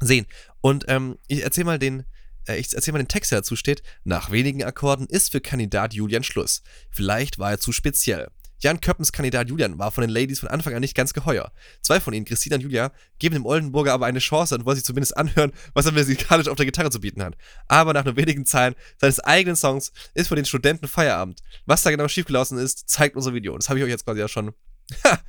sehen. 0.00 0.26
Und 0.60 0.84
ähm, 0.88 1.16
ich 1.28 1.42
erzähl 1.44 1.64
mal 1.64 1.78
den, 1.78 2.04
äh, 2.48 2.56
ich 2.58 2.74
erzähl 2.74 2.92
mal 2.92 2.98
den 2.98 3.06
Text, 3.08 3.30
der 3.30 3.38
dazu 3.38 3.54
steht. 3.54 3.82
Nach 4.02 4.30
wenigen 4.32 4.64
Akkorden 4.64 5.06
ist 5.06 5.30
für 5.30 5.40
Kandidat 5.40 5.94
Julian 5.94 6.24
Schluss. 6.24 6.62
Vielleicht 6.90 7.38
war 7.38 7.52
er 7.52 7.60
zu 7.60 7.70
speziell. 7.70 8.30
Jan 8.62 8.80
Köppens 8.80 9.10
Kandidat 9.10 9.48
Julian 9.48 9.78
war 9.78 9.90
von 9.90 10.02
den 10.02 10.10
Ladies 10.10 10.40
von 10.40 10.48
Anfang 10.48 10.74
an 10.74 10.80
nicht 10.80 10.94
ganz 10.94 11.14
geheuer. 11.14 11.50
Zwei 11.80 11.98
von 11.98 12.12
ihnen, 12.12 12.26
Christina 12.26 12.56
und 12.56 12.62
Julia, 12.62 12.92
geben 13.18 13.34
dem 13.34 13.46
Oldenburger 13.46 13.92
aber 13.92 14.06
eine 14.06 14.18
Chance 14.18 14.54
und 14.54 14.66
wollen 14.66 14.76
sich 14.76 14.84
zumindest 14.84 15.16
anhören, 15.16 15.52
was 15.72 15.86
er 15.86 15.92
musikalisch 15.92 16.48
auf 16.48 16.56
der 16.56 16.66
Gitarre 16.66 16.90
zu 16.90 17.00
bieten 17.00 17.22
hat. 17.22 17.36
Aber 17.68 17.94
nach 17.94 18.04
nur 18.04 18.16
wenigen 18.16 18.44
Zeilen 18.44 18.74
seines 18.98 19.20
eigenen 19.20 19.56
Songs 19.56 19.92
ist 20.14 20.28
für 20.28 20.36
den 20.36 20.44
Studenten 20.44 20.88
Feierabend. 20.88 21.40
Was 21.64 21.82
da 21.82 21.90
genau 21.90 22.06
schiefgelaufen 22.06 22.58
ist, 22.58 22.88
zeigt 22.88 23.16
unser 23.16 23.32
Video. 23.32 23.56
Das 23.56 23.68
habe 23.68 23.78
ich 23.78 23.84
euch 23.84 23.90
jetzt 23.90 24.04
quasi 24.04 24.20
ja 24.20 24.28
schon. 24.28 24.52
Ha! 25.04 25.20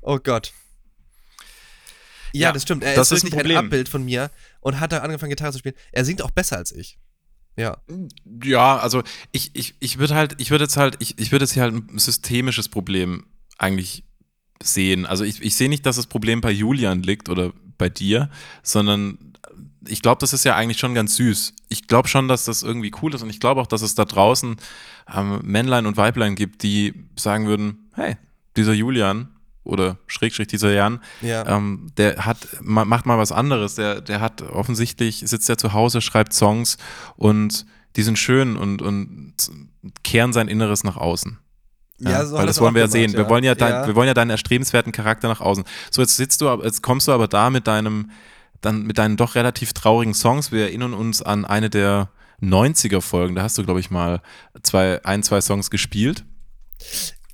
oh 0.00 0.18
Gott. 0.18 0.52
Ja, 2.32 2.48
Ja, 2.48 2.52
das 2.52 2.62
stimmt. 2.62 2.84
Er 2.84 2.94
das 2.94 3.10
ist 3.10 3.18
ist 3.18 3.24
ein 3.24 3.32
wirklich 3.32 3.38
ein, 3.38 3.42
Problem. 3.42 3.66
Abbild 3.66 3.88
von 3.88 4.04
mir 4.04 4.30
und 4.60 4.80
hat 4.80 4.92
da 4.92 4.98
angefangen, 4.98 5.30
Gitarre 5.30 5.52
zu 5.52 5.58
spielen. 5.58 5.74
Er 5.92 6.04
singt 6.04 6.22
auch 6.22 6.30
besser 6.30 6.56
als 6.56 6.72
ich. 6.72 6.98
Ja. 7.58 7.76
Ja, 8.44 8.78
also 8.78 9.02
ich, 9.32 9.50
ich, 9.54 9.74
ich 9.80 9.98
würde 9.98 10.14
halt, 10.14 10.36
ich 10.38 10.52
würde 10.52 10.64
jetzt 10.64 10.76
halt, 10.76 10.96
ich, 11.00 11.18
ich 11.18 11.32
würde 11.32 11.44
jetzt 11.44 11.54
hier 11.54 11.64
halt 11.64 11.74
ein 11.74 11.98
systemisches 11.98 12.68
Problem 12.68 13.26
eigentlich 13.58 14.04
sehen. 14.62 15.06
Also 15.06 15.24
ich, 15.24 15.42
ich 15.42 15.56
sehe 15.56 15.68
nicht, 15.68 15.84
dass 15.84 15.96
das 15.96 16.06
Problem 16.06 16.40
bei 16.40 16.52
Julian 16.52 17.02
liegt 17.02 17.28
oder 17.28 17.52
bei 17.76 17.88
dir, 17.88 18.30
sondern 18.62 19.34
ich 19.88 20.02
glaube, 20.02 20.20
das 20.20 20.32
ist 20.32 20.44
ja 20.44 20.54
eigentlich 20.54 20.78
schon 20.78 20.94
ganz 20.94 21.16
süß. 21.16 21.54
Ich 21.68 21.88
glaube 21.88 22.08
schon, 22.08 22.28
dass 22.28 22.44
das 22.44 22.62
irgendwie 22.62 22.92
cool 23.02 23.12
ist 23.14 23.22
und 23.22 23.30
ich 23.30 23.40
glaube 23.40 23.60
auch, 23.60 23.66
dass 23.66 23.82
es 23.82 23.96
da 23.96 24.04
draußen 24.04 24.56
ähm, 25.12 25.40
Männlein 25.42 25.86
und 25.86 25.96
Weiblein 25.96 26.36
gibt, 26.36 26.62
die 26.62 26.94
sagen 27.16 27.48
würden, 27.48 27.90
hey, 27.94 28.16
dieser 28.56 28.72
Julian 28.72 29.28
oder 29.68 29.98
Schrägstrich 30.06 30.48
dieser 30.48 30.72
Jan, 30.72 31.00
Ja. 31.20 31.46
ähm, 31.46 31.92
der 31.96 32.24
hat, 32.26 32.38
ma- 32.60 32.84
macht 32.84 33.06
mal 33.06 33.18
was 33.18 33.30
anderes. 33.32 33.74
Der, 33.76 34.00
der 34.00 34.20
hat 34.20 34.42
offensichtlich, 34.42 35.22
sitzt 35.24 35.48
er 35.48 35.58
zu 35.58 35.72
Hause, 35.72 36.00
schreibt 36.00 36.32
Songs 36.32 36.78
und 37.16 37.66
die 37.96 38.02
sind 38.02 38.18
schön 38.18 38.56
und, 38.56 38.82
und 38.82 39.34
kehren 40.04 40.32
sein 40.32 40.48
Inneres 40.48 40.84
nach 40.84 40.96
außen. 40.96 41.38
Ja, 42.00 42.24
so 42.24 42.36
weil 42.36 42.46
das 42.46 42.60
wollen 42.60 42.74
wir 42.74 42.82
ja 42.82 42.88
sehen. 42.88 43.12
Wir 43.12 43.28
wollen 43.28 43.42
ja, 43.44 43.54
dein, 43.56 43.72
Ja. 43.72 43.86
wir 43.86 43.96
wollen 43.96 44.06
ja 44.06 44.14
deinen 44.14 44.30
erstrebenswerten 44.30 44.92
Charakter 44.92 45.26
nach 45.28 45.40
außen. 45.40 45.64
So, 45.90 46.00
jetzt 46.00 46.16
sitzt 46.16 46.40
du, 46.40 46.46
jetzt 46.62 46.82
kommst 46.82 47.08
du 47.08 47.12
aber 47.12 47.26
da 47.26 47.50
mit 47.50 47.66
deinem, 47.66 48.10
dann 48.60 48.82
mit 48.82 48.98
deinen 48.98 49.16
doch 49.16 49.34
relativ 49.34 49.72
traurigen 49.72 50.14
Songs. 50.14 50.52
Wir 50.52 50.62
erinnern 50.62 50.94
uns 50.94 51.22
an 51.22 51.44
eine 51.44 51.70
der 51.70 52.10
90er 52.40 53.00
Folgen. 53.00 53.34
Da 53.34 53.42
hast 53.42 53.58
du, 53.58 53.64
glaube 53.64 53.80
ich, 53.80 53.90
mal 53.90 54.22
zwei, 54.62 55.04
ein, 55.04 55.24
zwei 55.24 55.40
Songs 55.40 55.70
gespielt. 55.70 56.24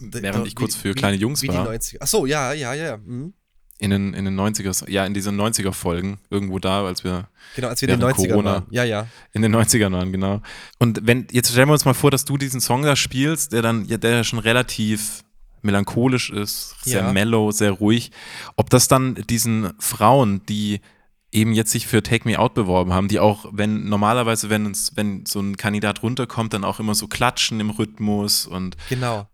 Während 0.00 0.46
ich 0.46 0.54
kurz 0.54 0.74
für 0.74 0.92
kleine 0.94 1.16
Jungs 1.16 1.42
wie 1.42 1.48
war. 1.48 1.64
Die 1.70 1.78
90er. 1.78 1.96
Ach 2.00 2.06
so, 2.06 2.26
ja, 2.26 2.52
ja, 2.52 2.74
ja. 2.74 2.96
Mhm. 2.96 3.32
In 3.78 3.90
den, 3.90 4.14
in 4.14 4.24
den 4.24 4.38
90er, 4.38 4.88
ja, 4.88 5.04
in 5.04 5.14
diesen 5.14 5.38
90er 5.40 5.72
Folgen, 5.72 6.18
irgendwo 6.30 6.58
da, 6.60 6.84
als 6.86 7.02
wir 7.02 7.28
Genau, 7.56 7.68
als 7.68 7.80
wir 7.82 7.88
in 7.88 7.98
den 7.98 8.02
Während 8.06 8.18
90ern 8.18 8.28
Corona. 8.30 8.50
waren. 8.52 8.66
Ja, 8.70 8.84
ja. 8.84 9.08
In 9.32 9.42
den 9.42 9.54
90ern 9.54 9.92
waren, 9.92 10.12
genau. 10.12 10.42
Und 10.78 11.00
wenn, 11.06 11.26
jetzt 11.32 11.50
stellen 11.50 11.68
wir 11.68 11.72
uns 11.72 11.84
mal 11.84 11.92
vor, 11.94 12.10
dass 12.12 12.24
du 12.24 12.36
diesen 12.36 12.60
Song 12.60 12.82
da 12.82 12.94
spielst, 12.94 13.52
der 13.52 13.62
dann, 13.62 13.84
ja, 13.86 13.96
der 13.96 14.10
ja 14.12 14.24
schon 14.24 14.38
relativ 14.38 15.24
melancholisch 15.62 16.30
ist, 16.30 16.76
sehr 16.84 17.02
Ja. 17.02 17.12
mellow, 17.12 17.50
sehr 17.50 17.72
ruhig. 17.72 18.10
Ob 18.56 18.70
das 18.70 18.86
dann 18.86 19.14
diesen 19.28 19.72
Frauen, 19.80 20.44
die 20.46 20.80
eben 21.32 21.52
jetzt 21.52 21.72
sich 21.72 21.86
für 21.88 22.00
Take 22.02 22.28
Me 22.28 22.38
Out 22.38 22.54
beworben 22.54 22.92
haben, 22.92 23.08
die 23.08 23.18
auch, 23.18 23.46
wenn 23.50 23.88
normalerweise, 23.88 24.50
wenn 24.50 24.66
uns, 24.66 24.92
wenn 24.94 25.26
so 25.26 25.40
ein 25.40 25.56
Kandidat 25.56 26.02
runterkommt, 26.04 26.52
dann 26.52 26.62
auch 26.64 26.78
immer 26.78 26.94
so 26.94 27.08
klatschen 27.08 27.58
im 27.58 27.70
Rhythmus 27.70 28.46
und, 28.46 28.76
Genau. 28.88 29.26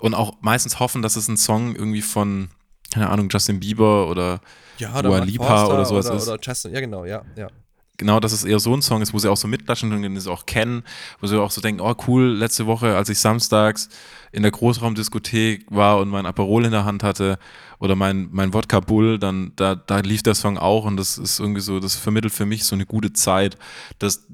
Und 0.00 0.14
auch 0.14 0.34
meistens 0.40 0.78
hoffen, 0.80 1.02
dass 1.02 1.16
es 1.16 1.28
ein 1.28 1.36
Song 1.36 1.74
irgendwie 1.74 2.02
von, 2.02 2.48
keine 2.92 3.08
Ahnung, 3.10 3.28
Justin 3.30 3.60
Bieber 3.60 4.08
oder 4.08 4.40
Ja, 4.78 5.00
Dua 5.02 5.18
Lipa 5.18 5.66
oder 5.66 5.84
sowas 5.84 6.06
oder, 6.06 6.16
ist. 6.16 6.28
Oder 6.28 6.38
Justin, 6.42 6.72
ja, 6.74 6.80
genau, 6.80 7.04
ja, 7.04 7.22
ja. 7.36 7.48
genau, 7.96 8.20
dass 8.20 8.32
es 8.32 8.44
eher 8.44 8.58
so 8.60 8.74
ein 8.74 8.82
Song 8.82 9.00
ist, 9.02 9.12
wo 9.14 9.18
sie 9.18 9.30
auch 9.30 9.36
so 9.36 9.48
mitklatschen 9.48 9.92
und 9.92 10.02
den 10.02 10.18
sie 10.20 10.30
auch 10.30 10.44
kennen, 10.46 10.82
wo 11.20 11.26
sie 11.26 11.40
auch 11.40 11.50
so 11.50 11.60
denken, 11.60 11.80
oh 11.80 11.94
cool, 12.06 12.24
letzte 12.36 12.66
Woche, 12.66 12.96
als 12.96 13.08
ich 13.08 13.18
samstags 13.18 13.88
in 14.32 14.42
der 14.42 14.50
Großraumdiskothek 14.52 15.66
war 15.70 15.98
und 15.98 16.08
mein 16.08 16.26
Aperol 16.26 16.64
in 16.64 16.72
der 16.72 16.84
Hand 16.84 17.02
hatte 17.02 17.38
oder 17.78 17.94
mein, 17.94 18.28
mein 18.32 18.52
Wodka 18.54 18.80
Bull, 18.80 19.18
dann 19.18 19.52
da, 19.56 19.74
da 19.74 19.98
lief 20.00 20.22
der 20.22 20.34
Song 20.34 20.58
auch 20.58 20.84
und 20.84 20.96
das 20.96 21.16
ist 21.18 21.40
irgendwie 21.40 21.60
so, 21.60 21.80
das 21.80 21.94
vermittelt 21.96 22.32
für 22.32 22.46
mich 22.46 22.64
so 22.64 22.74
eine 22.74 22.86
gute 22.86 23.12
Zeit. 23.12 23.56
Das, 23.98 24.26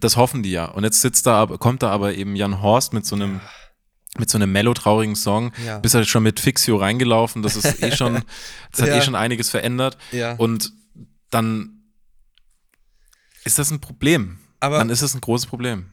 das 0.00 0.16
hoffen 0.16 0.42
die 0.42 0.50
ja. 0.50 0.66
Und 0.66 0.84
jetzt 0.84 1.00
sitzt 1.00 1.26
da, 1.26 1.36
aber- 1.36 1.58
kommt 1.58 1.82
da 1.82 1.90
aber 1.90 2.14
eben 2.14 2.36
Jan 2.36 2.60
Horst 2.60 2.92
mit 2.92 3.06
so 3.06 3.16
einem 3.16 3.40
mit 4.18 4.30
so 4.30 4.38
einem 4.38 4.50
mellow-traurigen 4.52 5.16
Song, 5.16 5.52
Ja. 5.64 5.78
bist 5.78 5.94
halt 5.94 6.06
schon 6.08 6.22
mit 6.22 6.40
Fixio 6.40 6.76
reingelaufen, 6.76 7.42
das 7.42 7.56
ist 7.56 7.82
eh 7.82 7.94
schon, 7.94 8.14
das 8.72 8.82
hat 8.82 8.88
Ja. 8.88 8.96
eh 8.96 9.02
schon 9.02 9.14
einiges 9.14 9.50
verändert. 9.50 9.96
Ja. 10.12 10.34
Und 10.36 10.72
dann 11.30 11.82
ist 13.44 13.58
das 13.58 13.70
ein 13.70 13.80
Problem. 13.80 14.38
Aber 14.60 14.78
dann 14.78 14.90
ist 14.90 15.02
es 15.02 15.14
ein 15.14 15.20
großes 15.20 15.46
Problem. 15.46 15.90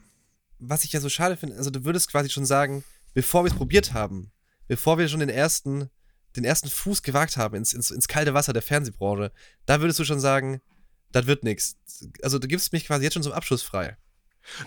was 0.60 0.84
ich 0.86 0.94
ja 0.94 1.02
so 1.02 1.10
schade 1.10 1.36
finde, 1.36 1.58
also 1.58 1.70
du 1.70 1.84
würdest 1.84 2.10
quasi 2.10 2.30
schon 2.30 2.46
sagen, 2.46 2.84
bevor 3.14 3.44
wir 3.44 3.52
es 3.52 3.58
probiert 3.58 3.94
haben, 3.94 4.32
bevor 4.68 4.98
wir 4.98 5.08
schon 5.10 5.20
den 5.20 5.28
ersten, 5.30 5.90
den 6.38 6.46
ersten 6.46 6.70
Fuß 6.70 7.04
gewagt 7.04 7.36
haben 7.36 7.56
ins, 7.56 7.74
ins, 7.74 7.92
ins 7.92 8.08
kalte 8.08 8.34
Wasser 8.34 8.54
der 8.54 8.62
Fernsehbranche, 8.62 9.32
da 9.66 9.82
würdest 9.82 10.00
du 10.00 10.06
schon 10.06 10.22
sagen, 10.22 10.62
das 11.12 11.26
wird 11.28 11.44
nichts. 11.44 11.76
Also 12.22 12.40
du 12.40 12.48
gibst 12.48 12.72
mich 12.74 12.86
quasi 12.86 13.04
jetzt 13.04 13.14
schon 13.14 13.24
zum 13.24 13.34
Abschluss 13.34 13.62
frei. 13.62 13.98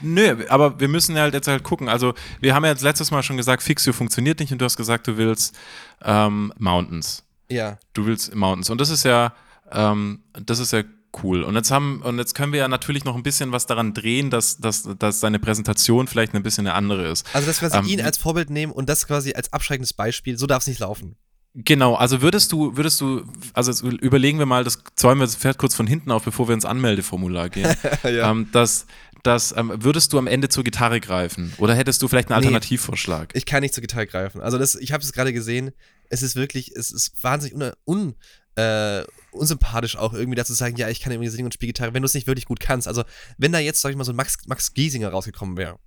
Nö, 0.02 0.44
aber 0.48 0.80
wir 0.80 0.88
müssen 0.88 1.16
ja 1.16 1.22
halt 1.22 1.34
jetzt 1.34 1.48
halt 1.48 1.62
gucken. 1.62 1.88
Also, 1.88 2.14
wir 2.40 2.54
haben 2.54 2.64
ja 2.64 2.70
jetzt 2.70 2.82
letztes 2.82 3.10
Mal 3.10 3.22
schon 3.22 3.36
gesagt, 3.36 3.62
Fixio 3.62 3.92
funktioniert 3.92 4.40
nicht 4.40 4.52
und 4.52 4.60
du 4.60 4.64
hast 4.64 4.76
gesagt, 4.76 5.06
du 5.06 5.16
willst 5.16 5.54
ähm, 6.02 6.52
Mountains. 6.58 7.24
Ja. 7.48 7.78
Du 7.92 8.06
willst 8.06 8.34
Mountains. 8.34 8.70
Und 8.70 8.80
das 8.80 8.90
ist 8.90 9.04
ja, 9.04 9.34
ähm, 9.70 10.22
das 10.32 10.58
ist 10.58 10.72
ja 10.72 10.82
cool. 11.22 11.42
Und 11.42 11.54
jetzt 11.54 11.70
haben, 11.70 12.02
und 12.02 12.18
jetzt 12.18 12.34
können 12.34 12.52
wir 12.52 12.60
ja 12.60 12.68
natürlich 12.68 13.04
noch 13.04 13.16
ein 13.16 13.22
bisschen 13.22 13.52
was 13.52 13.66
daran 13.66 13.94
drehen, 13.94 14.30
dass, 14.30 14.58
dass, 14.58 14.88
dass 14.98 15.20
deine 15.20 15.38
Präsentation 15.38 16.06
vielleicht 16.08 16.34
ein 16.34 16.42
bisschen 16.42 16.66
eine 16.66 16.74
andere 16.74 17.08
ist. 17.08 17.26
Also 17.32 17.46
dass 17.46 17.62
wir 17.62 17.72
Ähm, 17.72 17.86
ihn 17.86 18.00
als 18.00 18.18
Vorbild 18.18 18.50
nehmen 18.50 18.72
und 18.72 18.88
das 18.88 19.06
quasi 19.06 19.32
als 19.32 19.52
abschreckendes 19.52 19.92
Beispiel, 19.92 20.38
so 20.38 20.46
darf 20.46 20.62
es 20.62 20.66
nicht 20.66 20.80
laufen. 20.80 21.16
Genau, 21.58 21.94
also 21.94 22.20
würdest 22.20 22.52
du, 22.52 22.76
würdest 22.76 23.00
du, 23.00 23.24
also 23.54 23.88
überlegen 23.88 24.38
wir 24.38 24.44
mal, 24.44 24.62
das 24.62 24.78
zäumen 24.94 25.22
wir 25.22 25.24
das 25.26 25.36
Pferd 25.36 25.56
kurz 25.56 25.74
von 25.74 25.86
hinten 25.86 26.10
auf, 26.10 26.22
bevor 26.24 26.48
wir 26.48 26.54
ins 26.54 26.66
Anmeldeformular 26.66 27.48
gehen. 27.48 27.74
Ja. 28.04 28.30
ähm, 28.30 28.48
dass, 28.52 28.86
dass, 29.22 29.56
ähm, 29.56 29.72
würdest 29.74 30.12
du 30.12 30.18
am 30.18 30.26
Ende 30.26 30.50
zur 30.50 30.64
Gitarre 30.64 31.00
greifen? 31.00 31.54
Oder 31.56 31.74
hättest 31.74 32.02
du 32.02 32.08
vielleicht 32.08 32.30
einen 32.30 32.40
Nee. 32.40 32.46
Alternativvorschlag? 32.48 33.30
Ich 33.34 33.46
kann 33.46 33.62
nicht 33.62 33.72
zur 33.72 33.80
Gitarre 33.80 34.06
greifen. 34.06 34.42
Also 34.42 34.58
das, 34.58 34.74
ich 34.74 34.92
habe 34.92 35.02
es 35.02 35.12
gerade 35.14 35.32
gesehen. 35.32 35.72
Es 36.10 36.22
ist 36.22 36.36
wirklich, 36.36 36.72
es 36.76 36.90
ist 36.90 37.22
wahnsinnig 37.24 37.56
un, 37.56 37.72
un, 37.86 38.14
äh, 38.62 39.04
unsympathisch 39.32 39.96
auch 39.96 40.12
irgendwie 40.12 40.36
dazu 40.36 40.52
sagen, 40.52 40.76
ja, 40.76 40.88
ich 40.90 41.00
kann 41.00 41.10
irgendwie 41.12 41.30
singen 41.30 41.46
und 41.46 41.54
spiele 41.54 41.72
Gitarre, 41.72 41.94
wenn 41.94 42.02
du 42.02 42.06
es 42.06 42.14
nicht 42.14 42.26
wirklich 42.26 42.44
gut 42.44 42.60
kannst. 42.60 42.86
Also 42.86 43.02
wenn 43.38 43.52
da 43.52 43.58
jetzt, 43.58 43.80
sag 43.80 43.90
ich 43.90 43.96
mal, 43.96 44.04
so 44.04 44.12
ein 44.12 44.16
Max, 44.16 44.36
Max 44.46 44.74
Giesinger 44.74 45.08
rausgekommen 45.08 45.56
wäre, 45.56 45.78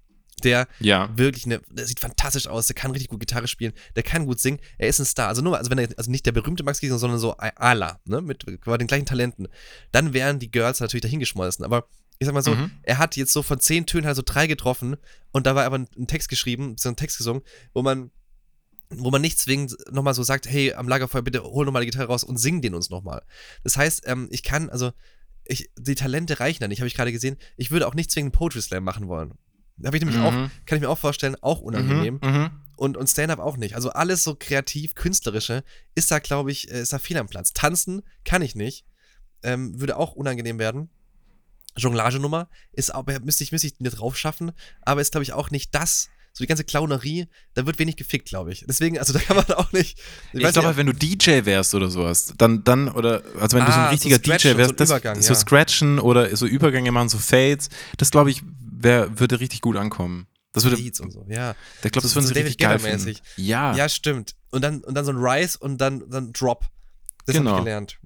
der 0.42 0.68
ja. 0.80 1.10
wirklich 1.16 1.46
eine, 1.46 1.62
der 1.70 1.86
sieht 1.86 2.00
fantastisch 2.00 2.48
aus, 2.48 2.68
der 2.68 2.76
kann 2.76 2.92
richtig 2.92 3.10
gut 3.10 3.20
Gitarre 3.20 3.48
spielen, 3.48 3.74
der 3.96 4.04
kann 4.04 4.26
gut 4.26 4.40
singen, 4.40 4.60
er 4.78 4.88
ist 4.88 5.00
ein 5.00 5.06
Star. 5.06 5.28
Also 5.28 5.42
nur, 5.42 5.58
also 5.58 5.70
wenn 5.72 5.78
er, 5.78 5.90
also 5.98 6.10
nicht 6.12 6.26
der 6.26 6.32
berühmte 6.32 6.64
Max 6.64 6.80
Giesinger, 6.80 7.00
sondern 7.00 7.20
so 7.20 7.36
Ala, 7.38 8.00
ne, 8.06 8.22
mit 8.22 8.46
den 8.48 8.88
gleichen 8.88 9.06
Talenten, 9.06 9.48
dann 9.92 10.14
wären 10.14 10.40
die 10.40 10.52
Girls 10.52 10.80
natürlich 10.80 11.04
dahingeschmissen. 11.04 11.66
Aber 11.66 11.88
ich 12.20 12.26
sag 12.26 12.34
mal 12.34 12.44
so, 12.44 12.54
Mhm. 12.54 12.72
er 12.84 12.98
hat 12.98 13.16
jetzt 13.16 13.32
so 13.32 13.42
von 13.44 13.60
zehn 13.60 13.86
Tönen 13.86 14.06
halt 14.06 14.16
so 14.16 14.24
drei 14.26 14.48
getroffen 14.48 14.98
und 15.32 15.48
da 15.48 15.56
war 15.56 15.64
aber 15.66 15.78
ein, 15.80 15.88
ein 15.98 16.08
Text 16.08 16.28
geschrieben, 16.30 16.76
so 16.78 16.90
ein 16.90 16.96
Text 16.96 17.18
gesungen, 17.18 17.44
wo 17.74 17.82
man 17.82 18.12
wo 18.92 19.12
man 19.12 19.22
nicht 19.22 19.38
zwingend 19.38 19.76
nochmal 19.92 20.16
so 20.16 20.24
sagt, 20.24 20.48
hey, 20.50 20.74
am 20.74 20.88
Lagerfeuer, 20.88 21.22
bitte 21.22 21.44
hol 21.44 21.64
nochmal 21.64 21.84
die 21.84 21.92
Gitarre 21.92 22.08
raus 22.08 22.24
und 22.24 22.38
sing 22.38 22.62
den 22.62 22.74
uns 22.74 22.90
nochmal. 22.90 23.22
Das 23.64 23.78
heißt, 23.78 24.02
ähm, 24.08 24.28
ich 24.32 24.42
kann, 24.42 24.70
also, 24.72 24.92
ich, 25.46 25.70
die 25.78 25.94
Talente 25.94 26.40
reichen 26.40 26.62
da 26.62 26.68
nicht, 26.68 26.80
habe 26.80 26.88
ich 26.88 26.96
gerade 26.96 27.12
gesehen. 27.12 27.38
Ich 27.56 27.70
würde 27.70 27.88
auch 27.88 27.94
nicht 27.94 28.10
zwingend 28.10 28.34
Poetry 28.34 28.62
Slam 28.62 28.84
machen 28.84 29.08
wollen. 29.08 29.34
Habe 29.86 29.98
ich 29.98 30.02
nämlich 30.04 30.18
Mhm. 30.20 30.26
auch, 30.26 30.34
kann 30.66 30.76
ich 30.78 30.82
mir 30.82 30.90
auch 30.90 30.98
vorstellen, 30.98 31.36
auch 31.42 31.62
unangenehm. 31.62 32.20
Mhm, 32.24 32.30
mhm. 32.30 32.50
Und, 32.76 32.96
und 32.98 33.08
Stand-up 33.08 33.40
auch 33.40 33.58
nicht. 33.58 33.76
Also 33.76 33.90
alles 33.92 34.24
so 34.24 34.36
kreativ, 34.40 34.96
künstlerische, 34.96 35.64
ist 35.96 36.12
da, 36.12 36.20
glaube 36.20 36.52
ich, 36.52 36.72
äh, 36.72 36.82
ist 36.82 36.94
da 36.94 37.00
viel 37.00 37.18
am 37.18 37.28
Platz. 37.28 37.52
Tanzen 37.54 38.02
kann 38.24 38.42
ich 38.42 38.56
nicht. 38.56 38.86
Ähm, 39.44 39.80
würde 39.80 39.98
auch 39.98 40.14
unangenehm 40.14 40.60
werden. 40.60 40.90
Jonglagenummer 41.78 42.50
ist 42.74 42.94
auch, 42.94 43.06
müsste 43.24 43.44
ich, 43.44 43.52
müsste 43.52 43.68
ich 43.68 43.80
mir 43.80 43.90
drauf 43.92 44.18
schaffen, 44.18 44.52
aber 44.82 45.02
ist, 45.02 45.12
glaube 45.12 45.24
ich, 45.24 45.34
auch 45.34 45.50
nicht 45.52 45.74
das, 45.76 46.10
so 46.34 46.44
die 46.44 46.48
ganze 46.48 46.64
Clownerie, 46.64 47.28
da 47.54 47.66
wird 47.66 47.80
wenig 47.80 47.96
gefickt, 47.96 48.28
glaube 48.30 48.52
ich. 48.52 48.66
Deswegen, 48.68 48.98
also 49.00 49.14
da 49.14 49.20
kann 49.20 49.36
man 49.38 49.46
auch 49.58 49.72
nicht. 49.72 49.98
Ich, 50.34 50.44
weiß 50.44 50.54
glaube, 50.54 50.70
nicht, 50.70 50.78
wenn 50.78 50.88
du 50.88 50.94
DJ 50.94 51.46
wärst 51.46 51.74
oder 51.76 51.90
sowas, 51.90 52.34
dann, 52.38 52.64
dann, 52.64 52.90
oder, 52.90 53.24
also 53.40 53.58
wenn 53.58 53.66
du 53.66 53.72
so 53.72 53.78
Ah, 53.78 53.90
ein 53.90 53.98
so 53.98 54.08
richtiger 54.08 54.16
Scratchen, 54.18 54.52
DJ 54.54 54.58
wärst, 54.58 54.70
so 54.70 54.76
das, 54.76 54.90
Übergang, 54.90 55.22
so 55.22 55.34
ja. 55.34 55.40
Scratchen 55.40 56.00
oder 56.00 56.36
so 56.36 56.46
Übergänge 56.46 56.92
machen, 56.92 57.10
so 57.10 57.18
Fades, 57.18 57.70
das 57.98 58.12
glaube 58.12 58.32
ich, 58.32 58.44
wär, 58.82 59.20
würde 59.20 59.40
richtig 59.40 59.62
gut 59.62 59.76
ankommen. 59.78 60.28
Das 60.52 60.64
würde, 60.64 60.78
Beats 60.78 61.00
und 61.00 61.12
so, 61.12 61.26
ja. 61.30 61.56
ich 61.84 61.92
glaube, 61.92 62.02
das 62.02 62.12
so- 62.12 62.16
würden 62.16 62.28
so 62.28 62.34
sie 62.34 62.40
richtig 62.40 62.58
geil 62.58 62.80
finden. 62.80 63.16
Ja, 63.38 63.76
Ja, 63.76 63.88
stimmt. 63.88 64.36
Und 64.50 64.64
dann, 64.64 64.82
und 64.84 64.96
dann 64.96 65.06
so 65.06 65.12
ein 65.12 65.18
Rise 65.18 65.58
und 65.60 65.78
dann, 65.80 66.10
dann 66.10 66.34
Drop. 66.34 66.66
Das 67.26 67.36
habe 67.36 67.44
Genau. 67.46 67.58
ich 67.58 67.64
gelernt. 67.66 68.00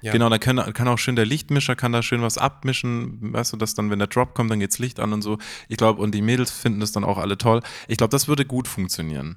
Ja. 0.00 0.10
genau, 0.10 0.28
dann 0.30 0.40
kann, 0.40 0.56
kann 0.72 0.88
auch 0.88 0.98
schön 0.98 1.14
der 1.14 1.26
Lichtmischer, 1.26 1.76
kann 1.76 1.92
da 1.92 2.02
schön 2.02 2.22
was 2.22 2.36
abmischen, 2.38 3.32
weißt 3.34 3.52
du, 3.52 3.56
dass 3.56 3.74
dann, 3.74 3.88
wenn 3.90 4.00
der 4.00 4.08
Drop 4.08 4.34
kommt, 4.34 4.50
dann 4.50 4.58
geht's 4.58 4.78
Licht 4.80 4.98
an 4.98 5.12
und 5.12 5.22
so. 5.22 5.38
Ich 5.68 5.76
glaube, 5.76 6.00
und 6.02 6.12
die 6.12 6.22
Mädels 6.22 6.50
finden 6.50 6.80
das 6.80 6.90
dann 6.90 7.04
auch 7.04 7.18
alle 7.18 7.38
toll. 7.38 7.60
Ich 7.86 7.98
glaube, 7.98 8.10
das 8.10 8.26
würde 8.26 8.44
gut 8.44 8.66
funktionieren. 8.66 9.36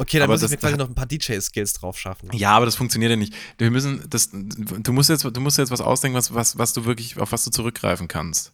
Okay, 0.00 0.18
dann 0.18 0.24
Aber 0.26 0.34
muss 0.34 0.42
ich 0.42 0.44
das- 0.44 0.50
mir 0.52 0.58
quasi 0.58 0.76
noch 0.76 0.88
ein 0.88 0.94
paar 0.94 1.06
DJ-Skills 1.06 1.72
drauf 1.72 1.98
schaffen. 1.98 2.28
Ja, 2.32 2.52
aber 2.52 2.66
das 2.66 2.76
funktioniert 2.76 3.10
ja 3.10 3.16
nicht. 3.16 3.34
Wir 3.56 3.70
müssen 3.72 4.04
das, 4.08 4.30
du 4.30 4.92
musst 4.92 5.10
jetzt, 5.10 5.24
du 5.24 5.40
musst 5.40 5.58
jetzt 5.58 5.72
was 5.72 5.80
ausdenken, 5.80 6.16
was, 6.16 6.32
was, 6.34 6.56
was 6.56 6.72
du 6.72 6.84
wirklich, 6.84 7.18
auf 7.18 7.32
was 7.32 7.42
du 7.44 7.50
zurückgreifen 7.50 8.06
kannst. 8.06 8.52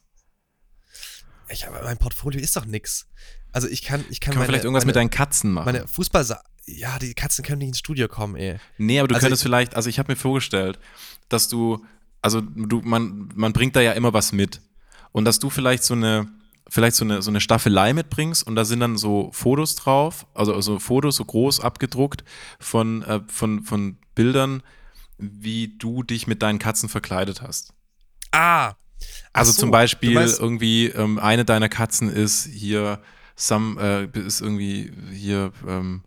Ich, 1.48 1.66
aber 1.66 1.82
mein 1.82 1.98
Portfolio 1.98 2.40
ist 2.40 2.56
doch 2.56 2.64
nix. 2.66 3.06
Also 3.52 3.68
ich 3.68 3.82
kann, 3.82 4.04
ich 4.10 4.20
kann, 4.20 4.32
Kann 4.32 4.40
meine, 4.40 4.46
vielleicht 4.52 4.64
irgendwas 4.64 4.82
meine, 4.84 4.88
mit 4.90 4.96
deinen 4.96 5.10
Katzen 5.10 5.52
machen? 5.52 5.66
meine 5.66 5.86
Fußball 5.86 6.26
ja, 6.66 6.98
die 6.98 7.12
Katzen 7.14 7.44
können 7.44 7.58
nicht 7.58 7.68
ins 7.68 7.78
Studio 7.78 8.08
kommen, 8.08 8.36
ey. 8.36 8.58
nee, 8.78 8.98
aber 8.98 9.08
du 9.08 9.14
Also 9.14 9.24
könntest 9.26 9.42
ich- 9.42 9.44
vielleicht, 9.44 9.76
also 9.76 9.90
ich 9.90 9.98
habe 9.98 10.10
mir 10.12 10.16
vorgestellt, 10.16 10.78
dass 11.28 11.48
du, 11.48 11.84
also 12.22 12.40
du, 12.40 12.80
man, 12.82 13.28
man 13.34 13.52
bringt 13.52 13.76
da 13.76 13.80
ja 13.82 13.92
immer 13.92 14.12
was 14.14 14.32
mit. 14.32 14.62
Und 15.12 15.26
dass 15.26 15.38
du 15.38 15.50
vielleicht 15.50 15.84
so 15.84 15.92
eine, 15.94 16.26
vielleicht 16.68 16.96
so 16.96 17.04
eine, 17.04 17.20
so 17.20 17.30
eine 17.30 17.40
Staffelei 17.42 17.92
mitbringst 17.92 18.46
und 18.46 18.56
da 18.56 18.64
sind 18.64 18.80
dann 18.80 18.96
so 18.96 19.30
Fotos 19.32 19.76
drauf, 19.76 20.26
also, 20.34 20.54
also 20.54 20.78
Fotos 20.78 21.16
so 21.16 21.24
groß 21.26 21.60
abgedruckt 21.60 22.24
von, 22.58 23.02
äh, 23.02 23.20
von, 23.28 23.62
von 23.62 23.98
Bildern, 24.14 24.62
wie 25.18 25.76
du 25.78 26.02
dich 26.02 26.26
mit 26.26 26.42
deinen 26.42 26.58
Katzen 26.58 26.88
verkleidet 26.88 27.42
hast. 27.42 27.74
Ah! 28.32 28.72
Also 29.32 29.52
so, 29.52 29.60
zum 29.60 29.70
Beispiel 29.70 30.14
meinst- 30.14 30.40
irgendwie 30.40 30.86
ähm, 30.86 31.18
eine 31.18 31.44
deiner 31.44 31.68
Katzen 31.68 32.08
ist 32.08 32.46
hier 32.46 33.00
some 33.36 33.80
äh, 34.14 34.18
ist 34.18 34.40
irgendwie 34.40 34.92
hier 35.12 35.52
ähm, 35.66 36.02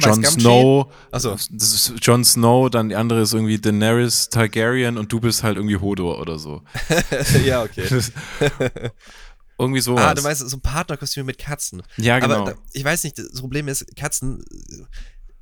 Jon? 0.00 0.24
Snow. 0.24 0.92
So. 1.12 1.32
Ist 1.34 1.92
Jon 2.00 2.24
Snow, 2.24 2.70
dann 2.70 2.88
die 2.88 2.96
andere 2.96 3.20
ist 3.20 3.34
irgendwie 3.34 3.58
Daenerys 3.58 4.28
Targaryen 4.30 4.96
und 4.98 5.12
du 5.12 5.20
bist 5.20 5.42
halt 5.42 5.56
irgendwie 5.56 5.76
Hodor 5.76 6.18
oder 6.18 6.38
so. 6.38 6.62
ja, 7.44 7.62
okay. 7.62 7.86
irgendwie 9.58 9.80
sowas. 9.80 10.04
Ah, 10.04 10.14
du 10.14 10.22
meinst 10.22 10.48
so 10.48 10.56
ein 10.56 10.60
Partnerkostüm 10.60 11.26
mit 11.26 11.38
Katzen. 11.38 11.82
ja, 11.96 12.18
genau. 12.18 12.42
Aber 12.42 12.54
ich 12.72 12.84
weiß 12.84 13.04
nicht, 13.04 13.18
das 13.18 13.40
Problem 13.40 13.68
ist, 13.68 13.86
Katzen, 13.96 14.44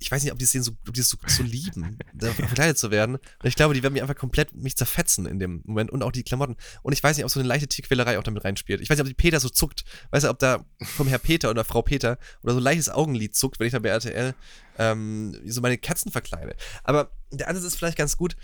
ich 0.04 0.10
weiß 0.10 0.22
nicht, 0.22 0.32
ob 0.32 0.38
die 0.38 0.44
es 0.44 0.52
so, 0.52 0.72
ob 0.86 0.92
die 0.92 1.00
es 1.00 1.08
so, 1.08 1.16
so 1.26 1.42
lieben, 1.42 1.98
verkleidet 2.18 2.76
zu 2.76 2.90
werden. 2.90 3.16
Und 3.16 3.44
ich 3.44 3.56
glaube, 3.56 3.72
die 3.72 3.82
werden 3.82 3.94
mich 3.94 4.02
einfach 4.02 4.14
komplett 4.14 4.54
mich 4.54 4.76
zerfetzen 4.76 5.24
in 5.24 5.38
dem 5.38 5.62
Moment 5.64 5.90
und 5.90 6.02
auch 6.02 6.12
die 6.12 6.22
Klamotten. 6.22 6.56
Und 6.82 6.92
ich 6.92 7.02
weiß 7.02 7.16
nicht, 7.16 7.24
ob 7.24 7.30
so 7.30 7.40
eine 7.40 7.48
leichte 7.48 7.66
Tierquälerei 7.66 8.18
auch 8.18 8.22
damit 8.22 8.44
reinspielt. 8.44 8.82
Ich 8.82 8.90
weiß 8.90 8.98
nicht, 8.98 9.04
ob 9.04 9.08
die 9.08 9.14
Peter 9.14 9.40
so 9.40 9.48
zuckt. 9.48 9.84
Weißt 10.10 10.26
du, 10.26 10.28
ob 10.28 10.38
da 10.38 10.66
vom 10.82 11.08
Herr 11.08 11.18
Peter 11.18 11.48
oder 11.48 11.64
Frau 11.64 11.80
Peter 11.80 12.18
oder 12.42 12.52
so 12.52 12.60
ein 12.60 12.64
leichtes 12.64 12.90
Augenlid 12.90 13.34
zuckt, 13.34 13.58
wenn 13.58 13.66
ich 13.66 13.72
da 13.72 13.78
bei 13.78 13.88
RTL 13.88 14.34
ähm, 14.78 15.40
so 15.46 15.62
meine 15.62 15.78
Katzen 15.78 16.12
verkleide. 16.12 16.54
Aber 16.82 17.10
der 17.32 17.48
Ansatz 17.48 17.64
ist 17.64 17.76
vielleicht 17.76 17.96
ganz 17.96 18.18
gut. 18.18 18.36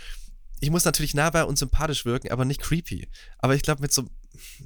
Ich 0.60 0.70
muss 0.70 0.86
natürlich 0.86 1.12
nahbar 1.12 1.46
und 1.46 1.58
sympathisch 1.58 2.06
wirken, 2.06 2.30
aber 2.30 2.46
nicht 2.46 2.62
creepy. 2.62 3.06
Aber 3.38 3.54
ich 3.54 3.62
glaube, 3.62 3.82
mit 3.82 3.92
so, 3.92 4.08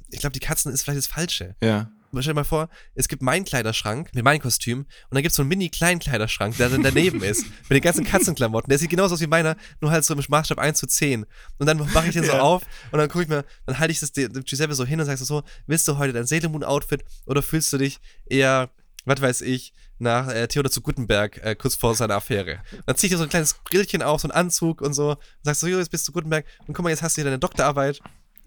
ich 0.09 0.19
glaube, 0.19 0.33
die 0.33 0.39
Katzen 0.39 0.71
ist 0.71 0.83
vielleicht 0.83 0.99
das 0.99 1.07
Falsche 1.07 1.55
ja. 1.61 1.91
Stell 2.21 2.33
dir 2.33 2.39
mal 2.39 2.43
vor, 2.43 2.69
es 2.93 3.07
gibt 3.07 3.21
meinen 3.21 3.45
Kleiderschrank 3.45 4.09
mit 4.13 4.23
meinem 4.23 4.39
Kostüm 4.41 4.79
und 4.79 4.87
dann 5.11 5.21
gibt 5.21 5.31
es 5.31 5.35
so 5.35 5.41
einen 5.41 5.49
mini-kleinen 5.49 5.99
Kleiderschrank, 5.99 6.57
der 6.57 6.69
dann 6.69 6.83
daneben 6.83 7.23
ist, 7.23 7.45
mit 7.69 7.71
den 7.71 7.81
ganzen 7.81 8.05
Katzenklamotten. 8.05 8.69
Der 8.69 8.77
sieht 8.77 8.89
genauso 8.89 9.15
aus 9.15 9.21
wie 9.21 9.27
meiner, 9.27 9.55
nur 9.81 9.91
halt 9.91 10.03
so 10.05 10.13
im 10.13 10.23
Maßstab 10.27 10.57
1 10.59 10.77
zu 10.77 10.87
10. 10.87 11.25
Und 11.57 11.65
dann 11.67 11.77
mache 11.77 12.07
ich 12.07 12.13
den 12.13 12.23
so 12.23 12.31
Ja. 12.35 12.41
auf 12.41 12.63
und 12.91 12.99
dann 12.99 13.07
gucke 13.09 13.23
ich 13.23 13.29
mir, 13.29 13.45
dann 13.65 13.79
halte 13.79 13.91
ich 13.91 13.99
das 13.99 14.11
dem 14.11 14.31
Giuseppe 14.43 14.75
so 14.75 14.85
hin 14.85 14.99
und 14.99 15.05
sagst 15.05 15.25
so, 15.25 15.43
willst 15.67 15.87
du 15.87 15.97
heute 15.97 16.13
dein 16.13 16.25
Sailor 16.25 16.49
Moon 16.49 16.63
Outfit 16.63 17.03
oder 17.25 17.41
fühlst 17.41 17.71
du 17.71 17.77
dich 17.77 17.99
eher, 18.25 18.69
was 19.05 19.21
weiß 19.21 19.41
ich, 19.41 19.73
nach 19.97 20.27
äh, 20.27 20.47
Theodor 20.47 20.71
zu 20.71 20.81
Gutenberg 20.81 21.37
äh, 21.43 21.55
kurz 21.55 21.75
vor 21.75 21.95
seiner 21.95 22.15
Affäre. 22.15 22.59
Dann 22.85 22.97
zieh 22.97 23.07
ich 23.07 23.11
dir 23.11 23.17
so 23.17 23.23
ein 23.23 23.29
kleines 23.29 23.53
Brillchen 23.63 24.01
auf, 24.01 24.21
so 24.21 24.27
einen 24.27 24.37
Anzug 24.37 24.81
und 24.81 24.93
so, 24.93 25.11
und 25.11 25.17
sagst 25.43 25.61
so, 25.61 25.67
jo, 25.67 25.77
jetzt 25.77 25.89
bist 25.89 26.05
du 26.07 26.11
Gutenberg 26.11 26.45
und 26.67 26.73
guck 26.73 26.83
mal, 26.83 26.89
jetzt 26.89 27.01
hast 27.01 27.15
du 27.15 27.21
hier 27.21 27.25
deine 27.25 27.39
Doktorarbeit 27.39 28.01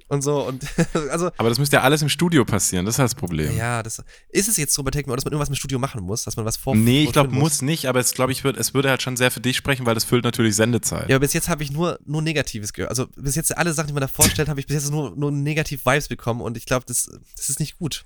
und 0.08 0.22
so 0.22 0.46
und 0.46 0.64
also 1.10 1.30
Aber 1.36 1.48
das 1.48 1.58
müsste 1.58 1.76
ja 1.76 1.82
alles 1.82 2.02
im 2.02 2.08
Studio 2.08 2.44
passieren, 2.44 2.84
das 2.84 2.96
ist 2.96 2.98
halt 2.98 3.10
das 3.10 3.14
Problem. 3.14 3.56
ja, 3.56 3.82
das 3.82 4.02
ist 4.30 4.48
es 4.48 4.56
jetzt 4.56 4.74
so 4.74 4.82
bei 4.82 4.90
Techno, 4.90 5.14
dass 5.14 5.24
man 5.24 5.32
irgendwas 5.32 5.48
im 5.48 5.54
Studio 5.54 5.78
machen 5.78 6.02
muss, 6.02 6.24
dass 6.24 6.36
man 6.36 6.44
was 6.44 6.56
vor 6.56 6.74
Nee, 6.74 7.04
ich 7.04 7.12
glaube, 7.12 7.32
muss 7.32 7.62
nicht, 7.62 7.86
aber 7.86 8.00
es 8.00 8.14
glaube 8.14 8.32
ich, 8.32 8.44
wird, 8.44 8.56
es 8.56 8.74
würde 8.74 8.90
halt 8.90 9.02
schon 9.02 9.16
sehr 9.16 9.30
für 9.30 9.40
dich 9.40 9.56
sprechen, 9.56 9.86
weil 9.86 9.94
das 9.94 10.04
füllt 10.04 10.24
natürlich 10.24 10.56
Sendezeit. 10.56 11.08
Ja, 11.08 11.16
aber 11.16 11.24
bis 11.24 11.32
jetzt 11.34 11.48
habe 11.48 11.62
ich 11.62 11.70
nur, 11.70 11.98
nur 12.04 12.22
Negatives 12.22 12.72
gehört. 12.72 12.90
Also 12.90 13.06
bis 13.16 13.34
jetzt 13.34 13.56
alle 13.56 13.72
Sachen, 13.74 13.88
die 13.88 13.92
man 13.92 14.00
da 14.00 14.08
vorstellt, 14.08 14.48
habe 14.48 14.60
ich 14.60 14.66
bis 14.66 14.74
jetzt 14.74 14.90
nur, 14.90 15.14
nur 15.16 15.30
negativ 15.30 15.84
Vibes 15.84 16.08
bekommen 16.08 16.40
und 16.40 16.56
ich 16.56 16.66
glaube, 16.66 16.84
das, 16.86 17.08
das 17.36 17.48
ist 17.48 17.60
nicht 17.60 17.78
gut. 17.78 18.04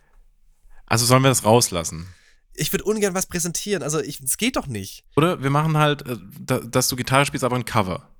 Also 0.86 1.06
sollen 1.06 1.22
wir 1.22 1.28
das 1.28 1.44
rauslassen? 1.44 2.06
Ich 2.54 2.72
würde 2.72 2.84
ungern 2.84 3.14
was 3.14 3.26
präsentieren, 3.26 3.82
also 3.82 3.98
es 3.98 4.36
geht 4.36 4.56
doch 4.56 4.66
nicht. 4.66 5.04
Oder 5.16 5.42
wir 5.42 5.48
machen 5.48 5.78
halt, 5.78 6.06
äh, 6.06 6.16
da, 6.38 6.58
dass 6.58 6.88
du 6.88 6.96
Gitarre 6.96 7.24
spielst, 7.24 7.44
aber 7.44 7.56
ein 7.56 7.64
Cover. 7.64 8.11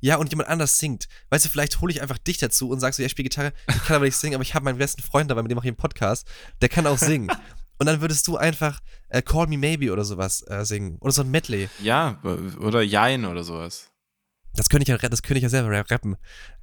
Ja, 0.00 0.16
und 0.16 0.30
jemand 0.30 0.48
anders 0.48 0.78
singt. 0.78 1.08
Weißt 1.30 1.44
du, 1.44 1.48
vielleicht 1.48 1.80
hole 1.80 1.92
ich 1.92 2.02
einfach 2.02 2.18
dich 2.18 2.38
dazu 2.38 2.68
und 2.70 2.80
sagst 2.80 2.96
so, 2.96 3.02
ja, 3.02 3.06
ich 3.06 3.12
spiele 3.12 3.28
Gitarre, 3.28 3.52
ich 3.68 3.84
kann 3.84 3.96
aber 3.96 4.04
nicht 4.06 4.16
singen, 4.16 4.34
aber 4.34 4.42
ich 4.42 4.54
habe 4.54 4.64
meinen 4.64 4.78
besten 4.78 5.02
Freund 5.02 5.30
dabei, 5.30 5.42
mit 5.42 5.50
dem 5.50 5.56
mache 5.56 5.66
ich 5.66 5.70
einen 5.70 5.76
Podcast, 5.76 6.26
der 6.60 6.68
kann 6.68 6.86
auch 6.86 6.98
singen. 6.98 7.30
Und 7.78 7.86
dann 7.86 8.00
würdest 8.00 8.28
du 8.28 8.36
einfach 8.36 8.78
äh, 9.08 9.22
Call 9.22 9.48
Me 9.48 9.58
Maybe 9.58 9.92
oder 9.92 10.04
sowas 10.04 10.44
äh, 10.46 10.64
singen. 10.64 10.98
Oder 11.00 11.10
so 11.12 11.22
ein 11.22 11.30
Medley. 11.32 11.68
Ja, 11.82 12.20
oder 12.60 12.80
Jein 12.82 13.24
oder 13.24 13.42
sowas. 13.42 13.90
Das 14.54 14.68
könnte 14.68 14.82
ich 14.84 14.88
ja, 14.88 15.08
das 15.08 15.22
könnte 15.22 15.38
ich 15.38 15.42
ja 15.42 15.48
selber 15.48 15.70
rappen. 15.90 16.16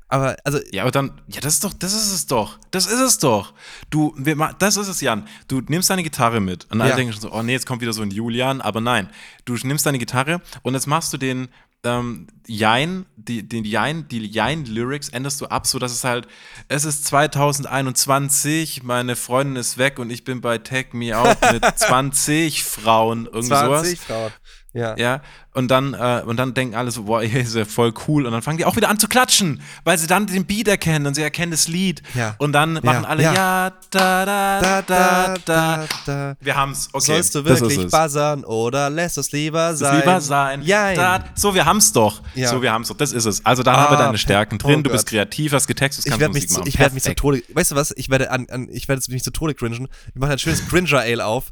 Aber, 0.07 0.37
also, 0.45 0.59
Ja, 0.71 0.83
aber 0.83 0.91
dann, 0.91 1.21
ja, 1.27 1.41
das 1.41 1.55
ist 1.55 1.63
doch, 1.65 1.73
das 1.73 1.93
ist 1.93 2.11
es 2.13 2.25
doch. 2.25 2.57
Das 2.71 2.85
ist 2.85 2.99
es 2.99 3.17
doch. 3.17 3.53
Du, 3.89 4.13
wir, 4.17 4.35
das 4.59 4.77
ist 4.77 4.87
es, 4.87 5.01
Jan. 5.01 5.27
Du 5.47 5.59
nimmst 5.61 5.89
deine 5.89 6.03
Gitarre 6.03 6.39
mit. 6.39 6.65
Und 6.71 6.79
alle 6.81 6.91
Ja. 6.91 6.95
denken 6.95 7.11
schon 7.11 7.21
so, 7.21 7.31
oh 7.33 7.43
nee, 7.43 7.51
jetzt 7.51 7.65
kommt 7.65 7.81
wieder 7.81 7.91
so 7.93 8.01
ein 8.01 8.11
Julian. 8.11 8.61
Aber 8.61 8.79
nein, 8.79 9.09
du 9.45 9.55
nimmst 9.55 9.85
deine 9.85 9.99
Gitarre 9.99 10.41
und 10.63 10.73
jetzt 10.73 10.87
machst 10.87 11.11
du 11.11 11.17
den 11.17 11.49
ähm, 11.83 12.27
Jein, 12.47 13.05
die, 13.15 13.47
den 13.47 13.63
Jein, 13.63 14.07
die 14.07 14.25
Jein-Lyrics 14.25 15.09
änderst 15.09 15.39
du 15.39 15.45
ab, 15.45 15.67
so 15.67 15.77
dass 15.77 15.91
es 15.91 16.03
halt, 16.03 16.27
es 16.67 16.83
ist 16.83 17.05
2021, 17.05 18.83
meine 18.83 19.15
Freundin 19.15 19.55
ist 19.55 19.77
weg 19.77 19.99
und 19.99 20.09
ich 20.09 20.23
bin 20.23 20.41
bei 20.41 20.57
Take 20.57 20.97
Me 20.97 21.17
Out 21.17 21.37
mit 21.51 21.63
20 21.75 22.63
Frauen, 22.63 23.29
sowas. 23.31 23.83
20 23.83 23.99
Frauen. 23.99 24.31
Ja. 24.71 24.95
Ja, 24.97 25.21
und 25.55 25.69
dann, 25.69 25.95
äh, 25.95 26.21
und 26.25 26.37
dann 26.37 26.53
denken 26.53 26.75
alle 26.75 26.91
so, 26.91 27.03
boah, 27.05 27.23
ey, 27.23 27.41
ist 27.41 27.55
ja 27.55 27.65
voll 27.65 27.91
cool. 28.07 28.27
Und 28.27 28.31
dann 28.33 28.43
fangen 28.43 28.59
die 28.59 28.65
auch 28.65 28.75
wieder 28.75 28.87
an 28.89 28.99
zu 28.99 29.07
klatschen, 29.07 29.61
weil 29.83 29.97
sie 29.97 30.05
dann 30.05 30.27
den 30.27 30.45
Beat 30.45 30.67
erkennen 30.67 31.07
und 31.07 31.15
sie 31.15 31.23
erkennen 31.23 31.51
das 31.51 31.67
Lied. 31.67 32.03
Ja. 32.13 32.35
Und 32.37 32.53
dann 32.53 32.73
machen 32.83 33.03
alle, 33.03 33.23
ja. 33.23 33.33
ja, 33.33 33.71
da, 33.89 34.25
da, 34.25 34.61
Da, 34.61 34.81
da, 34.83 35.35
da. 35.45 35.85
da. 36.05 36.35
Wir 36.39 36.55
haben's, 36.55 36.89
okay. 36.93 37.05
Sollst 37.13 37.33
du 37.33 37.45
wirklich 37.45 37.79
buzzern 37.89 38.43
oder 38.45 38.91
lässt 38.91 39.17
es 39.17 39.31
lieber 39.31 39.75
sein? 39.75 39.99
lieber 40.01 40.21
sein. 40.21 40.61
Ja. 40.61 40.93
Da, 40.93 41.23
so, 41.33 41.55
wir 41.55 41.65
haben's 41.65 41.91
doch. 41.91 42.21
Ja. 42.35 42.49
So, 42.49 42.61
wir 42.61 42.71
haben's 42.71 42.89
doch. 42.89 42.97
Das 42.97 43.11
ist 43.11 43.25
es. 43.25 43.43
Also, 43.43 43.63
da 43.63 43.75
haben 43.75 43.93
wir 43.93 43.99
Ah, 43.99 44.05
deine 44.05 44.17
Stärken 44.19 44.59
drin. 44.59 44.79
oh 44.79 44.81
du 44.83 44.91
bist 44.91 45.07
kreativ, 45.07 45.51
hast 45.53 45.65
getextet, 45.65 46.05
Ich 46.05 46.11
kannst 46.11 46.21
werde 46.21 46.33
mich, 46.33 46.43
Musik 46.43 46.49
zu, 46.51 46.59
machen. 46.59 46.69
ich 46.69 46.79
werd 46.79 46.93
mich 46.93 47.03
zu. 47.03 47.15
Tode. 47.15 47.41
Weißt 47.53 47.71
du 47.71 47.75
was? 47.75 47.91
Ich 47.97 48.09
werde 48.09 48.29
an, 48.29 48.47
an 48.51 48.67
ich 48.71 48.87
werde 48.87 49.01
mich 49.11 49.23
zu 49.23 49.31
Tode 49.31 49.55
cringen. 49.55 49.87
Wir 50.13 50.19
machen 50.19 50.31
ein 50.33 50.37
schönes 50.39 50.67
Gringer 50.67 50.99
Ale 50.99 51.25
auf. 51.25 51.51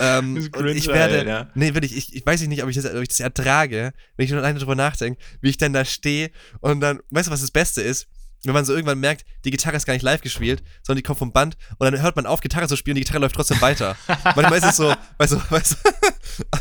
Ähm, 0.00 0.50
und 0.56 0.66
ich 0.68 0.86
werde, 0.88 1.26
ja. 1.26 1.50
nee, 1.54 1.74
wirklich, 1.74 1.96
ich, 1.96 2.14
ich 2.14 2.24
weiß 2.24 2.40
nicht, 2.42 2.62
ob 2.62 2.68
ich, 2.68 2.76
das, 2.76 2.86
ob 2.86 3.02
ich 3.02 3.08
das 3.08 3.20
ertrage, 3.20 3.92
wenn 4.16 4.24
ich 4.24 4.30
nur 4.30 4.40
alleine 4.40 4.58
drüber 4.58 4.74
nachdenke, 4.74 5.20
wie 5.40 5.50
ich 5.50 5.58
dann 5.58 5.72
da 5.72 5.84
stehe 5.84 6.30
und 6.60 6.80
dann, 6.80 7.00
weißt 7.10 7.28
du, 7.28 7.32
was 7.32 7.40
das 7.40 7.50
Beste 7.50 7.82
ist? 7.82 8.06
Wenn 8.44 8.54
man 8.54 8.64
so 8.64 8.72
irgendwann 8.72 9.00
merkt, 9.00 9.24
die 9.44 9.50
Gitarre 9.50 9.76
ist 9.76 9.84
gar 9.84 9.94
nicht 9.94 10.04
live 10.04 10.20
gespielt, 10.20 10.62
sondern 10.84 10.98
die 10.98 11.02
kommt 11.02 11.18
vom 11.18 11.32
Band 11.32 11.56
und 11.78 11.90
dann 11.90 12.00
hört 12.00 12.14
man 12.14 12.24
auf, 12.24 12.40
Gitarre 12.40 12.68
zu 12.68 12.76
spielen 12.76 12.92
und 12.92 12.98
die 12.98 13.04
Gitarre 13.04 13.20
läuft 13.20 13.34
trotzdem 13.34 13.60
weiter. 13.60 13.96
Manchmal 14.36 14.58
ist 14.58 14.64
es 14.64 14.76
so, 14.76 14.94
bei 15.16 15.26
so, 15.26 15.42
bei 15.50 15.60
so, 15.60 15.74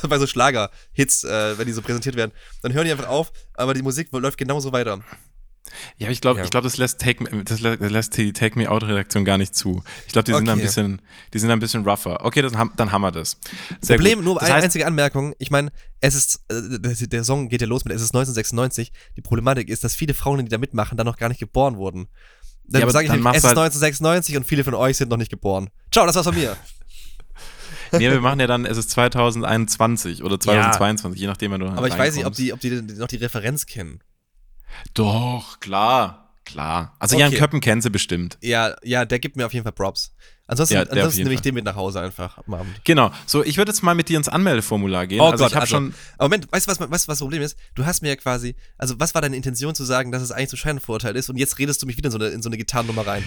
bei 0.10 0.17
so 0.17 0.26
Schlager-Hits, 0.26 1.23
äh, 1.23 1.58
wenn 1.60 1.67
die 1.67 1.73
so 1.73 1.84
präsentiert 1.84 2.15
werden, 2.15 2.32
dann 2.63 2.73
hören 2.73 2.86
die 2.86 2.91
einfach 2.91 3.08
auf, 3.08 3.32
aber 3.54 3.76
die 3.76 3.84
Musik 3.84 4.10
läuft 4.12 4.39
genauso 4.39 4.71
weiter. 4.71 5.04
Ja, 5.98 6.08
aber 6.08 6.12
ich 6.13 6.22
glaube, 6.22 6.40
Ja. 6.40 6.46
ich 6.46 6.52
glaube, 6.52 6.65
das 6.65 6.78
lässt 6.78 7.00
Take 7.02 7.44
das 7.44 7.60
lä- 7.62 7.88
lässt 7.88 8.18
die 8.18 8.34
Take 8.34 8.58
Me 8.58 8.70
Out 8.70 8.84
Redaktion 8.84 9.26
gar 9.26 9.38
nicht 9.38 9.56
zu. 9.56 9.84
Ich 10.06 10.13
glaube, 10.13 10.26
die 10.26 10.34
sind 10.34 10.46
da 10.46 10.54
ein 10.54 10.58
Okay. 10.60 10.65
bisschen, 10.68 11.02
die 11.34 11.40
sind 11.40 11.50
da 11.50 11.54
ein 11.56 11.60
bisschen 11.60 11.84
rougher. 11.88 12.24
Okay, 12.26 12.42
das, 12.42 12.54
dann 12.54 12.92
haben 12.92 13.02
wir 13.02 13.12
das. 13.12 13.38
Sehr 13.82 13.98
Problem, 13.98 14.20
gut. 14.20 14.26
nur 14.26 14.36
das 14.36 14.44
eine 14.46 14.54
heißt, 14.56 14.63
einzige 14.65 14.86
Anmerkung. 14.88 15.34
Ich 15.40 15.52
meine, 15.52 15.72
es 16.02 16.15
ist, 16.15 16.42
äh, 16.50 16.80
der, 17.08 17.24
Song 17.24 17.50
geht 17.50 17.62
ja 17.62 17.68
los 17.68 17.86
mit 17.86 17.94
Es 17.94 18.02
ist 18.02 18.13
1996. 18.13 18.92
Die 19.15 19.22
Problematik 19.22 19.70
ist, 19.70 19.84
dass 19.84 19.96
viele 19.96 20.13
Frauen, 20.13 20.44
die 20.44 20.50
da 20.50 20.58
mitmachen, 20.58 20.98
dann 20.98 21.06
noch 21.06 21.18
gar 21.18 21.30
nicht 21.30 21.40
geboren 21.40 21.78
wurden. 21.78 22.08
Dann 22.70 22.82
Ja, 22.82 22.86
aber 22.86 22.92
sage 22.92 23.06
ich 23.06 23.10
dann 23.12 23.20
nämlich, 23.20 23.32
es 23.34 23.38
ist 23.38 23.44
du 23.44 23.48
halt- 23.48 23.58
1996 23.74 24.36
und 24.38 24.46
viele 24.46 24.63
von 24.63 24.74
euch 24.74 24.98
sind 24.98 25.10
noch 25.10 25.18
nicht 25.18 25.32
geboren. 25.32 25.70
Ciao, 25.92 26.06
das 26.06 26.15
war's 26.15 26.26
von 26.26 26.36
mir. 26.36 26.58
nee, 27.94 28.00
wir 28.12 28.20
machen 28.20 28.40
ja 28.42 28.48
dann, 28.48 28.65
es 28.65 28.78
ist 28.78 28.90
2021 28.92 30.24
oder 30.24 30.40
2022, 30.40 31.20
je 31.22 31.28
nachdem, 31.28 31.52
wenn 31.52 31.62
du 31.62 31.68
Aber 31.68 31.88
ich 31.88 31.98
weiß 31.98 32.15
nicht, 32.15 32.26
ob 32.26 32.34
die, 32.34 32.52
ob 32.54 32.60
die 32.60 32.72
noch 32.82 33.08
die 33.08 33.15
Referenz 33.18 33.65
kennen. 33.65 34.02
Doch, 34.94 35.60
klar, 35.60 36.34
klar. 36.46 36.96
Also 37.00 37.18
Jan 37.18 37.30
Okay. 37.30 37.38
Köppen 37.38 37.62
kennt 37.62 37.84
sie 37.84 37.90
bestimmt. 37.90 38.38
Ja, 38.42 38.76
ja, 38.84 39.06
der 39.06 39.20
gibt 39.20 39.36
mir 39.36 39.46
auf 39.46 39.54
jeden 39.54 39.63
Fall 39.63 39.74
Props. 39.74 40.13
Ansonsten, 40.48 40.75
Ja, 40.75 40.83
ansonsten 40.83 41.23
nehme 41.23 41.33
ich 41.33 41.41
den 41.41 41.54
mit 41.56 41.65
nach 41.65 41.75
Hause 41.75 42.00
einfach 42.00 42.37
am 42.48 42.54
Abend. 42.54 42.73
Genau. 42.85 43.12
So, 43.25 43.43
ich 43.43 43.58
würde 43.58 43.71
jetzt 43.71 43.83
mal 43.83 43.95
mit 43.95 44.08
dir 44.08 44.17
ins 44.17 44.29
Anmeldeformular 44.29 45.06
gehen. 45.06 45.19
Oh 45.19 45.25
also 45.25 45.43
Gott, 45.43 45.52
ich 45.52 45.56
habe 45.56 45.62
also, 45.63 45.75
schon. 45.75 45.93
Moment, 46.19 46.52
weißt 46.52 46.67
du, 46.67 46.71
was, 46.71 46.79
weißt, 46.79 46.91
was 46.91 47.06
das 47.06 47.19
Problem 47.19 47.41
ist? 47.41 47.58
Du 47.75 47.85
hast 47.85 48.02
mir 48.02 48.08
ja 48.10 48.15
quasi, 48.15 48.56
also 48.77 48.95
was 48.98 49.13
war 49.13 49.21
deine 49.21 49.35
Intention 49.35 49.75
zu 49.75 49.83
sagen, 49.83 50.12
dass 50.13 50.21
es 50.21 50.31
eigentlich 50.31 50.50
so 50.50 50.58
Scheinvorurteil 50.58 51.15
ist 51.17 51.29
und 51.29 51.35
jetzt 51.35 51.60
redest 51.60 51.81
du 51.81 51.85
mich 51.85 51.98
wieder 51.98 52.08
in 52.08 52.12
so 52.12 52.17
eine, 52.17 52.27
in 52.27 52.41
so 52.41 52.48
eine 52.50 52.58
Gitarrennummer 52.58 53.06
rein. 53.06 53.23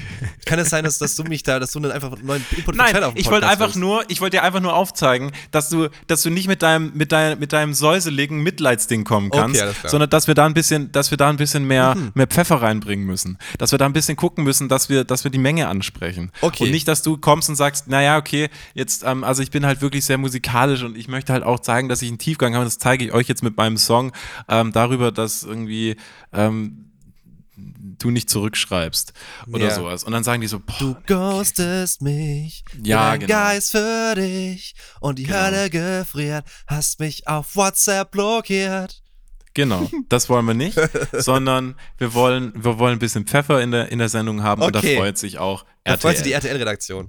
Kann 0.47 0.59
es 0.59 0.71
sein, 0.71 0.83
dass, 0.83 0.97
dass 0.99 1.15
du 1.15 1.25
mich 1.25 1.43
da, 1.43 1.59
dass 1.61 1.73
du 1.73 1.81
dann 1.81 1.93
einfach 1.93 2.13
einen 2.13 2.25
neuen 2.25 2.45
Input 2.57 2.75
Nein, 2.77 3.05
auf 3.05 3.13
ich 3.17 3.31
wollte 3.31 3.47
einfach 3.47 3.75
nur, 3.75 4.03
ich 4.09 4.23
wollte 4.23 4.39
dir 4.39 4.43
einfach 4.43 4.61
nur 4.61 4.75
aufzeigen, 4.75 5.33
dass 5.51 5.69
du, 5.69 5.89
dass 6.07 6.23
du 6.23 6.31
nicht 6.31 6.49
mit 6.49 6.63
deinem, 6.63 6.93
mit 6.95 7.13
deinem, 7.13 7.39
mit 7.39 7.53
deinem 7.53 7.75
säuseligen 7.75 8.43
Mitleidsding 8.43 9.05
kommen 9.05 9.29
Okay, 9.31 9.41
kannst, 9.41 9.61
klar. 9.61 9.91
sondern 9.91 10.09
dass 10.09 10.27
wir 10.27 10.35
da 10.35 10.47
ein 10.47 10.55
bisschen, 10.55 10.91
dass 10.93 11.11
wir 11.11 11.19
da 11.19 11.29
ein 11.29 11.37
bisschen 11.37 11.65
mehr, 11.67 11.97
mehr 12.15 12.27
Pfeffer 12.27 12.63
reinbringen 12.63 13.05
müssen, 13.05 13.37
dass 13.59 13.73
wir 13.73 13.79
da 13.79 13.85
ein 13.85 13.93
bisschen 13.93 14.17
gucken 14.17 14.45
müssen, 14.45 14.71
dass 14.71 14.89
wir, 14.89 15.05
dass 15.05 15.25
wir 15.25 15.31
die 15.31 15.39
Menge 15.39 15.69
ansprechen 15.69 16.33
Okay. 16.41 16.65
und 16.65 16.71
nicht, 16.71 16.89
dass 16.89 17.03
du 17.03 17.10
kommst 17.19 17.49
und 17.49 17.57
sagst, 17.57 17.89
naja, 17.89 18.17
okay, 18.19 18.49
jetzt, 18.75 19.05
ähm, 19.05 19.25
also 19.25 19.43
ich 19.43 19.51
bin 19.51 19.65
halt 19.67 19.81
wirklich 19.83 20.05
sehr 20.05 20.19
musikalisch 20.19 20.83
und 20.83 20.97
ich 20.97 21.09
möchte 21.09 21.33
halt 21.33 21.43
auch 21.43 21.61
zeigen, 21.61 21.89
dass 21.89 22.03
ich 22.03 22.09
einen 22.09 22.19
Tiefgang 22.19 22.55
habe. 22.55 22.65
Das 22.65 22.79
zeige 22.79 23.05
ich 23.05 23.13
euch 23.13 23.29
jetzt 23.29 23.43
mit 23.43 23.57
meinem 23.57 23.77
Song 23.77 24.13
ähm, 24.49 24.73
darüber, 24.73 25.13
dass 25.13 25.43
irgendwie 25.43 25.97
ähm, 26.33 26.87
du 27.57 28.11
nicht 28.11 28.31
zurückschreibst 28.31 29.13
oder 29.53 29.67
Ja. 29.67 29.75
sowas. 29.75 30.05
Und 30.05 30.13
dann 30.13 30.25
sagen 30.25 30.41
die 30.41 30.47
so, 30.47 30.61
boah, 30.61 30.75
Du 30.79 30.97
ghostest 31.07 32.01
mich, 32.03 32.65
Ja, 32.83 33.13
bin 33.13 33.13
ein 33.15 33.21
genau. 33.21 33.33
Geist 33.35 33.71
für 33.73 34.15
dich 34.17 34.75
und 35.01 35.19
die 35.19 35.25
Genau. 35.25 35.39
Hölle 35.39 35.69
gefriert, 35.71 36.45
hast 36.67 37.01
mich 37.01 37.29
auf 37.29 37.57
WhatsApp 37.57 38.11
blockiert. 38.13 39.03
Genau, 39.55 39.91
das 40.09 40.29
wollen 40.29 40.47
wir 40.47 40.55
nicht, 40.55 40.79
sondern 41.13 41.75
wir 41.99 42.15
wollen, 42.15 42.53
wir 42.55 42.79
wollen 42.79 42.95
ein 42.95 42.99
bisschen 43.01 43.27
Pfeffer 43.27 43.61
in 43.61 43.71
der, 43.73 43.91
in 43.91 43.99
der 43.99 44.09
Sendung 44.09 44.43
haben 44.43 44.63
und 44.63 44.75
da 44.75 44.79
Okay. 44.79 44.97
freut 44.97 45.19
sich 45.19 45.39
auch 45.39 45.65
Da 45.85 45.97
freut 45.97 46.17
sich 46.17 46.25
die 46.25 46.33
RTL. 46.33 46.51
RTL-Redaktion. 46.53 47.09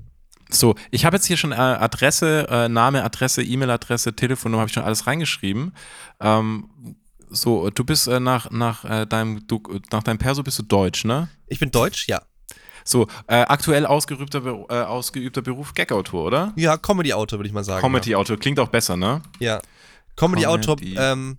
So, 0.49 0.75
ich 0.89 1.05
habe 1.05 1.15
jetzt 1.15 1.27
hier 1.27 1.37
schon 1.37 1.51
äh, 1.53 1.55
Adresse, 1.55 2.47
äh, 2.49 2.67
Name, 2.67 3.03
Adresse, 3.03 3.41
E-Mail-Adresse, 3.43 4.13
Telefonnummer, 4.15 4.61
habe 4.61 4.67
ich 4.69 4.73
schon 4.73 4.83
alles 4.83 5.07
reingeschrieben. 5.07 5.73
Ähm, 6.19 6.69
so, 7.29 7.69
du 7.69 7.83
bist 7.85 8.07
äh, 8.09 8.19
nach, 8.19 8.51
nach, 8.51 8.83
äh, 8.83 9.05
deinem, 9.05 9.47
du, 9.47 9.61
nach 9.91 10.03
deinem 10.03 10.17
Perso 10.17 10.43
bist 10.43 10.59
du 10.59 10.63
deutsch, 10.63 11.05
ne? 11.05 11.29
Ich 11.47 11.59
bin 11.59 11.71
deutsch, 11.71 12.07
ja. 12.09 12.21
So, 12.83 13.07
äh, 13.27 13.35
aktuell 13.43 13.85
ausgeübter, 13.85 14.43
äh, 14.69 14.73
ausgeübter 14.81 15.41
Beruf 15.41 15.73
Gag-Autor, 15.73 16.25
oder? 16.25 16.53
Ja, 16.57 16.75
Comedy-Autor, 16.77 17.39
würde 17.39 17.47
ich 17.47 17.53
mal 17.53 17.63
sagen. 17.63 17.79
Comedy-Autor, 17.81 18.37
klingt 18.37 18.59
auch 18.59 18.67
besser, 18.69 18.97
ne? 18.97 19.21
Ja. 19.39 19.61
Comedy-Autor, 20.17 20.75
Comedy. 20.75 20.95
ähm, 20.99 21.37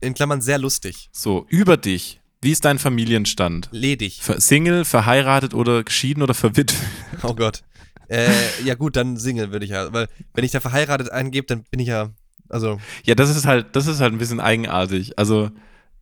in 0.00 0.14
Klammern 0.14 0.40
sehr 0.40 0.58
lustig. 0.58 1.08
So, 1.12 1.46
über 1.48 1.76
dich. 1.76 2.20
Wie 2.40 2.50
ist 2.50 2.64
dein 2.64 2.78
Familienstand? 2.78 3.68
Ledig. 3.70 4.20
Ver 4.20 4.40
Single, 4.40 4.84
verheiratet 4.84 5.54
oder 5.54 5.84
geschieden 5.84 6.22
oder 6.22 6.34
verwitwet? 6.34 6.76
Oh 7.22 7.34
Gott. 7.34 7.62
Äh, 8.08 8.32
ja 8.64 8.74
gut, 8.74 8.96
dann 8.96 9.16
Single 9.16 9.52
würde 9.52 9.64
ich 9.64 9.70
ja. 9.70 9.92
Weil 9.92 10.08
wenn 10.34 10.44
ich 10.44 10.50
da 10.50 10.58
verheiratet 10.58 11.10
eingebe, 11.12 11.46
dann 11.46 11.62
bin 11.70 11.78
ich 11.78 11.88
ja, 11.88 12.10
also, 12.48 12.80
Ja, 13.04 13.14
das 13.14 13.30
ist 13.34 13.46
halt, 13.46 13.76
das 13.76 13.86
ist 13.86 14.00
halt 14.00 14.12
ein 14.12 14.18
bisschen 14.18 14.40
eigenartig. 14.40 15.18
Also, 15.18 15.50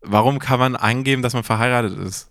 warum 0.00 0.38
kann 0.38 0.58
man 0.58 0.76
angeben, 0.76 1.22
dass 1.22 1.34
man 1.34 1.44
verheiratet 1.44 1.98
ist? 1.98 2.30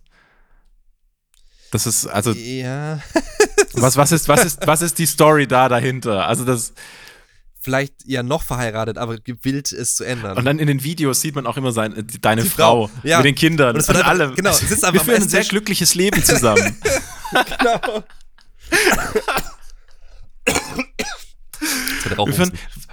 Das 1.71 1.85
ist, 1.85 2.07
also, 2.07 2.31
ja, 2.31 2.99
was, 3.73 3.95
was 3.95 4.11
ist, 4.11 4.27
was 4.27 4.43
ist, 4.43 4.65
was 4.65 4.81
ist 4.81 4.97
die 4.97 5.05
Story 5.05 5.47
da 5.47 5.69
dahinter? 5.69 6.27
Also 6.27 6.45
das, 6.45 6.73
vielleicht 7.69 7.93
ja 8.05 8.23
noch 8.23 8.41
verheiratet, 8.43 8.97
aber 8.97 9.17
gewillt 9.17 9.71
es 9.71 9.95
zu 9.95 10.03
ändern. 10.03 10.37
und 10.37 10.45
dann 10.45 10.57
in 10.59 10.67
den 10.67 10.83
Videos 10.83 11.21
sieht 11.21 11.35
man 11.35 11.45
auch 11.45 11.55
immer 11.57 11.71
sein, 11.71 11.93
die- 12.07 12.19
deine 12.19 12.41
Die 12.43 12.49
Frau, 12.49 12.87
Frau, 12.87 12.99
ja. 13.03 13.17
mit 13.17 13.25
den 13.27 13.35
Kindern 13.35 13.75
Und 13.75 13.87
und, 13.87 13.95
einfach- 13.95 14.07
allem. 14.07 14.35
genau, 14.35 14.51
sitzt 14.53 14.83
einfach 14.83 14.93
Wir 14.93 15.01
führen 15.01 15.23
ein 15.23 15.29
sehr 15.29 15.43
glückliches 15.43 15.93
Leben 15.95 16.23
zusammen. 16.23 16.75
genau. 22.03 22.25
Wir 22.27 22.33
führen 22.33 22.51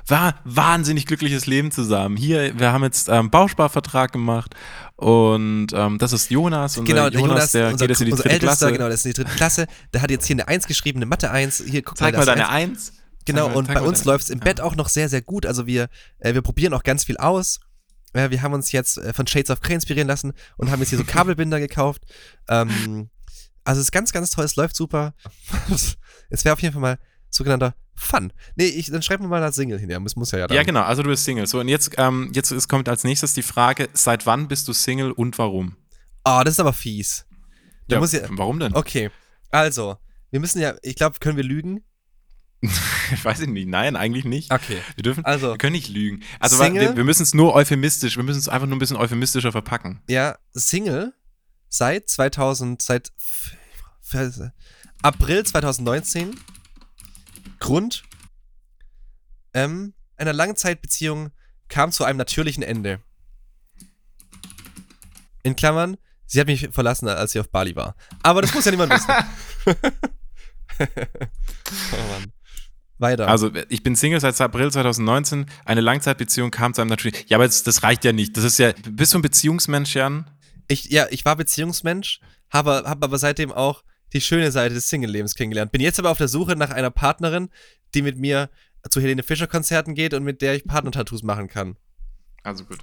war 0.08 0.36
wahnsinnig 0.44 1.06
glückliches 1.06 1.46
Leben 1.46 1.72
zusammen. 1.72 2.16
Hier, 2.16 2.56
wir 2.58 2.72
haben 2.72 2.84
jetzt 2.84 3.08
ähm, 3.08 3.28
Bausparvertrag 3.28 4.12
gemacht 4.12 4.54
und 4.94 5.68
ähm, 5.72 5.98
das 5.98 6.12
ist 6.12 6.30
Jonas, 6.30 6.76
unser 6.78 6.92
Genau, 6.94 7.10
der 7.10 7.20
Jonas, 7.20 7.50
der 7.52 7.70
unser, 7.72 7.86
geht 7.88 7.90
jetzt 7.98 8.00
in 8.02 8.14
die 8.14 8.22
dritte 8.22 8.38
Klasse. 8.38 8.70
genau, 8.72 8.88
das 8.88 9.00
ist 9.00 9.06
in 9.06 9.12
die 9.14 9.22
dritte 9.22 9.34
Klasse. 9.36 9.66
Der 9.92 10.02
hat 10.02 10.10
jetzt 10.12 10.26
hier 10.26 10.34
eine 10.34 10.46
1 10.46 10.68
geschrieben, 10.68 10.98
eine 10.98 11.06
Mathe 11.06 11.30
1. 11.32 11.64
Hier, 11.66 11.82
guck 11.82 11.98
Zeig 11.98 12.12
mal, 12.14 12.20
mal 12.20 12.26
deine 12.26 12.48
Eins. 12.48 12.88
Eins. 12.88 12.92
Genau, 13.26 13.48
und 13.52 13.68
bei 13.68 13.80
uns 13.80 14.04
läuft 14.04 14.24
es 14.24 14.30
im 14.30 14.40
Bett 14.40 14.60
auch 14.60 14.76
noch 14.76 14.88
sehr, 14.88 15.08
sehr 15.08 15.20
gut. 15.20 15.46
Also 15.46 15.66
wir, 15.66 15.88
äh, 16.18 16.34
wir 16.34 16.42
probieren 16.42 16.72
auch 16.72 16.82
ganz 16.82 17.04
viel 17.04 17.16
aus. 17.16 17.60
Ja, 18.14 18.30
wir 18.30 18.40
haben 18.40 18.54
uns 18.54 18.72
jetzt 18.72 18.98
äh, 18.98 19.12
von 19.12 19.26
Shades 19.26 19.50
of 19.50 19.60
Grey 19.60 19.74
inspirieren 19.74 20.08
lassen 20.08 20.32
und 20.56 20.70
haben 20.70 20.80
jetzt 20.80 20.90
hier 20.90 20.98
so 20.98 21.04
Kabelbinder 21.06 21.60
gekauft. 21.60 22.04
Ähm, 22.48 23.10
also 23.64 23.80
es 23.80 23.88
ist 23.88 23.92
ganz, 23.92 24.12
ganz 24.12 24.30
toll, 24.30 24.44
es 24.44 24.56
läuft 24.56 24.76
super. 24.76 25.14
es 26.30 26.44
wäre 26.44 26.52
auf 26.54 26.62
jeden 26.62 26.72
Fall 26.72 26.82
mal 26.82 26.98
sogenannter 27.30 27.74
Fun. 27.98 28.32
Nee, 28.56 28.66
ich, 28.66 28.90
dann 28.90 29.02
schreiben 29.02 29.24
wir 29.24 29.28
mal 29.28 29.40
das 29.40 29.56
Single 29.56 29.78
hin. 29.78 29.88
Ja, 29.88 29.98
muss, 29.98 30.16
muss 30.16 30.30
ja, 30.30 30.40
ja 30.40 30.46
dann. 30.46 30.56
Ja, 30.56 30.62
genau, 30.62 30.82
also 30.82 31.02
du 31.02 31.08
bist 31.08 31.24
Single. 31.24 31.46
So, 31.46 31.60
und 31.60 31.68
jetzt, 31.68 31.92
ähm, 31.96 32.30
jetzt 32.34 32.50
ist, 32.50 32.68
kommt 32.68 32.88
als 32.88 33.04
nächstes 33.04 33.32
die 33.32 33.42
Frage, 33.42 33.88
seit 33.94 34.26
wann 34.26 34.48
bist 34.48 34.68
du 34.68 34.74
Single 34.74 35.12
und 35.12 35.38
warum? 35.38 35.76
Oh, 36.24 36.42
das 36.44 36.54
ist 36.54 36.60
aber 36.60 36.74
fies. 36.74 37.24
Da 37.88 37.98
muss 37.98 38.12
ja, 38.12 38.20
warum 38.30 38.60
denn? 38.60 38.74
okay, 38.74 39.10
also, 39.50 39.96
wir 40.30 40.40
müssen 40.40 40.60
ja, 40.60 40.74
ich 40.82 40.96
glaube, 40.96 41.18
können 41.20 41.36
wir 41.36 41.44
lügen? 41.44 41.84
Weiß 43.22 43.40
ich 43.40 43.48
nicht. 43.48 43.68
Nein, 43.68 43.96
eigentlich 43.96 44.24
nicht. 44.24 44.52
Okay. 44.52 44.80
Wir 44.94 45.02
dürfen, 45.02 45.24
Also, 45.24 45.50
wir 45.50 45.58
können 45.58 45.72
nicht 45.72 45.88
lügen. 45.88 46.22
Also 46.40 46.56
Single? 46.56 46.88
wir, 46.90 46.96
wir 46.96 47.04
müssen 47.04 47.22
es 47.22 47.34
nur 47.34 47.54
euphemistisch, 47.54 48.16
wir 48.16 48.24
müssen 48.24 48.38
es 48.38 48.48
einfach 48.48 48.66
nur 48.66 48.76
ein 48.76 48.80
bisschen 48.80 48.96
euphemistischer 48.96 49.52
verpacken. 49.52 50.00
ja, 50.08 50.38
Single 50.52 51.12
seit 51.68 52.08
2000, 52.08 52.80
seit 52.80 53.12
April 55.02 55.44
2019. 55.44 56.38
Grund 57.58 58.02
ähm, 59.54 59.94
einer 60.16 60.32
Langzeitbeziehung 60.32 61.30
kam 61.68 61.90
zu 61.92 62.04
einem 62.04 62.18
natürlichen 62.18 62.62
Ende. 62.62 63.00
In 65.42 65.56
Klammern, 65.56 65.96
sie 66.26 66.40
hat 66.40 66.46
mich 66.46 66.68
verlassen, 66.70 67.08
als 67.08 67.32
sie 67.32 67.40
auf 67.40 67.50
Bali 67.50 67.74
war. 67.76 67.96
Aber 68.22 68.42
das 68.42 68.54
muss 68.54 68.64
ja 68.64 68.70
niemand 68.70 68.92
wissen. 68.92 69.10
oh 70.80 72.06
Mann. 72.12 72.32
Weiter. 72.98 73.28
Also 73.28 73.50
ich 73.68 73.82
bin 73.82 73.94
Single 73.96 74.20
seit 74.20 74.40
April 74.40 74.70
2019, 74.70 75.46
eine 75.64 75.80
Langzeitbeziehung 75.80 76.50
kam 76.50 76.72
zu 76.74 76.80
einem 76.80 76.90
natürlich. 76.90 77.28
Ja, 77.28 77.36
aber 77.36 77.44
das, 77.46 77.62
das 77.62 77.82
reicht 77.82 78.04
ja 78.04 78.12
nicht. 78.12 78.36
Das 78.36 78.44
ist 78.44 78.58
ja, 78.58 78.72
bist 78.90 79.12
du 79.12 79.18
ein 79.18 79.22
Beziehungsmensch, 79.22 79.94
Jan? 79.94 80.30
Ich, 80.68 80.86
ja, 80.86 81.06
ich 81.10 81.24
war 81.24 81.36
Beziehungsmensch, 81.36 82.20
habe 82.50 82.82
hab 82.86 83.04
aber 83.04 83.18
seitdem 83.18 83.52
auch 83.52 83.84
die 84.12 84.20
schöne 84.20 84.50
Seite 84.50 84.74
des 84.74 84.88
Single-Lebens 84.88 85.34
kennengelernt. 85.34 85.72
Bin 85.72 85.80
jetzt 85.80 85.98
aber 85.98 86.10
auf 86.10 86.18
der 86.18 86.28
Suche 86.28 86.56
nach 86.56 86.70
einer 86.70 86.90
Partnerin, 86.90 87.50
die 87.94 88.02
mit 88.02 88.16
mir 88.18 88.48
zu 88.88 89.00
Helene 89.00 89.22
Fischer-Konzerten 89.22 89.94
geht 89.94 90.14
und 90.14 90.22
mit 90.24 90.40
der 90.42 90.54
ich 90.54 90.64
Partner-Tattoos 90.64 91.22
machen 91.22 91.48
kann. 91.48 91.76
Also 92.42 92.64
gut. 92.64 92.78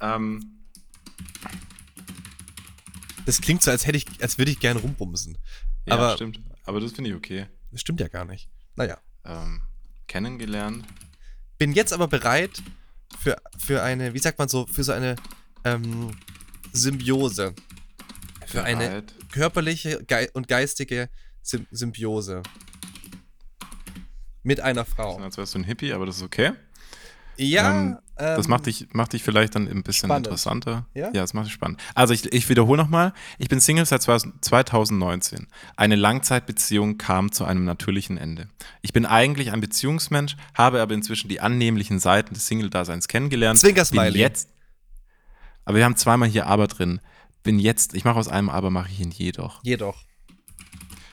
Ähm, 0.00 0.40
Das 3.26 3.40
klingt 3.40 3.62
so, 3.62 3.70
als 3.70 3.86
hätte 3.86 3.96
ich, 3.96 4.06
als 4.20 4.36
würde 4.38 4.50
ich 4.50 4.60
gern 4.60 4.76
rumbumsen. 4.76 5.38
ja, 5.86 5.94
Aber- 5.94 6.14
stimmt. 6.14 6.40
Aber 6.64 6.80
das 6.80 6.92
finde 6.92 7.10
ich 7.10 7.16
okay. 7.16 7.46
Das 7.72 7.80
stimmt 7.80 8.00
ja 8.00 8.08
gar 8.08 8.24
nicht. 8.24 8.48
Naja. 8.76 8.98
Ähm, 9.24 9.62
kennengelernt. 10.06 10.84
Bin 11.58 11.72
jetzt 11.72 11.92
aber 11.92 12.08
bereit 12.08 12.62
für, 13.18 13.36
für 13.58 13.82
eine, 13.82 14.14
wie 14.14 14.18
sagt 14.18 14.38
man 14.38 14.48
so, 14.48 14.66
für 14.66 14.84
so 14.84 14.92
eine 14.92 15.16
ähm, 15.64 16.10
Symbiose. 16.72 17.54
Für 18.46 18.64
eine 18.64 18.88
bereit. 18.88 19.14
körperliche 19.32 20.04
Gei 20.04 20.30
und 20.32 20.48
geistige 20.48 21.08
Sym 21.42 21.66
Symbiose. 21.70 22.42
Mit 24.42 24.60
einer 24.60 24.84
Frau. 24.84 25.18
Als 25.18 25.38
wärst 25.38 25.54
du 25.54 25.60
ein 25.60 25.64
Hippie, 25.64 25.92
aber 25.92 26.06
das 26.06 26.18
ist 26.18 26.22
okay. 26.22 26.52
Ja, 27.36 27.70
Ähm, 27.70 27.98
Das 28.16 28.46
ähm, 28.46 28.50
macht 28.50 28.66
dich, 28.66 28.86
macht 28.92 29.12
dich 29.12 29.22
vielleicht 29.24 29.54
dann 29.56 29.66
ein 29.66 29.82
bisschen 29.82 30.08
spannend. 30.08 30.26
interessanter. 30.28 30.86
Ja? 30.94 31.06
Ja, 31.06 31.22
das 31.22 31.34
macht 31.34 31.46
dich 31.46 31.52
spannend. 31.52 31.80
Also 31.94 32.14
ich, 32.14 32.32
ich 32.32 32.48
wiederhole 32.48 32.80
nochmal. 32.80 33.12
Ich 33.38 33.48
bin 33.48 33.58
Single 33.60 33.84
seit 33.86 34.02
2019. 34.02 35.48
Eine 35.76 35.96
Langzeitbeziehung 35.96 36.96
kam 36.96 37.32
zu 37.32 37.44
einem 37.44 37.64
natürlichen 37.64 38.16
Ende. 38.16 38.48
Ich 38.82 38.92
bin 38.92 39.04
eigentlich 39.04 39.50
ein 39.52 39.60
Beziehungsmensch, 39.60 40.36
habe 40.54 40.80
aber 40.80 40.94
inzwischen 40.94 41.28
die 41.28 41.40
annehmlichen 41.40 41.98
Seiten 41.98 42.34
des 42.34 42.46
Single-Daseins 42.46 43.08
kennengelernt. 43.08 43.58
Zwinker-Smiley. 43.58 44.18
Jetzt. 44.18 44.48
Aber 45.64 45.78
wir 45.78 45.84
haben 45.84 45.96
zweimal 45.96 46.28
hier 46.28 46.46
aber 46.46 46.68
drin. 46.68 47.00
Bin 47.42 47.58
jetzt, 47.58 47.94
ich 47.94 48.04
mache 48.04 48.18
aus 48.18 48.28
einem 48.28 48.48
aber, 48.48 48.70
mache 48.70 48.90
ich 48.92 49.00
ihn 49.00 49.10
jedoch. 49.10 49.60
Jedoch. 49.64 50.02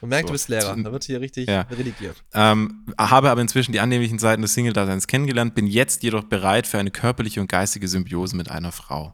Man 0.02 0.10
merkt, 0.10 0.28
So. 0.28 0.28
du 0.28 0.34
bist 0.34 0.49
Lehrer. 0.49 0.76
Da 0.76 0.91
wird 0.91 1.04
hier 1.04 1.22
richtig 1.22 1.47
Ja. 1.47 1.62
redigiert. 1.62 2.24
Ähm, 2.34 2.86
habe 2.97 3.30
aber 3.30 3.41
inzwischen 3.41 3.72
die 3.72 3.80
annehmlichen 3.80 4.20
Seiten 4.20 4.41
des 4.41 4.54
Single-Daseins 4.54 5.08
kennengelernt, 5.08 5.56
bin 5.56 5.68
jetzt 5.68 6.04
jedoch 6.04 6.24
bereit 6.24 6.68
für 6.68 6.80
eine 6.80 6.91
körperliche 6.91 7.39
und 7.41 7.47
geistige 7.47 7.88
Symbiose 7.88 8.36
mit 8.36 8.49
einer 8.49 8.72
Frau. 8.72 9.14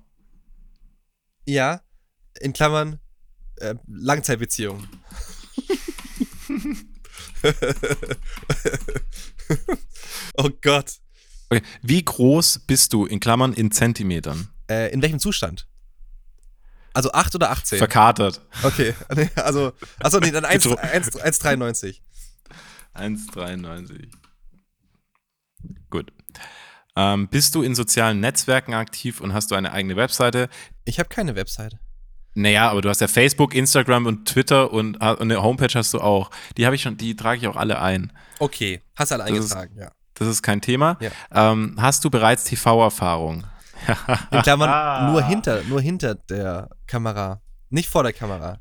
Ja, 1.45 1.81
in 2.39 2.53
Klammern, 2.53 2.99
äh, 3.57 3.75
Langzeitbeziehung. 3.87 4.87
oh 10.37 10.49
Gott. 10.61 10.93
Okay. 11.49 11.61
Wie 11.81 12.03
groß 12.03 12.59
bist 12.67 12.93
du 12.93 13.05
in 13.05 13.19
Klammern 13.19 13.53
in 13.53 13.71
Zentimetern? 13.71 14.49
Äh, 14.69 14.91
in 14.91 15.01
welchem 15.01 15.19
Zustand? 15.19 15.67
Also 16.97 17.11
8 17.11 17.35
oder 17.35 17.51
18? 17.51 17.77
Verkatert. 17.77 18.41
okay, 18.63 18.95
also, 19.35 19.71
achso, 19.99 20.17
nee, 20.19 20.31
dann 20.31 20.45
1 20.45 20.63
Getro- 20.65 20.77
1 20.77 21.11
1,93. 21.15 22.01
1,93. 22.95 24.07
Gut. 25.91 26.11
Ähm, 26.95 27.27
bist 27.27 27.53
du 27.53 27.61
in 27.61 27.75
sozialen 27.75 28.19
Netzwerken 28.19 28.73
aktiv 28.73 29.21
und 29.21 29.31
hast 29.33 29.51
du 29.51 29.55
eine 29.55 29.71
eigene 29.73 29.95
Webseite? 29.95 30.49
Ich 30.85 30.97
habe 30.97 31.09
keine 31.09 31.35
Webseite. 31.35 31.79
Naja, 32.33 32.71
aber 32.71 32.81
du 32.81 32.89
hast 32.89 33.01
ja 33.01 33.07
Facebook, 33.07 33.53
Instagram 33.53 34.07
und 34.07 34.27
Twitter 34.27 34.73
und, 34.73 34.95
und 34.97 35.21
eine 35.21 35.43
Homepage 35.43 35.73
hast 35.75 35.93
du 35.93 35.99
auch. 36.01 36.31
Die 36.57 36.65
habe 36.65 36.75
ich 36.75 36.81
schon, 36.81 36.97
die 36.97 37.15
trage 37.15 37.39
ich 37.41 37.47
auch 37.47 37.57
alle 37.57 37.79
ein. 37.79 38.11
Okay, 38.39 38.81
hast 38.95 39.11
alle 39.11 39.23
Das 39.25 39.45
ist- 39.45 39.51
eingetragen, 39.55 39.79
ja. 39.79 39.91
Das 40.15 40.27
ist 40.27 40.41
kein 40.41 40.61
Thema. 40.61 40.97
Ja. 40.99 41.11
Ähm, 41.51 41.75
hast 41.79 42.03
du 42.03 42.09
bereits 42.09 42.43
TV-Erfahrung? 42.45 43.43
In 44.31 44.41
Klammern 44.41 45.11
nur 45.11 45.21
hinter, 45.23 45.63
nur 45.63 45.81
hinter 45.81 46.15
der 46.15 46.69
Kamera. 46.87 47.41
Nicht 47.69 47.89
vor 47.89 48.03
der 48.03 48.13
Kamera. 48.13 48.59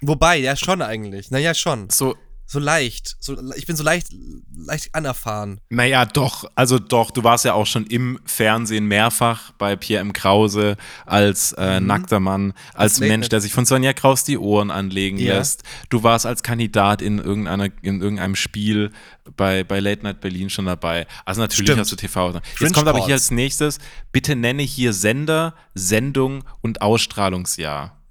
Wobei, 0.00 0.36
ja 0.38 0.56
schon 0.56 0.82
eigentlich. 0.82 1.30
Naja, 1.30 1.54
schon. 1.54 1.88
So, 1.90 2.16
So 2.44 2.58
leicht. 2.58 3.16
So, 3.20 3.38
ich 3.56 3.66
bin 3.66 3.76
so 3.76 3.82
leicht, 3.84 4.08
leicht 4.54 4.94
anerfahren. 4.94 5.60
naja, 5.70 6.04
doch, 6.04 6.44
also 6.54 6.78
doch, 6.78 7.10
du 7.10 7.24
warst 7.24 7.46
ja 7.46 7.54
auch 7.54 7.64
schon 7.66 7.86
im 7.86 8.18
Fernsehen 8.26 8.84
mehrfach 8.86 9.52
bei 9.52 9.74
Pierre 9.76 10.02
M. 10.02 10.12
Krause 10.12 10.76
als 11.06 11.52
äh, 11.56 11.80
Mhm. 11.80 11.86
nackter 11.86 12.20
Mann, 12.20 12.52
als 12.74 13.00
Mensch, 13.00 13.30
der 13.30 13.40
sich 13.40 13.54
von 13.54 13.64
Sonja 13.64 13.94
Kraus 13.94 14.24
die 14.24 14.36
Ohren 14.36 14.70
anlegen 14.70 15.16
Ja. 15.18 15.36
lässt. 15.38 15.62
Du 15.88 16.02
warst 16.02 16.26
als 16.26 16.42
Kandidat 16.42 17.00
in, 17.00 17.18
irgendeiner, 17.18 17.68
in 17.80 18.02
irgendeinem 18.02 18.34
Spiel 18.34 18.90
bei, 19.36 19.64
bei 19.64 19.80
Late 19.80 20.02
Night 20.02 20.20
Berlin 20.20 20.50
schon 20.50 20.66
dabei. 20.66 21.06
Also 21.24 21.40
natürlich 21.40 21.66
Stimmt. 21.66 21.80
hast 21.80 21.92
du 21.92 21.96
TV. 21.96 22.32
Jetzt 22.34 22.56
Fringe 22.56 22.72
kommt 22.72 22.88
aber 22.88 23.04
hier 23.04 23.14
als 23.14 23.30
nächstes, 23.30 23.78
bitte 24.10 24.36
nenne 24.36 24.62
hier 24.62 24.92
Sender, 24.92 25.54
Sendung 25.74 26.44
und 26.60 26.82
Ausstrahlungsjahr. 26.82 28.02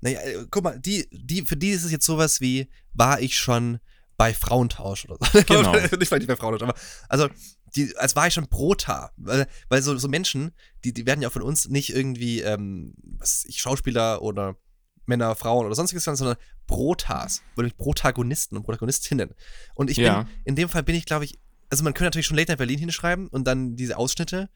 Naja, 0.00 0.20
äh, 0.20 0.46
guck 0.50 0.64
mal, 0.64 0.78
die, 0.78 1.08
die, 1.12 1.42
für 1.42 1.56
die 1.56 1.70
ist 1.70 1.84
es 1.84 1.92
jetzt 1.92 2.06
sowas 2.06 2.40
wie, 2.40 2.68
war 2.92 3.20
ich 3.20 3.36
schon 3.36 3.78
bei 4.16 4.34
Frauentausch 4.34 5.06
oder 5.06 5.18
so. 5.20 5.42
Genau. 5.46 5.72
nicht 5.98 6.10
weil 6.10 6.20
ich 6.20 6.28
bei 6.28 6.36
Frauentausch, 6.36 6.68
aber 6.68 6.74
also, 7.08 7.28
die, 7.74 7.96
als 7.96 8.14
war 8.14 8.26
ich 8.26 8.34
schon 8.34 8.48
Prota. 8.48 9.12
Weil, 9.16 9.46
weil 9.68 9.82
so, 9.82 9.96
so 9.96 10.08
Menschen, 10.08 10.52
die, 10.84 10.92
die 10.92 11.06
werden 11.06 11.22
ja 11.22 11.28
auch 11.28 11.32
von 11.32 11.42
uns 11.42 11.68
nicht 11.68 11.94
irgendwie, 11.94 12.40
ähm, 12.40 12.94
was 13.18 13.44
ich, 13.46 13.60
Schauspieler 13.60 14.22
oder 14.22 14.56
Männer, 15.06 15.34
Frauen 15.34 15.66
oder 15.66 15.74
sonstiges, 15.74 16.04
sondern 16.04 16.36
Protas, 16.66 17.42
nämlich 17.56 17.76
Protagonisten 17.76 18.56
und 18.56 18.62
Protagonistinnen. 18.64 19.30
Und 19.74 19.90
ich 19.90 19.96
Ja. 19.98 20.22
bin, 20.22 20.28
in 20.44 20.56
dem 20.56 20.68
Fall 20.68 20.82
bin 20.82 20.94
ich, 20.94 21.06
glaube 21.06 21.24
ich, 21.24 21.38
also 21.70 21.84
man 21.84 21.94
könnte 21.94 22.06
natürlich 22.06 22.26
schon 22.26 22.36
Late 22.36 22.50
Night 22.52 22.58
Berlin 22.58 22.78
hinschreiben 22.78 23.28
und 23.28 23.44
dann 23.46 23.76
diese 23.76 23.96
Ausschnitte. 23.96 24.48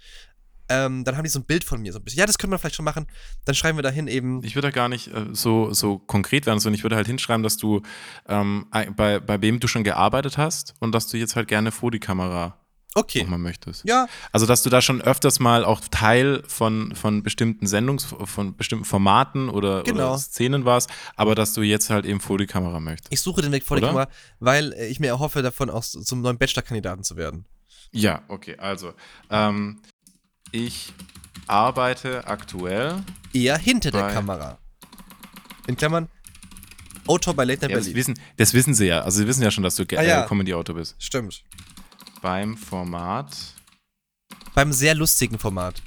Ähm, 0.69 1.05
dann 1.05 1.17
haben 1.17 1.23
die 1.23 1.31
so 1.31 1.39
ein 1.39 1.45
Bild 1.45 1.63
von 1.63 1.81
mir 1.81 1.93
so 1.93 2.01
ein 2.01 2.05
bisschen. 2.05 2.19
Ja, 2.19 2.27
das 2.27 2.39
können 2.39 2.53
wir 2.53 2.59
vielleicht 2.59 2.75
schon 2.75 2.85
machen. 2.85 3.07
Dann 3.45 3.55
schreiben 3.55 3.79
wir 3.79 3.83
dahin 3.83 4.09
eben. 4.09 4.43
Ich 4.43 4.57
würde 4.57 4.69
da 4.69 4.73
gar 4.73 4.89
nicht 4.89 5.09
äh, 5.15 5.27
so, 5.33 5.73
so 5.73 5.99
konkret 5.99 6.45
werden, 6.45 6.59
sondern 6.59 6.75
ich 6.75 6.83
würde 6.83 6.97
halt 6.97 7.07
hinschreiben, 7.07 7.45
dass 7.45 7.57
du 7.57 7.83
ähm, 8.29 8.67
bei, 8.97 9.21
bei 9.21 9.41
wem 9.41 9.61
du 9.61 9.69
schon 9.69 9.85
gearbeitet 9.85 10.39
hast 10.39 10.75
und 10.81 10.93
dass 10.93 11.07
du 11.07 11.19
jetzt 11.19 11.37
halt 11.37 11.47
gerne 11.47 11.71
vor 11.71 11.91
die 11.93 12.01
Kamera 12.01 12.59
Okay. 12.97 13.23
nochmal 13.23 13.39
möchtest. 13.39 13.85
Ja, 13.85 14.07
Also, 14.33 14.47
dass 14.47 14.63
du 14.63 14.71
da 14.71 14.81
schon 14.81 15.01
öfters 15.03 15.39
mal 15.39 15.65
auch 15.65 15.81
Teil 15.91 16.43
von, 16.49 16.95
von 16.95 17.23
bestimmten 17.23 17.67
Sendungs-, 17.67 18.07
von 18.27 18.57
bestimmten 18.57 18.85
Formaten 18.87 19.49
oder, 19.51 19.83
Genau. 19.83 20.09
oder 20.11 20.19
Szenen 20.19 20.65
warst, 20.65 20.91
aber 21.15 21.35
dass 21.35 21.53
du 21.53 21.61
jetzt 21.63 21.91
halt 21.91 22.07
eben 22.07 22.21
vor 22.21 22.39
die 22.39 22.47
Kamera 22.47 22.81
möchtest. 22.81 23.13
Ich 23.13 23.21
suche 23.21 23.43
den 23.43 23.53
Weg 23.53 23.65
vor 23.65 23.77
der 23.79 23.91
Oder? 23.91 24.07
Kamera, 24.07 24.11
weil 24.41 24.73
äh, 24.73 24.87
ich 24.89 24.99
mir 24.99 25.09
erhoffe, 25.09 25.43
davon 25.43 25.69
auch 25.71 25.85
zum 25.85 26.23
neuen 26.23 26.39
Bachelor-Kandidaten 26.39 27.05
zu 27.05 27.17
werden. 27.17 27.45
Ja, 27.93 28.23
okay, 28.29 28.57
also. 28.59 28.95
Ähm, 29.31 29.81
ich 30.53 30.93
arbeite 31.47 32.27
aktuell. 32.27 33.03
Eher 33.33 33.59
hinter 33.59 33.91
der 33.91 34.09
Kamera. 34.09 34.59
In 35.67 35.77
Klammern, 35.77 36.09
Autor 37.07 37.35
bei 37.35 37.45
Late 37.45 37.61
Night 37.63 37.71
Ja, 37.71 37.77
das, 37.77 37.87
Berlin. 37.87 37.97
wissen, 37.99 38.21
das 38.37 38.55
wissen 38.55 38.75
sie 38.75 38.87
ja. 38.87 39.03
Also, 39.03 39.19
sie 39.19 39.27
wissen 39.27 39.43
ja 39.43 39.51
schon, 39.51 39.63
dass 39.65 39.77
du 39.77 39.85
Ah, 39.97 40.03
ja. 40.03 40.23
Comedy-Autor 40.23 40.75
bist. 40.77 40.97
Stimmt. 40.99 41.45
Beim 42.21 42.57
Format. 42.57 43.37
Beim 44.55 44.73
sehr 44.73 44.95
lustigen 44.95 45.39
Format. 45.39 45.83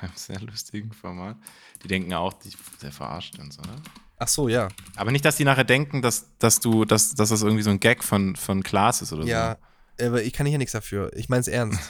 Beim 0.00 0.10
sehr 0.14 0.40
lustigen 0.40 0.92
Format. 0.92 1.36
Die 1.82 1.88
denken 1.88 2.12
auch, 2.14 2.32
die 2.32 2.50
der 2.82 2.92
verarscht 2.92 3.38
uns, 3.38 3.58
oder? 3.58 3.76
Ach 4.18 4.28
so, 4.28 4.48
ja. 4.48 4.68
Aber 4.96 5.12
nicht, 5.12 5.24
dass 5.24 5.36
die 5.36 5.44
nachher 5.44 5.64
denken, 5.64 6.00
dass, 6.00 6.36
dass 6.38 6.60
du, 6.60 6.84
dass, 6.84 7.14
dass 7.14 7.28
das 7.28 7.42
irgendwie 7.42 7.62
so 7.62 7.70
ein 7.70 7.80
Gag 7.80 8.02
von, 8.02 8.34
von 8.36 8.62
Klaas 8.62 9.02
ist 9.02 9.12
oder 9.12 9.24
Ja, 9.24 9.58
aber 10.00 10.22
ich 10.22 10.32
kann 10.32 10.46
hier 10.46 10.58
nichts 10.58 10.72
dafür. 10.72 11.10
Ich 11.14 11.28
mein's 11.28 11.48
ernst. 11.48 11.80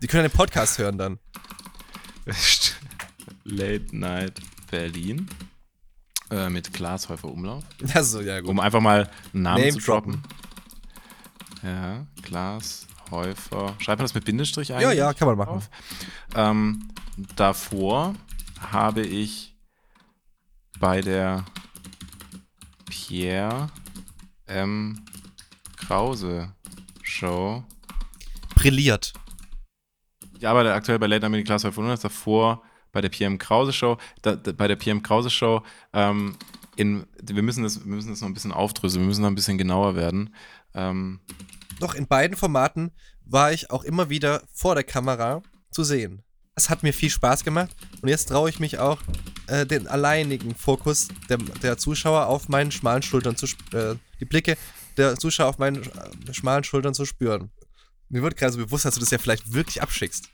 Die 0.00 0.06
können 0.06 0.24
den 0.24 0.32
Podcast 0.32 0.78
hören 0.78 0.98
dann. 0.98 1.18
so. 2.26 2.74
Late 3.44 3.96
Night 3.96 4.40
Berlin. 4.70 5.28
Äh, 6.30 6.48
mit 6.48 6.72
Klaas 6.72 7.08
Häufer 7.08 7.28
Umlauf. 7.28 7.64
Also, 7.94 8.20
ja, 8.20 8.40
gut. 8.40 8.48
Um 8.48 8.60
einfach 8.60 8.80
mal 8.80 9.10
einen 9.34 9.42
Namen 9.42 9.60
Name 9.60 9.72
zu 9.72 9.80
droppen. 9.80 10.22
Ja, 11.62 12.06
Klaas 12.22 12.86
Häufer. 13.10 13.74
Schreibt 13.78 13.98
man 13.98 14.04
das 14.04 14.14
mit 14.14 14.24
Bindestrich 14.24 14.72
eigentlich? 14.72 14.84
Ja, 14.84 14.92
ja, 14.92 15.12
kann 15.12 15.28
man 15.28 15.38
machen. 15.38 15.62
Ähm, 16.34 16.88
davor 17.36 18.14
habe 18.72 19.02
ich 19.02 19.54
bei 20.80 21.00
der 21.00 21.44
Pierre 22.86 23.70
M. 24.46 25.04
Krause 25.76 26.52
Show. 27.02 27.62
Brilliert. 28.54 29.12
Ich 30.38 30.48
arbeite 30.48 30.74
aktuell 30.74 30.98
bei 30.98 31.06
Late 31.06 31.28
Night 31.30 31.44
Klaas 31.44 31.62
500, 31.62 32.02
davor 32.02 32.62
bei 32.90 33.00
der 33.00 33.08
PM 33.08 33.38
Krause 33.38 33.72
Show. 33.72 33.98
Da, 34.22 34.34
da, 34.34 34.52
bei 34.52 34.66
der 34.66 34.76
PM 34.76 35.02
Krause 35.02 35.30
Show, 35.30 35.62
ähm, 35.92 36.36
in, 36.76 37.06
wir, 37.22 37.42
müssen 37.42 37.62
das, 37.62 37.80
wir 37.80 37.94
müssen 37.94 38.10
das 38.10 38.20
noch 38.20 38.28
ein 38.28 38.34
bisschen 38.34 38.52
aufdröseln, 38.52 39.02
wir 39.02 39.08
müssen 39.08 39.22
noch 39.22 39.28
ein 39.28 39.34
bisschen 39.34 39.58
genauer 39.58 39.94
werden. 39.94 40.34
Ähm, 40.74 41.20
Doch 41.80 41.94
in 41.94 42.06
beiden 42.06 42.36
Formaten 42.36 42.92
war 43.24 43.52
ich 43.52 43.70
auch 43.70 43.84
immer 43.84 44.10
wieder 44.10 44.42
vor 44.52 44.74
der 44.74 44.84
Kamera 44.84 45.42
zu 45.70 45.84
sehen. 45.84 46.22
Das 46.54 46.68
hat 46.68 46.82
mir 46.82 46.92
viel 46.92 47.10
Spaß 47.10 47.44
gemacht 47.44 47.74
und 48.02 48.08
jetzt 48.08 48.28
traue 48.28 48.50
ich 48.50 48.60
mich 48.60 48.78
auch, 48.78 49.00
äh, 49.46 49.66
den 49.66 49.88
alleinigen 49.88 50.54
Fokus 50.54 51.08
der, 51.28 51.38
der 51.38 51.78
Zuschauer 51.78 52.26
auf 52.26 52.48
meinen 52.48 52.70
schmalen 52.70 53.02
Schultern 53.02 53.36
zu 53.36 53.46
äh, 53.72 53.96
die 54.20 54.24
Blicke 54.24 54.56
der 54.96 55.16
Zuschauer 55.16 55.48
auf 55.48 55.58
meinen 55.58 55.82
äh, 55.82 56.34
schmalen 56.34 56.64
Schultern 56.64 56.94
zu 56.94 57.06
spüren. 57.06 57.50
Mir 58.08 58.22
wird 58.22 58.36
gerade 58.36 58.52
so 58.52 58.58
bewusst, 58.58 58.84
dass 58.84 58.94
du 58.94 59.00
das 59.00 59.10
ja 59.10 59.18
vielleicht 59.18 59.52
wirklich 59.52 59.80
abschickst. 59.80 60.28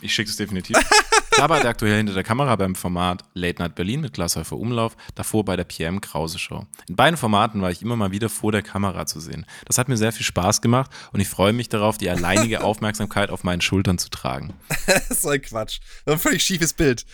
ich 0.00 0.14
schicke 0.14 0.30
es 0.30 0.36
definitiv. 0.36 0.76
Ich 1.36 1.42
arbeite 1.42 1.68
aktuell 1.68 1.98
hinter 1.98 2.14
der 2.14 2.24
Kamera 2.24 2.56
beim 2.56 2.74
Format 2.74 3.22
Late 3.34 3.60
Night 3.60 3.74
Berlin 3.74 4.00
mit 4.00 4.14
Klaas 4.14 4.36
Häufer 4.36 4.56
Umlauf, 4.56 4.96
davor 5.14 5.44
bei 5.44 5.54
der 5.54 5.64
PM 5.64 6.00
Krause 6.00 6.38
Show. 6.38 6.64
In 6.88 6.96
beiden 6.96 7.18
Formaten 7.18 7.60
war 7.60 7.70
ich 7.70 7.82
immer 7.82 7.94
mal 7.94 8.10
wieder 8.10 8.30
vor 8.30 8.52
der 8.52 8.62
Kamera 8.62 9.04
zu 9.04 9.20
sehen. 9.20 9.44
Das 9.66 9.76
hat 9.76 9.90
mir 9.90 9.98
sehr 9.98 10.12
viel 10.12 10.24
Spaß 10.24 10.62
gemacht 10.62 10.90
und 11.12 11.20
ich 11.20 11.28
freue 11.28 11.52
mich 11.52 11.68
darauf, 11.68 11.98
die 11.98 12.08
alleinige 12.08 12.60
Aufmerksamkeit 12.64 13.28
auf 13.28 13.44
meinen 13.44 13.60
Schultern 13.60 13.98
zu 13.98 14.08
tragen. 14.08 14.54
Das 14.86 15.10
ist 15.10 15.22
so 15.22 15.28
ein 15.28 15.42
Quatsch. 15.42 15.80
Ein 16.06 16.18
völlig 16.18 16.42
schiefes 16.42 16.72
Bild. 16.72 17.04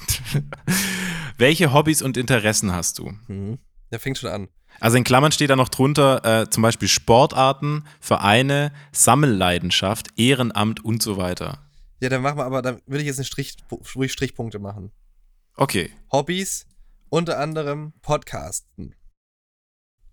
Welche 1.36 1.74
Hobbys 1.74 2.00
und 2.00 2.16
Interessen 2.16 2.72
hast 2.72 2.98
du? 2.98 3.12
Der 3.90 4.00
fängt 4.00 4.16
schon 4.16 4.30
an. 4.30 4.48
Also 4.78 4.96
in 4.96 5.04
Klammern 5.04 5.32
steht 5.32 5.50
da 5.50 5.56
noch 5.56 5.68
drunter 5.68 6.24
äh, 6.24 6.48
zum 6.48 6.62
Beispiel 6.62 6.88
Sportarten, 6.88 7.84
Vereine, 8.00 8.72
Sammelleidenschaft, 8.92 10.08
Ehrenamt 10.16 10.82
und 10.82 11.02
so 11.02 11.18
weiter. 11.18 11.58
Ja, 12.00 12.08
dann 12.08 12.22
machen 12.22 12.38
wir 12.38 12.44
aber, 12.44 12.62
dann 12.62 12.80
würde 12.86 13.00
ich 13.00 13.06
jetzt 13.06 13.18
einen 13.18 13.26
Strich, 13.26 13.56
ruhig 13.94 14.12
Strichpunkte 14.12 14.58
machen. 14.58 14.90
Okay. 15.56 15.92
Hobbys, 16.10 16.66
unter 17.10 17.38
anderem 17.38 17.92
Podcasten. 18.00 18.94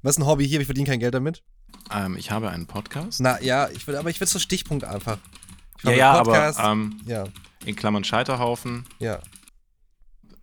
Was 0.01 0.15
ist 0.15 0.19
ein 0.19 0.25
Hobby 0.25 0.47
hier? 0.47 0.59
Ich 0.59 0.65
verdiene 0.65 0.87
kein 0.87 0.99
Geld 0.99 1.13
damit. 1.13 1.43
Ähm, 1.91 2.17
ich 2.17 2.31
habe 2.31 2.49
einen 2.49 2.67
Podcast. 2.67 3.21
Na 3.21 3.41
ja, 3.41 3.69
ich 3.69 3.87
würde, 3.87 3.99
aber 3.99 4.09
ich 4.09 4.19
würde 4.19 4.29
so 4.29 4.39
Stichpunkt 4.39 4.83
einfach. 4.83 5.17
Ich 5.77 5.83
ja, 5.83 5.91
ja, 5.91 6.23
Podcast. 6.23 6.59
aber 6.59 6.71
ähm, 6.71 7.01
ja, 7.05 7.25
in 7.65 7.75
Klammern 7.75 8.03
Scheiterhaufen. 8.03 8.85
ja, 8.99 9.19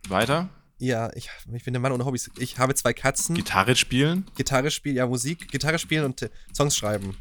Weiter. 0.08 0.48
ja. 0.78 1.10
Ich, 1.14 1.30
ich 1.52 1.64
bin 1.64 1.72
der 1.74 1.80
Mann 1.80 1.92
ohne 1.92 2.04
Hobbys. 2.04 2.30
Ich 2.38 2.58
habe 2.58 2.74
zwei 2.74 2.92
Katzen. 2.92 3.34
Gitarre 3.34 3.76
spielen. 3.76 4.26
Gitarre 4.36 4.70
spielen, 4.70 4.96
ja 4.96 5.06
Musik, 5.06 5.50
Gitarre 5.50 5.78
spielen 5.78 6.04
und 6.04 6.22
äh, 6.22 6.30
Songs 6.54 6.76
schreiben. 6.76 7.16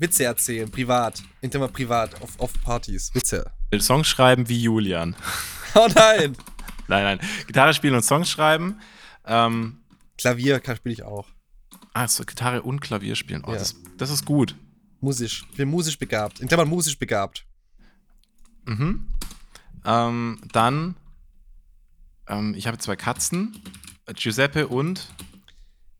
Witze 0.00 0.24
erzählen, 0.24 0.70
privat. 0.70 1.22
Immer 1.42 1.68
privat, 1.68 2.20
auf, 2.22 2.38
auf 2.40 2.52
Partys. 2.62 3.14
Witze. 3.14 3.52
Songs 3.78 4.08
schreiben 4.08 4.48
wie 4.48 4.60
Julian. 4.62 5.14
Oh 5.76 5.86
nein! 5.94 6.36
Nein, 6.88 7.04
nein. 7.04 7.20
Gitarre 7.46 7.72
spielen 7.74 7.94
und 7.94 8.02
Songs 8.02 8.28
schreiben. 8.28 8.80
Ähm, 9.24 9.78
Klavier 10.18 10.58
kann 10.58 10.74
spiele 10.74 10.92
ich 10.94 11.04
auch. 11.04 11.28
ah, 11.94 12.08
so 12.08 12.24
Gitarre 12.24 12.62
und 12.62 12.80
Klavier 12.80 13.14
spielen. 13.14 13.44
Oh, 13.46 13.52
Ja. 13.52 13.58
das, 13.58 13.76
das 13.96 14.10
ist 14.10 14.24
gut. 14.24 14.56
Musisch. 15.00 15.44
Ich 15.52 15.56
bin 15.58 15.68
musisch 15.68 15.96
begabt. 15.96 16.40
In 16.40 16.48
Klammern 16.48 16.68
musisch 16.68 16.98
begabt. 16.98 17.46
Mhm. 18.64 19.06
Ähm, 19.84 20.40
dann, 20.52 20.96
ähm, 22.26 22.54
ich 22.56 22.66
habe 22.66 22.78
zwei 22.78 22.96
Katzen. 22.96 23.62
Giuseppe 24.14 24.66
und 24.66 25.06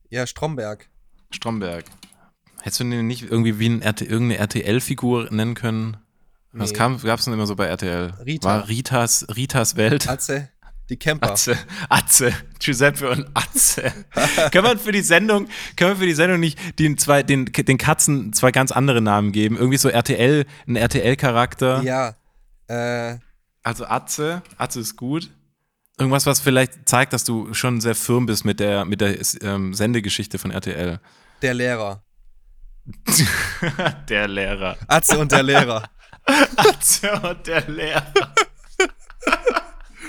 Ja, 0.09 0.26
Stromberg. 0.26 0.88
Stromberg. 1.30 1.84
Hättest 2.62 2.80
du 2.80 2.84
den 2.84 3.06
nicht 3.06 3.22
irgendwie 3.30 3.58
wie 3.58 3.68
ein 3.68 3.82
RT, 3.82 4.02
irgendeine 4.02 4.38
RTL-Figur 4.38 5.28
nennen 5.30 5.54
können? 5.54 5.96
Was 6.52 6.72
Nee. 6.72 6.78
gab 6.78 7.18
es 7.18 7.24
denn 7.24 7.34
immer 7.34 7.46
so 7.46 7.54
bei 7.56 7.66
RTL? 7.66 8.12
Rita. 8.26 8.48
War 8.48 8.68
Ritas, 8.68 9.26
Ritas 9.36 9.76
Welt? 9.76 10.08
Atze. 10.08 10.48
Die 10.88 10.96
Camper. 10.96 11.30
Atze, 11.30 11.56
Atze, 11.88 12.32
Giuseppe 12.58 13.08
und 13.11 13.28
Atze. 13.34 13.92
können 14.50 14.64
wir 14.66 14.76
für 14.76 14.90
die 14.90 15.02
Sendung, 15.02 15.46
können 15.76 15.92
wir 15.92 15.96
für 15.98 16.06
die 16.06 16.14
Sendung 16.14 16.40
nicht 16.40 16.58
den 16.80 16.98
zwei, 16.98 17.22
den, 17.22 17.44
den 17.44 17.78
Katzen 17.78 18.32
zwei 18.32 18.50
ganz 18.50 18.72
andere 18.72 19.00
Namen 19.00 19.30
geben? 19.30 19.56
Irgendwie 19.56 19.76
so 19.78 19.88
RTL, 19.88 20.44
ein 20.66 20.74
RTL-Charakter. 20.74 21.82
Ja. 21.82 22.16
Äh, 22.66 23.18
Also 23.62 23.86
Atze, 23.86 24.42
Atze 24.56 24.80
ist 24.80 24.96
gut. 24.96 25.30
Irgendwas, 25.96 26.26
was 26.26 26.40
vielleicht 26.40 26.88
zeigt, 26.88 27.12
dass 27.12 27.22
du 27.22 27.54
schon 27.54 27.80
sehr 27.80 27.94
firm 27.94 28.26
bist 28.26 28.44
mit 28.44 28.58
der, 28.58 28.84
mit 28.84 29.00
der 29.00 29.16
ähm, 29.42 29.74
Sendegeschichte 29.74 30.38
von 30.38 30.50
RTL. 30.50 30.98
der 31.42 31.54
Lehrer. 31.54 32.02
der 34.09 34.28
Lehrer. 34.28 34.76
Atze 34.86 35.18
und 35.18 35.32
der 35.32 35.43
Lehrer. 35.43 35.88
Atze 36.57 37.12
und 37.12 37.47
der 37.47 37.68
Lehrer. 37.68 38.34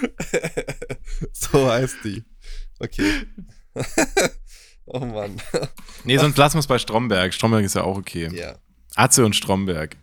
so 1.33 1.69
heißt 1.69 1.97
die. 2.03 2.23
Okay. 2.79 3.27
oh 4.85 4.99
Mann. 4.99 5.41
Nee, 6.03 6.17
sonst 6.17 6.37
lassen 6.37 6.55
wir 6.55 6.59
es 6.61 6.67
bei 6.67 6.79
Stromberg. 6.79 7.33
Stromberg 7.33 7.63
ist 7.63 7.75
ja 7.75 7.83
auch 7.83 7.97
okay. 7.97 8.29
Ja. 8.33 8.55
Atze 8.95 9.25
und 9.25 9.35
Stromberg. 9.35 9.97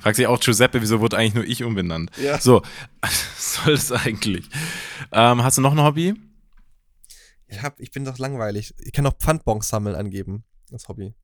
Fragt 0.00 0.16
sich 0.16 0.26
auch 0.26 0.40
Giuseppe, 0.40 0.80
wieso 0.80 1.00
wurde 1.00 1.16
eigentlich 1.16 1.34
nur 1.34 1.44
ich 1.44 1.62
umbenannt? 1.62 2.10
Ja. 2.20 2.38
So, 2.38 2.62
was 3.00 3.54
soll 3.54 3.74
das 3.74 3.92
eigentlich? 3.92 4.48
Ähm, 5.12 5.42
hast 5.44 5.58
du 5.58 5.62
noch 5.62 5.72
ein 5.72 5.82
Hobby? 5.82 6.14
Ich, 7.46 7.62
hab, 7.62 7.78
ich 7.78 7.90
bin 7.90 8.04
doch 8.04 8.18
langweilig. 8.18 8.74
Ich 8.78 8.92
kann 8.92 9.04
noch 9.04 9.18
Pfandbons 9.18 9.68
sammeln 9.68 9.94
angeben. 9.94 10.44
Das 10.70 10.88
Hobby. 10.88 11.14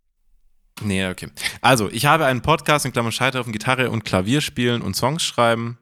Nee, 0.83 1.07
okay. 1.07 1.29
Also, 1.61 1.91
ich 1.91 2.07
habe 2.07 2.26
einen 2.26 2.43
Podcast 2.43 2.85
in 2.85 2.93
Klammern 2.93 3.12
Scheiterhaufen, 3.12 3.53
Gitarre 3.53 3.91
und 3.91 4.05
Klavier 4.05 4.41
spielen 4.41 4.83
und 4.83 4.95
Songs 4.95 5.22
schreiben. 5.22 5.79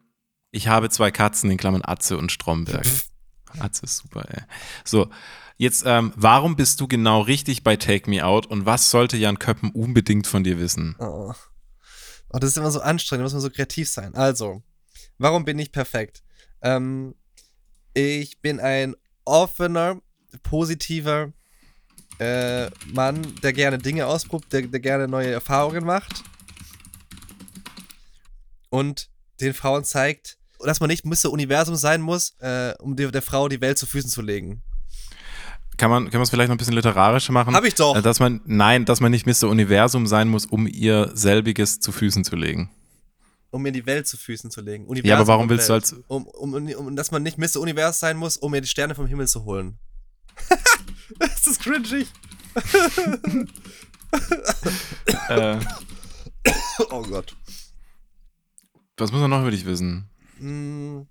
Ich 0.51 0.69
habe 0.69 0.91
zwei 0.91 1.11
Katzen 1.11 1.51
in 1.51 1.59
Klammern 1.59 1.83
Atze 1.85 2.17
und 2.17 2.33
Stromberg. 2.33 2.87
Atze 3.59 3.85
ist 3.85 3.99
super, 3.99 4.27
ey. 4.29 4.43
So, 4.85 5.09
jetzt, 5.57 5.85
ähm, 5.87 6.13
warum 6.17 6.57
bist 6.57 6.81
du 6.81 6.89
genau 6.89 7.21
richtig 7.21 7.63
bei 7.63 7.77
Take 7.77 8.09
Me 8.09 8.25
Out 8.25 8.47
und 8.47 8.67
was 8.67 8.91
sollte 8.91 9.17
Jan 9.17 9.39
Köppen 9.39 9.71
unbedingt 9.71 10.27
von 10.27 10.45
dir 10.45 10.59
wissen? 10.59 10.97
Oh. 10.99 11.33
oh, 12.33 12.39
das 12.39 12.51
ist 12.51 12.57
immer 12.57 12.71
so 12.71 12.81
anstrengend, 12.81 13.21
da 13.21 13.25
muss 13.25 13.33
man 13.33 13.43
so 13.43 13.51
kreativ 13.51 13.89
sein. 13.89 14.15
Also, 14.15 14.63
warum 15.19 15.45
bin 15.45 15.59
ich 15.59 15.73
perfekt? 15.73 16.23
Ähm, 16.63 17.15
ich 17.95 18.41
bin 18.41 18.61
ein 18.61 18.95
offener, 19.25 20.01
positiver 20.43 21.33
äh, 22.19 22.71
Mann, 22.93 23.35
der 23.43 23.53
gerne 23.53 23.79
Dinge 23.79 24.07
ausprobiert, 24.07 24.53
der, 24.53 24.62
der 24.62 24.81
gerne 24.81 25.09
neue 25.09 25.31
Erfahrungen 25.31 25.85
macht 25.85 26.23
und 28.71 29.09
den 29.41 29.55
Frauen 29.55 29.85
zeigt, 29.85 30.39
dass 30.64 30.81
man 30.81 30.89
nicht 30.89 31.05
Mr. 31.05 31.31
Universum 31.31 31.77
sein 31.77 32.01
muss, 32.01 32.35
äh, 32.41 32.75
um 32.79 32.97
der, 32.97 33.11
der 33.11 33.23
Frau 33.23 33.49
die 33.49 33.61
Welt 33.61 33.79
zu 33.79 33.87
Füßen 33.87 34.11
zu 34.11 34.23
legen. 34.23 34.62
Kann 35.77 35.91
man, 35.91 36.05
kann 36.05 36.19
man 36.19 36.23
es 36.23 36.31
vielleicht 36.31 36.49
noch 36.49 36.55
ein 36.55 36.59
bisschen 36.59 36.75
literarischer 36.75 37.33
machen? 37.33 37.55
Hab 37.55 37.64
ich 37.64 37.75
doch. 37.75 37.97
Äh, 37.97 38.03
Dass 38.03 38.19
man, 38.19 38.41
nein, 38.47 38.87
dass 38.87 39.01
man 39.01 39.11
nicht 39.11 39.27
Mr. 39.27 39.49
Universum 39.49 40.07
sein 40.07 40.29
muss, 40.29 40.47
um 40.47 40.67
ihr 40.67 41.11
selbiges 41.14 41.81
zu 41.81 41.93
Füßen 41.93 42.25
zu 42.25 42.35
legen. 42.35 42.71
Um 43.51 43.62
mir 43.62 43.73
die 43.73 43.85
Welt 43.85 44.07
zu 44.09 44.17
Füßen 44.17 44.51
zu 44.51 44.62
legen. 44.62 44.87
Universum 44.87 45.09
Ja, 45.09 45.17
aber 45.17 45.27
warum 45.27 45.51
willst 45.51 45.69
du 45.69 45.75
Welt. 45.75 45.85
als. 45.85 45.93
Um, 46.09 46.27
um, 46.27 46.55
um, 46.55 46.69
um, 46.69 46.97
dass 46.97 47.11
man 47.11 47.23
nicht 47.23 47.37
Mr. 47.37 47.61
Univers 47.61 48.01
sein 48.01 48.17
muss, 48.17 48.39
um 48.39 48.53
mir 48.53 48.62
die 48.62 48.69
Sterne 48.69 48.95
vom 48.95 49.07
Himmel 49.07 49.29
zu 49.29 49.45
holen. 49.45 49.79
das 51.19 51.47
ist 51.47 51.61
cringy. 51.61 52.07
Äh, 55.29 55.59
Oh 56.91 57.03
Gott. 57.03 57.37
was 58.97 59.11
muss 59.13 59.21
man 59.21 59.31
noch 59.31 59.41
über 59.41 59.51
dich 59.51 59.67
wissen? 59.67 60.09
Mm. 60.39 61.03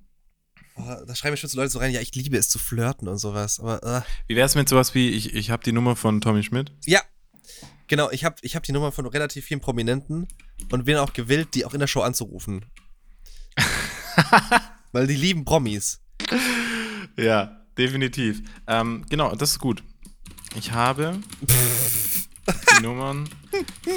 Oh, 0.78 0.96
da 1.06 1.16
schreiben 1.16 1.34
mir 1.34 1.38
schon 1.38 1.50
so 1.50 1.58
Leute 1.58 1.70
so 1.70 1.80
rein, 1.80 1.92
ja, 1.92 2.02
ich 2.02 2.14
liebe 2.16 2.38
es 2.38 2.50
zu 2.50 2.58
flirten 2.60 3.08
und 3.08 3.18
sowas. 3.18 3.60
Aber 3.60 3.84
äh. 3.84 4.02
Wie 4.28 4.36
wär's 4.36 4.56
mit 4.56 4.68
sowas 4.70 4.94
wie, 4.96 5.10
ich, 5.10 5.34
ich 5.34 5.50
habe 5.52 5.64
die 5.64 5.72
Nummer 5.72 5.96
von 5.96 6.20
Tommy 6.22 6.44
Schmidt? 6.44 6.72
ja, 6.86 7.02
genau, 7.88 8.10
ich 8.12 8.24
habe 8.26 8.36
ich 8.42 8.56
hab 8.56 8.64
die 8.64 8.72
Nummer 8.72 8.92
von 8.92 9.06
relativ 9.06 9.46
vielen 9.46 9.62
Prominenten 9.62 10.28
und 10.72 10.86
bin 10.86 10.98
auch 10.98 11.14
gewillt, 11.14 11.54
die 11.54 11.66
auch 11.66 11.74
in 11.74 11.80
der 11.80 11.88
Show 11.88 12.02
anzurufen. 12.02 12.66
Weil 14.92 15.08
die 15.08 15.16
lieben 15.16 15.46
Promis. 15.46 16.02
Ja, 17.18 17.65
definitiv. 17.78 18.42
Ähm, 18.68 19.06
genau, 19.10 19.36
das 19.36 19.52
ist 19.52 19.60
gut. 19.60 19.84
Ich 20.56 20.72
habe 20.72 21.20
die 22.78 22.84
Nummern 22.84 23.30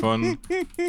von 0.00 0.38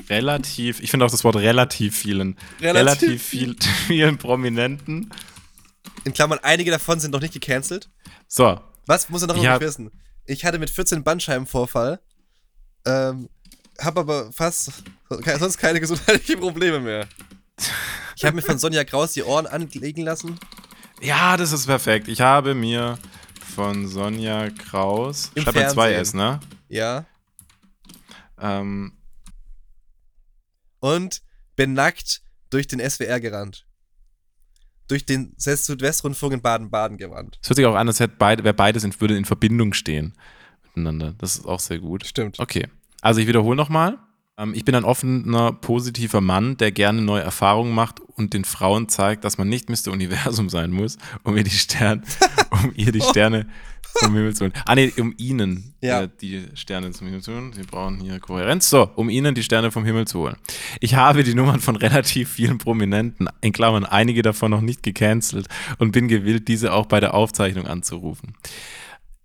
relativ, 0.09 0.79
ich 0.81 0.89
finde 0.91 1.05
auch 1.05 1.11
das 1.11 1.23
Wort 1.23 1.35
relativ 1.35 1.97
vielen, 1.97 2.37
Relativ 2.59 3.01
relativ, 3.01 3.23
viel, 3.23 3.55
vielen 3.87 4.17
Prominenten. 4.17 5.11
In 6.05 6.13
Klammern, 6.13 6.39
einige 6.41 6.71
davon 6.71 6.99
sind 6.99 7.11
noch 7.11 7.21
nicht 7.21 7.33
gecancelt. 7.33 7.89
So, 8.27 8.59
Was 8.85 9.09
muss 9.09 9.21
er 9.21 9.27
noch 9.27 9.35
nicht 9.35 9.59
wissen? 9.59 9.91
Ich 10.25 10.45
hatte 10.45 10.59
mit 10.59 10.69
14 10.69 11.03
Bandscheibenvorfall, 11.03 11.99
ähm, 12.85 13.29
habe 13.79 13.99
aber 14.01 14.31
fast 14.31 14.83
sonst 15.39 15.57
keine 15.57 15.79
gesundheitlichen 15.79 16.39
Probleme 16.39 16.79
mehr. 16.79 17.07
Ich 18.15 18.25
habe 18.25 18.35
mir 18.35 18.41
von 18.41 18.59
Sonja 18.59 18.83
Kraus 18.83 19.13
die 19.13 19.23
Ohren 19.23 19.47
anlegen 19.47 20.03
lassen. 20.03 20.39
Ja, 21.01 21.37
das 21.37 21.51
ist 21.51 21.65
perfekt. 21.65 22.07
Ich 22.07 22.21
habe 22.21 22.53
mir 22.55 22.97
von 23.55 23.87
Sonja 23.87 24.49
Kraus, 24.49 25.31
Im 25.35 25.43
schreib 25.43 25.55
mal 25.55 25.69
zwei 25.69 25.93
Fernsehen. 25.93 26.01
S, 26.01 26.13
ne? 26.13 26.39
Ja. 26.69 27.05
Ähm, 28.39 28.93
Und 30.79 31.21
bin 31.55 31.73
nackt 31.73 32.21
durch 32.49 32.67
den 32.67 32.79
SWR 32.79 33.19
gerannt. 33.19 33.65
Durch 34.87 35.05
den 35.05 35.33
Südwestrundfunk 35.37 36.33
in 36.33 36.41
Baden-Baden 36.41 36.97
gerannt. 36.97 37.37
es 37.41 37.49
hört 37.49 37.57
sich 37.57 37.65
auch 37.65 37.75
an, 37.75 37.87
als 37.87 37.99
hätte 37.99 38.15
beide, 38.17 38.43
wer 38.43 38.53
beides 38.53 38.83
in, 38.83 38.99
würde 38.99 39.17
in 39.17 39.25
Verbindung 39.25 39.73
stehen 39.73 40.13
miteinander. 40.63 41.13
Das 41.17 41.35
ist 41.35 41.45
auch 41.45 41.59
sehr 41.59 41.79
gut. 41.79 42.05
Stimmt. 42.05 42.39
Okay, 42.39 42.67
also 43.01 43.19
ich 43.19 43.27
wiederhole 43.27 43.55
nochmal. 43.55 43.97
Ähm, 44.39 44.53
ich 44.55 44.65
bin 44.65 44.73
ein 44.75 44.85
offener, 44.85 45.51
positiver 45.51 46.21
Mann, 46.21 46.57
der 46.57 46.71
gerne 46.71 47.01
neue 47.01 47.21
Erfahrungen 47.21 47.73
macht 47.73 47.99
und 48.15 48.33
den 48.33 48.45
Frauen 48.45 48.89
zeigt, 48.89 49.23
dass 49.23 49.37
man 49.37 49.49
nicht 49.49 49.69
Mr. 49.69 49.91
Universum 49.91 50.49
sein 50.49 50.71
muss, 50.71 50.97
um 51.23 51.37
ihr 51.37 51.43
die 51.43 51.49
Sterne, 51.51 52.01
um 52.51 52.71
ihr 52.75 52.91
die 52.91 53.01
Sterne 53.01 53.47
vom 53.99 54.13
Himmel 54.13 54.35
zu 54.35 54.43
holen. 54.45 54.53
Ah 54.65 54.75
nee, 54.75 54.93
um 54.99 55.13
ihnen 55.17 55.73
Ja. 55.81 56.03
äh, 56.03 56.09
die 56.21 56.45
Sterne 56.53 56.91
zum 56.91 57.07
Himmel 57.07 57.21
zu 57.21 57.33
holen. 57.33 57.51
Sie 57.53 57.63
brauchen 57.63 57.99
hier 57.99 58.19
Kohärenz. 58.19 58.69
So, 58.69 58.89
um 58.95 59.09
ihnen 59.09 59.35
die 59.35 59.43
Sterne 59.43 59.71
vom 59.71 59.83
Himmel 59.83 60.07
zu 60.07 60.19
holen. 60.19 60.35
Ich 60.79 60.95
habe 60.95 61.23
die 61.23 61.33
Nummern 61.33 61.59
von 61.59 61.75
relativ 61.75 62.29
vielen 62.29 62.59
Prominenten, 62.59 63.27
in 63.41 63.51
Klammern 63.51 63.85
einige 63.85 64.21
davon 64.21 64.51
noch 64.51 64.61
nicht 64.61 64.83
gecancelt 64.83 65.47
und 65.79 65.91
bin 65.91 66.07
gewillt, 66.07 66.47
diese 66.47 66.71
auch 66.73 66.85
bei 66.85 66.99
der 66.99 67.13
Aufzeichnung 67.13 67.65
anzurufen. 67.67 68.35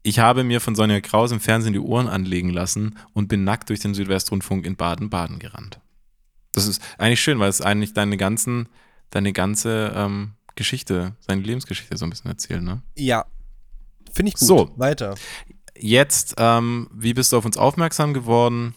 Ich 0.07 0.19
habe 0.19 0.45
mir 0.45 0.61
von 0.61 0.75
Sonja 0.75 1.01
Kraus 1.01 1.33
im 1.33 1.41
Fernsehen 1.41 1.73
die 1.73 1.79
Ohren 1.79 2.09
anlegen 2.09 2.51
lassen 2.51 2.99
und 3.15 3.27
bin 3.29 3.43
nackt 3.43 3.71
durch 3.71 3.81
den 3.81 3.95
Südwestrundfunk 3.95 4.67
in 4.67 4.77
Baden-Baden 4.77 5.39
gerannt. 5.39 5.81
Das 6.53 6.67
ist 6.67 6.83
eigentlich 6.99 7.23
schön, 7.23 7.41
weil 7.41 7.49
es 7.49 7.63
eigentlich 7.63 7.95
deine 7.95 8.19
ganzen, 8.19 8.69
deine 9.09 9.33
ganze 9.33 9.95
ähm, 9.97 10.35
Geschichte, 10.57 11.17
seine 11.21 11.41
Lebensgeschichte 11.41 11.97
so 11.97 12.05
ein 12.05 12.11
bisschen 12.11 12.31
erzählt, 12.31 12.63
ne? 12.63 12.83
Ja. 12.95 13.25
Finde 14.13 14.29
ich 14.29 14.35
gut. 14.35 14.47
So. 14.47 14.71
Weiter. 14.77 15.15
Jetzt, 15.75 16.35
ähm, 16.37 16.91
wie 16.93 17.15
bist 17.15 17.33
du 17.33 17.39
auf 17.39 17.47
uns 17.47 17.57
aufmerksam 17.57 18.13
geworden? 18.13 18.75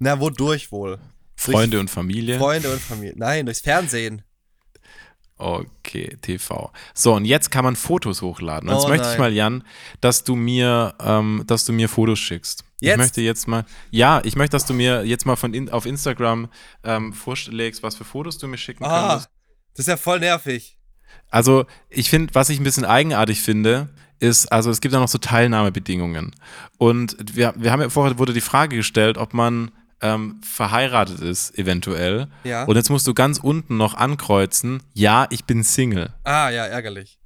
Na, 0.00 0.18
wodurch 0.18 0.72
wohl? 0.72 0.98
Freunde 1.36 1.78
und 1.78 1.90
Familie. 1.90 2.38
Freunde 2.38 2.72
und 2.72 2.80
Familie. 2.80 3.14
Nein, 3.16 3.46
durchs 3.46 3.60
Fernsehen. 3.60 4.22
Okay, 5.38 6.16
TV. 6.22 6.72
So, 6.94 7.14
und 7.14 7.26
jetzt 7.26 7.50
kann 7.50 7.62
man 7.64 7.76
Fotos 7.76 8.22
hochladen. 8.22 8.68
Und 8.70 8.74
jetzt 8.76 8.86
Oh 8.86 8.88
möchte 8.88 9.12
ich 9.12 9.18
mal, 9.18 9.32
Jan, 9.32 9.64
dass 10.00 10.24
du 10.24 10.34
mir, 10.34 10.94
ähm, 10.98 11.42
dass 11.46 11.66
du 11.66 11.72
mir 11.74 11.88
Fotos 11.90 12.18
schickst. 12.18 12.64
Ich 12.80 12.88
Jetzt? 12.88 12.98
möchte 12.98 13.20
jetzt 13.20 13.46
mal, 13.48 13.64
ja, 13.90 14.20
ich 14.24 14.36
möchte, 14.36 14.54
dass 14.54 14.66
du 14.66 14.74
mir 14.74 15.04
jetzt 15.04 15.24
mal 15.26 15.36
von 15.36 15.52
in, 15.54 15.70
auf 15.70 15.86
Instagram 15.86 16.48
ähm, 16.84 17.12
vorschlägst, 17.12 17.82
was 17.82 17.96
für 17.96 18.04
Fotos 18.04 18.38
du 18.38 18.46
mir 18.48 18.58
schicken 18.58 18.84
Ah, 18.84 19.08
könntest. 19.08 19.30
das 19.74 19.80
ist 19.80 19.88
ja 19.88 19.96
voll 19.96 20.20
nervig. 20.20 20.78
Also, 21.30 21.64
ich 21.88 22.08
finde, 22.10 22.34
was 22.34 22.48
ich 22.50 22.58
ein 22.60 22.64
bisschen 22.64 22.84
eigenartig 22.84 23.40
finde, 23.40 23.88
ist, 24.20 24.50
also 24.52 24.70
es 24.70 24.80
gibt 24.80 24.94
ja 24.94 25.00
noch 25.00 25.08
so 25.08 25.18
Teilnahmebedingungen. 25.18 26.34
Und 26.78 27.16
wir, 27.34 27.52
wir 27.56 27.72
haben 27.72 27.80
ja 27.82 27.88
vorher 27.90 28.18
wurde 28.18 28.32
die 28.32 28.40
Frage 28.40 28.76
gestellt, 28.76 29.18
ob 29.18 29.34
man 29.34 29.70
ähm, 30.00 30.40
verheiratet 30.42 31.20
ist, 31.20 31.58
eventuell. 31.58 32.28
Ja. 32.44 32.64
Und 32.64 32.76
jetzt 32.76 32.90
musst 32.90 33.06
du 33.06 33.14
ganz 33.14 33.38
unten 33.38 33.76
noch 33.76 33.94
ankreuzen, 33.94 34.82
ja, 34.92 35.26
ich 35.30 35.44
bin 35.44 35.62
Single. 35.62 36.12
Ah, 36.24 36.50
ja, 36.50 36.64
ärgerlich. 36.66 37.18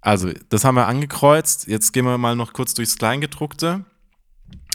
Also, 0.00 0.30
das 0.48 0.64
haben 0.64 0.76
wir 0.76 0.86
angekreuzt. 0.86 1.66
Jetzt 1.66 1.92
gehen 1.92 2.04
wir 2.04 2.18
mal 2.18 2.36
noch 2.36 2.52
kurz 2.52 2.74
durchs 2.74 2.96
Kleingedruckte. 2.96 3.84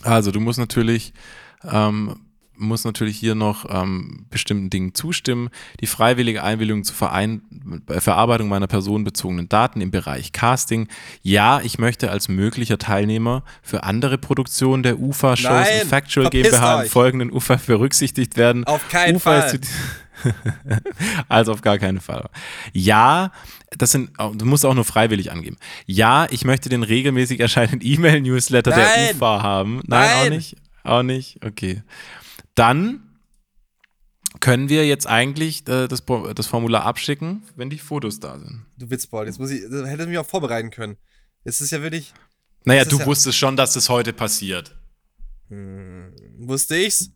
Also, 0.03 0.31
du 0.31 0.39
musst 0.39 0.59
natürlich, 0.59 1.13
ähm, 1.63 2.30
musst 2.61 2.85
natürlich 2.85 3.17
hier 3.17 3.35
noch 3.35 3.65
ähm, 3.69 4.25
bestimmten 4.29 4.69
Dingen 4.69 4.93
zustimmen. 4.93 5.49
Die 5.79 5.87
freiwillige 5.87 6.43
Einwilligung 6.43 6.83
zur 6.83 6.95
Verein 6.95 7.41
bei 7.85 7.99
Verarbeitung 7.99 8.47
meiner 8.47 8.67
personenbezogenen 8.67 9.49
Daten 9.49 9.81
im 9.81 9.91
Bereich 9.91 10.31
Casting. 10.31 10.87
Ja, 11.21 11.61
ich 11.61 11.79
möchte 11.79 12.11
als 12.11 12.29
möglicher 12.29 12.77
Teilnehmer 12.77 13.43
für 13.61 13.83
andere 13.83 14.17
Produktionen 14.17 14.83
der 14.83 14.99
UFA-Shows 14.99 15.67
und 15.81 15.89
Factual 15.89 16.29
GmbH 16.29 16.83
im 16.83 16.89
folgenden 16.89 17.31
UFA 17.31 17.59
berücksichtigt 17.65 18.37
werden. 18.37 18.63
Auf 18.65 18.87
keinen 18.89 19.15
UFA 19.15 19.41
Fall. 19.41 19.59
Also 21.27 21.51
auf 21.51 21.61
gar 21.61 21.79
keinen 21.79 21.99
Fall. 21.99 22.29
Ja, 22.73 23.31
das 23.75 23.91
sind, 23.91 24.11
du 24.17 24.45
musst 24.45 24.65
auch 24.65 24.73
nur 24.73 24.85
freiwillig 24.85 25.31
angeben. 25.31 25.57
Ja, 25.85 26.27
ich 26.29 26.45
möchte 26.45 26.69
den 26.69 26.83
regelmäßig 26.83 27.39
erscheinenden 27.39 27.81
E-Mail-Newsletter 27.81 28.71
der. 28.71 29.15
UFA 29.15 29.41
haben. 29.41 29.81
Nein, 29.87 30.09
auch 30.09 30.23
Nein. 30.23 30.33
nicht. 30.33 30.55
Auch 30.83 31.03
nicht. 31.03 31.39
Okay. 31.45 31.81
Dann 32.55 33.07
können 34.39 34.69
wir 34.69 34.87
jetzt 34.87 35.07
eigentlich 35.07 35.67
äh, 35.67 35.87
das, 35.87 36.03
das 36.35 36.47
Formular 36.47 36.83
abschicken, 36.85 37.43
wenn 37.55 37.69
die 37.69 37.77
Fotos 37.79 38.19
da 38.19 38.39
sind. 38.39 38.65
Du 38.77 38.89
Witzbold, 38.89 39.27
jetzt 39.27 39.39
muss 39.39 39.51
ich, 39.51 39.63
das 39.69 39.87
hätte 39.87 40.03
ich 40.03 40.09
mich 40.09 40.17
auch 40.17 40.25
vorbereiten 40.25 40.71
können. 40.71 40.97
Es 41.43 41.61
ist 41.61 41.71
ja 41.71 41.81
wirklich, 41.81 42.13
Naja, 42.65 42.85
du 42.85 42.99
ja- 42.99 43.05
wusstest 43.05 43.37
schon, 43.37 43.55
dass 43.57 43.73
das 43.73 43.89
heute 43.89 44.13
passiert. 44.13 44.75
hm, 45.49 46.13
wusste 46.39 46.77
ich's? 46.77 47.11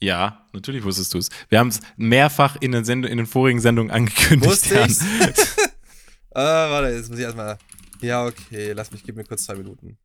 Ja, 0.00 0.46
natürlich 0.52 0.84
wusstest 0.84 1.14
du 1.14 1.18
es. 1.18 1.30
Wir 1.48 1.60
haben 1.60 1.68
es 1.68 1.80
mehrfach 1.96 2.56
in 2.60 2.72
den, 2.72 2.84
Send 2.84 3.06
in 3.06 3.16
den 3.16 3.26
vorigen 3.26 3.60
Sendungen 3.60 3.90
angekündigt. 3.92 4.50
Wusste 4.50 4.80
ich's? 4.86 5.00
ah, 6.34 6.70
warte, 6.70 6.88
jetzt 6.94 7.08
muss 7.08 7.18
ich 7.18 7.24
erstmal, 7.24 7.58
ja, 8.00 8.26
okay, 8.26 8.72
lass 8.72 8.90
mich, 8.90 9.02
gib 9.04 9.16
mir 9.16 9.24
kurz 9.24 9.44
zwei 9.44 9.54
Minuten. 9.54 9.96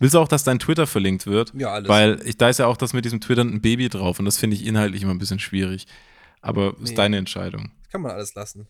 Willst 0.00 0.14
du 0.14 0.18
auch, 0.18 0.26
dass 0.28 0.42
dein 0.44 0.58
Twitter 0.58 0.86
verlinkt 0.88 1.26
wird? 1.26 1.52
Ja, 1.54 1.72
alles. 1.74 1.88
Weil 1.88 2.20
ich, 2.26 2.36
da 2.36 2.48
ist 2.48 2.58
ja 2.58 2.66
auch 2.66 2.76
das 2.76 2.92
mit 2.94 3.04
diesem 3.04 3.20
Twitter 3.20 3.42
ein 3.42 3.60
Baby 3.60 3.88
drauf 3.88 4.18
und 4.18 4.24
das 4.24 4.38
finde 4.38 4.56
ich 4.56 4.66
inhaltlich 4.66 5.02
immer 5.02 5.12
ein 5.14 5.18
bisschen 5.18 5.38
schwierig. 5.38 5.86
Aber 6.40 6.70
ist 6.80 6.90
Nee. 6.90 6.94
deine 6.94 7.18
Entscheidung. 7.18 7.70
Das 7.82 7.92
kann 7.92 8.00
man 8.00 8.10
alles 8.12 8.34
lassen. 8.34 8.66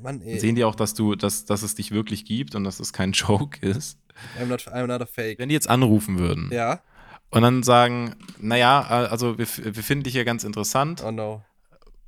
Mann, 0.00 0.20
ey, 0.22 0.38
Sehen 0.40 0.56
die 0.56 0.64
auch, 0.64 0.74
dass 0.74 0.92
du, 0.94 1.14
dass, 1.14 1.44
dass 1.46 1.62
es 1.62 1.74
dich 1.76 1.90
wirklich 1.92 2.24
gibt 2.24 2.54
und 2.54 2.64
dass 2.64 2.80
es 2.80 2.92
kein 2.92 3.12
Joke 3.12 3.66
ist? 3.66 3.98
I'm 4.38 4.46
not, 4.46 4.60
I'm 4.68 4.86
not 4.86 5.00
a 5.00 5.06
fake. 5.06 5.38
Wenn 5.38 5.48
die 5.48 5.54
jetzt 5.54 5.68
anrufen 5.70 6.18
würden 6.18 6.50
Ja? 6.52 6.82
und 7.30 7.42
dann 7.42 7.62
sagen, 7.62 8.14
naja, 8.38 8.82
also 8.82 9.38
wir, 9.38 9.46
wir 9.46 9.82
finden 9.82 10.04
dich 10.04 10.14
ja 10.14 10.24
ganz 10.24 10.44
interessant, 10.44 11.02
Oh 11.04 11.10
no. 11.10 11.42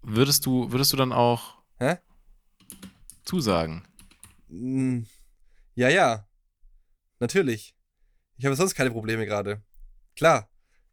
würdest 0.03 0.45
du, 0.47 0.70
würdest 0.70 0.93
du 0.93 0.97
dann 0.99 1.12
auch 1.12 1.57
Hä? 1.79 1.97
zusagen? 3.24 3.85
Mm, 4.49 5.01
Ja, 5.74 5.89
ja. 5.89 6.27
Natürlich. 7.20 7.74
Ich 8.39 8.45
habe 8.45 8.57
sonst 8.57 8.74
keine 8.74 8.91
Probleme 8.91 9.26
gerade. 9.26 9.62
Klar. 10.16 10.49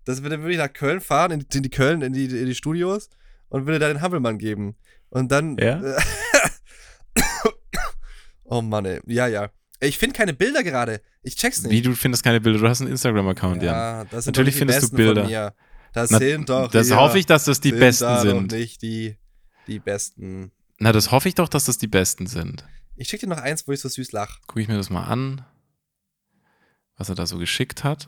Das 0.06 0.22
würde, 0.22 0.52
ich 0.52 0.58
nach 0.58 0.72
Köln 0.72 1.00
fahren, 1.02 1.32
in, 1.32 1.40
die- 1.40 1.58
in 1.58 1.64
die 1.64 1.70
Köln, 1.70 2.02
in 2.02 2.14
die, 2.14 2.26
in 2.26 2.46
die 2.46 2.56
Studios 2.56 3.10
und 3.50 3.66
würde 3.66 3.80
da 3.80 3.88
den 3.88 4.02
Hampelmann 4.02 4.38
geben. 4.38 4.76
Und 5.10 5.32
dann. 5.32 5.58
Ja? 5.58 5.82
oh 8.44 8.62
Mann, 8.62 8.86
ey. 8.86 9.00
Ja, 9.06 9.28
ja. 9.28 9.50
Ich 9.80 9.98
finde 9.98 10.16
keine 10.16 10.34
Bilder 10.34 10.64
gerade. 10.64 11.02
Ich 11.24 11.36
check's 11.36 11.62
nicht. 11.62 11.72
Wie, 11.72 11.82
du 11.82 11.94
findest 11.94 12.24
keine 12.24 12.42
Bilder? 12.42 12.60
Du 12.60 12.68
hast 12.68 12.82
einen 12.82 12.92
Instagram-Account, 12.92 13.64
ja. 13.64 13.72
ja, 14.02 14.06
das 14.06 14.26
sind 14.26 14.36
Natürlich 14.36 14.56
findest 14.56 14.92
du 14.92 14.96
Bilder. 14.96 15.54
Das 15.94 16.10
Na, 16.10 16.18
sind 16.18 16.50
doch. 16.50 16.72
Das 16.72 16.88
hier, 16.88 16.98
hoffe 16.98 17.20
ich, 17.20 17.26
dass 17.26 17.46
das 17.46 17.60
die 17.62 17.70
sind 17.70 17.80
besten 17.80 18.04
da 18.06 18.22
sind. 18.22 18.52
Nicht 18.52 18.82
die, 18.82 19.16
die 19.68 19.80
besten. 19.80 20.52
Na, 20.80 20.92
das 20.92 21.12
hoffe 21.12 21.30
ich 21.30 21.36
doch, 21.36 21.48
dass 21.48 21.66
das 21.66 21.78
die 21.78 21.88
besten 21.88 22.28
sind. 22.28 22.66
Ich 22.96 23.10
schicke 23.10 23.26
dir 23.28 23.30
noch 23.30 23.42
eins, 23.42 23.68
wo 23.68 23.72
ich 23.72 23.80
so 23.80 23.90
süß 23.90 24.12
lach. 24.12 24.40
Gucke 24.48 24.62
ich 24.62 24.68
mir 24.68 24.76
das 24.78 24.90
mal 24.90 25.04
an, 25.04 25.46
was 27.04 27.10
er 27.10 27.16
da 27.16 27.26
so 27.26 27.38
geschickt 27.38 27.84
hat. 27.84 28.08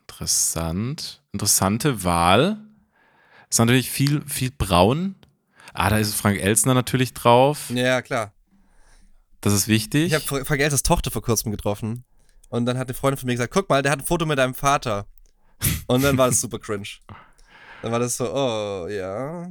Interessant. 0.00 1.22
Interessante 1.30 2.02
Wahl. 2.02 2.58
Ist 3.48 3.60
natürlich 3.60 3.92
viel, 3.92 4.22
viel 4.26 4.50
braun. 4.50 5.14
Ah, 5.72 5.88
da 5.88 5.98
ist 5.98 6.16
Frank 6.16 6.40
Elsner 6.40 6.74
natürlich 6.74 7.14
drauf. 7.14 7.70
Ja, 7.70 8.02
klar. 8.02 8.32
Das 9.40 9.52
ist 9.52 9.68
wichtig. 9.68 10.12
Ich 10.12 10.14
habe 10.14 10.44
Frank 10.44 10.60
Elsters 10.60 10.82
Tochter 10.82 11.12
vor 11.12 11.22
kurzem 11.22 11.52
getroffen. 11.52 12.04
Und 12.48 12.66
dann 12.66 12.76
hat 12.76 12.88
eine 12.88 12.94
Freundin 12.94 13.18
von 13.18 13.28
mir 13.28 13.34
gesagt, 13.34 13.54
guck 13.54 13.68
mal, 13.68 13.82
der 13.82 13.92
hat 13.92 14.00
ein 14.00 14.04
Foto 14.04 14.26
mit 14.26 14.38
deinem 14.38 14.54
Vater. 14.54 15.06
Und 15.86 16.02
dann 16.02 16.18
war 16.18 16.26
das 16.26 16.40
super 16.40 16.58
cringe. 16.58 16.88
Dann 17.82 17.92
war 17.92 18.00
das 18.00 18.16
so, 18.16 18.34
oh, 18.34 18.88
ja. 18.88 19.48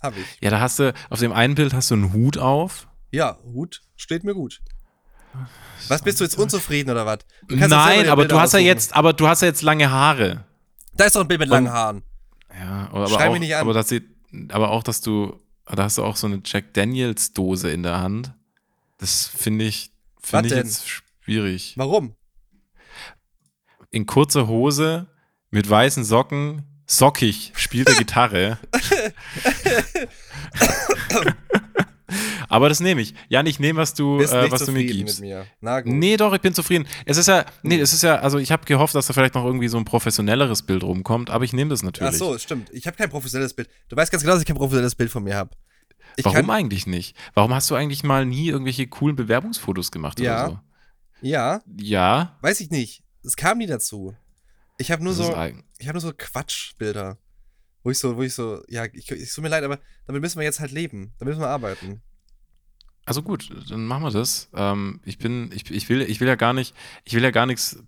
Hab 0.00 0.16
ich. 0.16 0.24
ja, 0.40 0.48
da 0.48 0.60
hast 0.60 0.78
du, 0.78 0.94
auf 1.10 1.20
dem 1.20 1.32
einen 1.32 1.54
Bild 1.54 1.74
hast 1.74 1.90
du 1.90 1.96
einen 1.96 2.14
Hut 2.14 2.38
auf. 2.38 2.88
Ja, 3.10 3.38
Hut 3.44 3.82
steht 3.94 4.24
mir 4.24 4.32
gut. 4.32 4.62
Was 5.88 6.02
bist 6.02 6.20
du 6.20 6.24
jetzt 6.24 6.38
unzufrieden 6.38 6.90
oder 6.90 7.04
was? 7.04 7.18
Nein, 7.48 8.08
aber 8.08 8.22
Bilder 8.22 8.36
du 8.36 8.40
hast 8.40 8.54
ja 8.54 8.60
jetzt, 8.60 8.94
aber 8.94 9.12
du 9.12 9.28
hast 9.28 9.42
ja 9.42 9.48
jetzt 9.48 9.62
lange 9.62 9.90
Haare. 9.90 10.44
Da 10.94 11.04
ist 11.04 11.16
doch 11.16 11.20
ein 11.20 11.28
Bild 11.28 11.40
mit 11.40 11.48
langen 11.48 11.70
Haaren. 11.70 12.02
Ja, 12.58 12.88
aber, 12.92 13.08
Schrei 13.08 13.28
mich 13.28 13.36
auch, 13.36 13.40
nicht 13.40 13.54
an. 13.54 13.60
aber 13.62 13.74
das 13.74 13.88
sieht, 13.88 14.04
aber 14.50 14.70
auch, 14.70 14.82
dass 14.82 15.00
du, 15.00 15.40
da 15.66 15.84
hast 15.84 15.98
du 15.98 16.04
auch 16.04 16.16
so 16.16 16.26
eine 16.26 16.40
Jack 16.44 16.72
Daniels 16.74 17.32
Dose 17.32 17.70
in 17.70 17.82
der 17.82 18.00
Hand. 18.00 18.32
Das 18.98 19.26
finde 19.26 19.64
ich, 19.64 19.90
finde 20.22 20.46
ich 20.46 20.54
denn? 20.54 20.64
jetzt 20.64 20.88
schwierig. 20.88 21.74
Warum? 21.76 22.14
in 23.94 24.06
kurzer 24.06 24.48
Hose 24.48 25.06
mit 25.50 25.70
weißen 25.70 26.04
Socken, 26.04 26.64
sockig, 26.86 27.52
spielt 27.54 27.88
er 27.88 27.94
Gitarre. 27.94 28.58
Aber 32.48 32.68
das 32.68 32.80
nehme 32.80 33.00
ich. 33.00 33.14
Jan, 33.28 33.46
ich 33.46 33.58
nehme, 33.60 33.78
was 33.78 33.94
du, 33.94 34.18
Bist 34.18 34.32
äh, 34.32 34.42
nicht 34.42 34.52
was 34.52 34.64
du 34.64 34.72
mir 34.72 34.80
zufrieden 34.80 34.98
gibst. 35.06 35.20
mit 35.20 35.28
mir. 35.30 35.46
Na 35.60 35.80
gut. 35.80 35.92
Nee, 35.92 36.16
doch, 36.16 36.32
ich 36.34 36.40
bin 36.40 36.54
zufrieden. 36.54 36.86
Es 37.06 37.16
ist 37.16 37.28
ja, 37.28 37.44
nee, 37.62 37.78
es 37.78 37.92
ist 37.92 38.02
ja, 38.02 38.16
also 38.16 38.38
ich 38.38 38.50
habe 38.52 38.64
gehofft, 38.64 38.94
dass 38.94 39.06
da 39.06 39.12
vielleicht 39.12 39.34
noch 39.34 39.44
irgendwie 39.44 39.68
so 39.68 39.76
ein 39.78 39.84
professionelleres 39.84 40.62
Bild 40.62 40.82
rumkommt, 40.82 41.30
aber 41.30 41.44
ich 41.44 41.52
nehme 41.52 41.70
das 41.70 41.80
Ach 41.80 41.84
natürlich. 41.84 42.18
so, 42.18 42.36
stimmt. 42.38 42.70
Ich 42.72 42.86
habe 42.86 42.96
kein 42.96 43.10
professionelles 43.10 43.54
Bild. 43.54 43.68
Du 43.88 43.96
weißt 43.96 44.10
ganz 44.12 44.22
genau, 44.22 44.34
dass 44.34 44.42
ich 44.42 44.46
kein 44.46 44.56
professionelles 44.56 44.94
Bild 44.94 45.10
von 45.10 45.22
mir 45.24 45.36
habe. 45.36 45.50
Warum 46.22 46.50
eigentlich 46.50 46.86
nicht? 46.86 47.16
Warum 47.34 47.52
hast 47.54 47.70
du 47.70 47.74
eigentlich 47.74 48.04
mal 48.04 48.24
nie 48.24 48.48
irgendwelche 48.48 48.86
coolen 48.86 49.16
Bewerbungsfotos 49.16 49.90
gemacht 49.90 50.20
Ja. 50.20 50.44
oder 50.46 50.50
so? 50.50 50.58
Ja, 51.26 51.60
Ja. 51.76 52.38
weiß 52.42 52.60
ich 52.60 52.70
nicht. 52.70 53.02
Es 53.24 53.36
kam 53.36 53.58
nie 53.58 53.66
dazu. 53.66 54.14
Ich 54.78 54.90
habe 54.90 55.02
nur 55.02 55.14
das 55.14 55.26
so, 55.26 55.32
ich 55.78 55.86
habe 55.88 55.94
nur 55.94 56.00
so 56.00 56.12
Quatschbilder. 56.16 57.18
Wo 57.82 57.90
ich 57.90 57.98
so, 57.98 58.16
wo 58.16 58.22
ich 58.22 58.32
so, 58.34 58.62
ja, 58.68 58.84
ich, 58.92 59.10
ich 59.10 59.32
tut 59.32 59.42
mir 59.42 59.50
leid, 59.50 59.62
aber 59.62 59.78
damit 60.06 60.22
müssen 60.22 60.38
wir 60.38 60.44
jetzt 60.44 60.58
halt 60.60 60.72
leben. 60.72 61.12
Damit 61.18 61.32
müssen 61.34 61.42
wir 61.42 61.48
arbeiten. 61.48 62.00
Also 63.06 63.22
gut, 63.22 63.50
dann 63.68 63.86
machen 63.86 64.02
wir 64.04 64.10
das. 64.10 64.48
Ähm, 64.54 65.00
ich 65.04 65.18
bin, 65.18 65.50
ich, 65.52 65.70
ich 65.70 65.88
will, 65.88 66.02
ich 66.02 66.20
will 66.20 66.28
ja 66.28 66.36
gar 66.36 66.52
nicht, 66.52 66.74
ich 67.04 67.14
will 67.14 67.22
ja 67.22 67.30
gar 67.30 67.46
nichts 67.46 67.78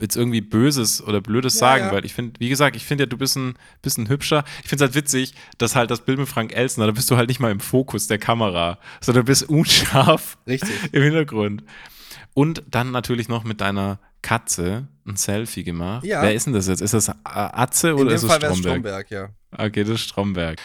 jetzt 0.00 0.16
irgendwie 0.16 0.40
Böses 0.40 1.02
oder 1.02 1.20
Blödes 1.20 1.54
Ja, 1.54 1.60
sagen, 1.60 1.84
ja. 1.86 1.92
weil 1.92 2.04
ich 2.04 2.14
finde, 2.14 2.40
wie 2.40 2.48
gesagt, 2.48 2.74
ich 2.74 2.84
finde 2.84 3.04
ja, 3.04 3.06
du 3.06 3.18
bist 3.18 3.36
ein 3.36 3.54
bisschen 3.82 4.08
hübscher. 4.08 4.44
Ich 4.62 4.68
finde 4.68 4.84
es 4.84 4.88
halt 4.88 4.94
witzig, 4.94 5.34
dass 5.58 5.76
halt 5.76 5.90
das 5.90 6.00
Bild 6.04 6.18
mit 6.18 6.28
Frank 6.28 6.54
Elsner, 6.54 6.86
da 6.86 6.92
bist 6.92 7.10
du 7.10 7.16
halt 7.16 7.28
nicht 7.28 7.40
mal 7.40 7.50
im 7.50 7.60
Fokus 7.60 8.06
der 8.06 8.18
Kamera, 8.18 8.78
sondern 9.00 9.24
du 9.24 9.30
bist 9.30 9.48
unscharf 9.48 10.38
Richtig. 10.46 10.70
im 10.92 11.02
Hintergrund. 11.02 11.64
Und 12.32 12.62
dann 12.70 12.90
natürlich 12.92 13.28
noch 13.28 13.44
mit 13.44 13.60
deiner 13.60 13.98
Katze 14.22 14.88
ein 15.06 15.16
Selfie 15.16 15.64
gemacht. 15.64 16.04
Ja. 16.04 16.22
Wer 16.22 16.34
ist 16.34 16.46
denn 16.46 16.52
das 16.52 16.68
jetzt? 16.68 16.80
Ist 16.80 16.94
das 16.94 17.10
Atze 17.24 17.88
In 17.90 17.94
oder 17.94 18.10
dem 18.10 18.16
ist 18.16 18.22
es 18.22 18.32
Stromberg? 18.32 18.56
Stromberg, 18.56 19.10
ja. 19.10 19.28
Okay, 19.52 19.82
das 19.82 19.94
ist 19.94 20.00
Stromberg. 20.02 20.58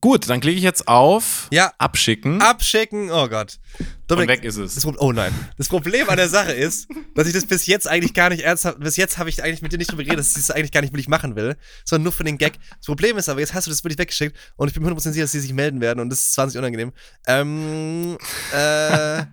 Gut, 0.00 0.28
dann 0.28 0.40
klicke 0.40 0.56
ich 0.56 0.62
jetzt 0.62 0.86
auf 0.86 1.48
Ja, 1.50 1.72
Abschicken 1.78 2.40
abschicken. 2.40 3.10
Oh 3.10 3.28
Gott. 3.28 3.58
und 3.78 3.86
Dominik, 4.06 4.28
weg 4.28 4.44
ist 4.44 4.56
es. 4.56 4.74
das 4.74 4.84
oh 4.84 5.12
nein. 5.12 5.32
Das 5.56 5.68
Problem 5.68 6.08
an 6.08 6.16
der 6.16 6.28
Sache 6.28 6.52
ist, 6.52 6.88
dass 7.14 7.26
ich 7.26 7.32
das 7.32 7.46
bis 7.46 7.66
jetzt 7.66 7.88
eigentlich 7.88 8.14
gar 8.14 8.30
nicht 8.30 8.42
ernsthaft, 8.42 8.78
bis 8.78 8.96
jetzt 8.96 9.18
habe 9.18 9.28
ich 9.28 9.42
eigentlich 9.42 9.62
mit 9.62 9.72
dir 9.72 9.78
nicht 9.78 9.90
drüber 9.90 10.04
geredet, 10.04 10.20
dass 10.20 10.30
ich 10.30 10.46
das 10.46 10.50
eigentlich 10.50 10.72
gar 10.72 10.82
nicht 10.82 10.92
wirklich 10.92 11.08
machen 11.08 11.34
will, 11.34 11.56
sondern 11.84 12.04
nur 12.04 12.12
für 12.12 12.24
den 12.24 12.38
Gag. 12.38 12.58
Das 12.76 12.86
Problem 12.86 13.16
ist 13.18 13.28
aber, 13.28 13.40
jetzt 13.40 13.54
hast 13.54 13.66
du 13.66 13.70
das 13.70 13.82
wirklich 13.82 13.98
weggeschickt 13.98 14.36
und 14.56 14.68
ich 14.68 14.74
bin 14.74 14.82
mir 14.82 14.90
100% 14.90 15.00
sicher, 15.12 15.24
dass 15.24 15.32
die 15.32 15.40
sich 15.40 15.52
melden 15.52 15.80
werden 15.80 15.98
und 16.00 16.10
das 16.10 16.20
ist 16.20 16.34
20 16.34 16.58
unangenehm. 16.58 16.92
Ähm, 17.26 18.16
äh, 18.54 19.24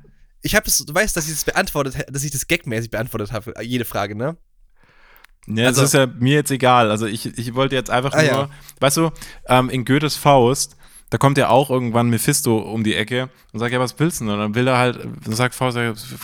ich 0.41 0.55
habe 0.55 0.65
das, 0.65 0.77
du 0.77 0.93
weißt, 0.93 1.15
dass 1.15 1.27
ich 1.27 1.33
das 1.33 1.43
beantwortet, 1.43 2.05
dass 2.09 2.23
ich 2.23 2.31
das 2.31 2.47
gagmäßig 2.47 2.89
beantwortet 2.89 3.31
habe, 3.31 3.53
jede 3.61 3.85
Frage, 3.85 4.15
ne? 4.15 4.37
Ja, 5.47 5.67
Also- 5.67 5.81
das 5.81 5.93
ist 5.93 5.97
ja 5.99 6.07
mir 6.07 6.33
jetzt 6.35 6.51
egal. 6.51 6.89
Also 6.91 7.05
ich, 7.05 7.37
ich 7.37 7.53
wollte 7.55 7.75
jetzt 7.75 7.89
einfach 7.89 8.13
Ah, 8.13 8.21
nur, 8.21 8.25
ja. 8.31 8.49
weißt 8.79 8.97
du, 8.97 9.11
ähm, 9.47 9.69
in 9.69 9.85
Goethes 9.85 10.15
Faust, 10.15 10.77
da 11.11 11.17
kommt 11.17 11.37
ja 11.37 11.49
auch 11.49 11.69
irgendwann 11.69 12.09
Mephisto 12.09 12.57
um 12.57 12.83
die 12.83 12.95
Ecke 12.95 13.29
und 13.53 13.59
sagt, 13.59 13.71
ja, 13.73 13.79
was 13.79 13.99
willst 13.99 14.21
du 14.21 14.25
denn? 14.25 14.33
Und 14.33 14.39
dann 14.39 14.55
will 14.55 14.67
er 14.67 14.77
halt, 14.77 14.99
dann 15.23 15.33
sagt 15.35 15.53
Faust, 15.55 15.77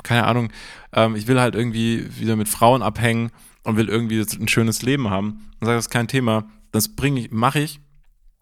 keine 0.04 0.26
Ahnung, 0.26 0.52
ähm, 0.94 1.16
ich 1.16 1.28
will 1.28 1.40
halt 1.40 1.56
irgendwie 1.56 2.08
wieder 2.20 2.36
mit 2.36 2.50
Frauen 2.50 2.82
abhängen 2.82 3.32
und 3.64 3.78
will 3.78 3.90
irgendwie 3.90 4.20
ein 4.22 4.48
schönes 4.48 4.82
Leben 4.82 5.10
haben. 5.10 5.50
Und 5.60 5.66
sagt, 5.68 5.78
das 5.78 5.86
ist 5.86 5.92
kein 5.92 6.08
Thema, 6.08 6.46
das 6.72 6.88
bringe 6.96 7.20
ich, 7.20 7.32
mache 7.32 7.60
ich. 7.60 7.80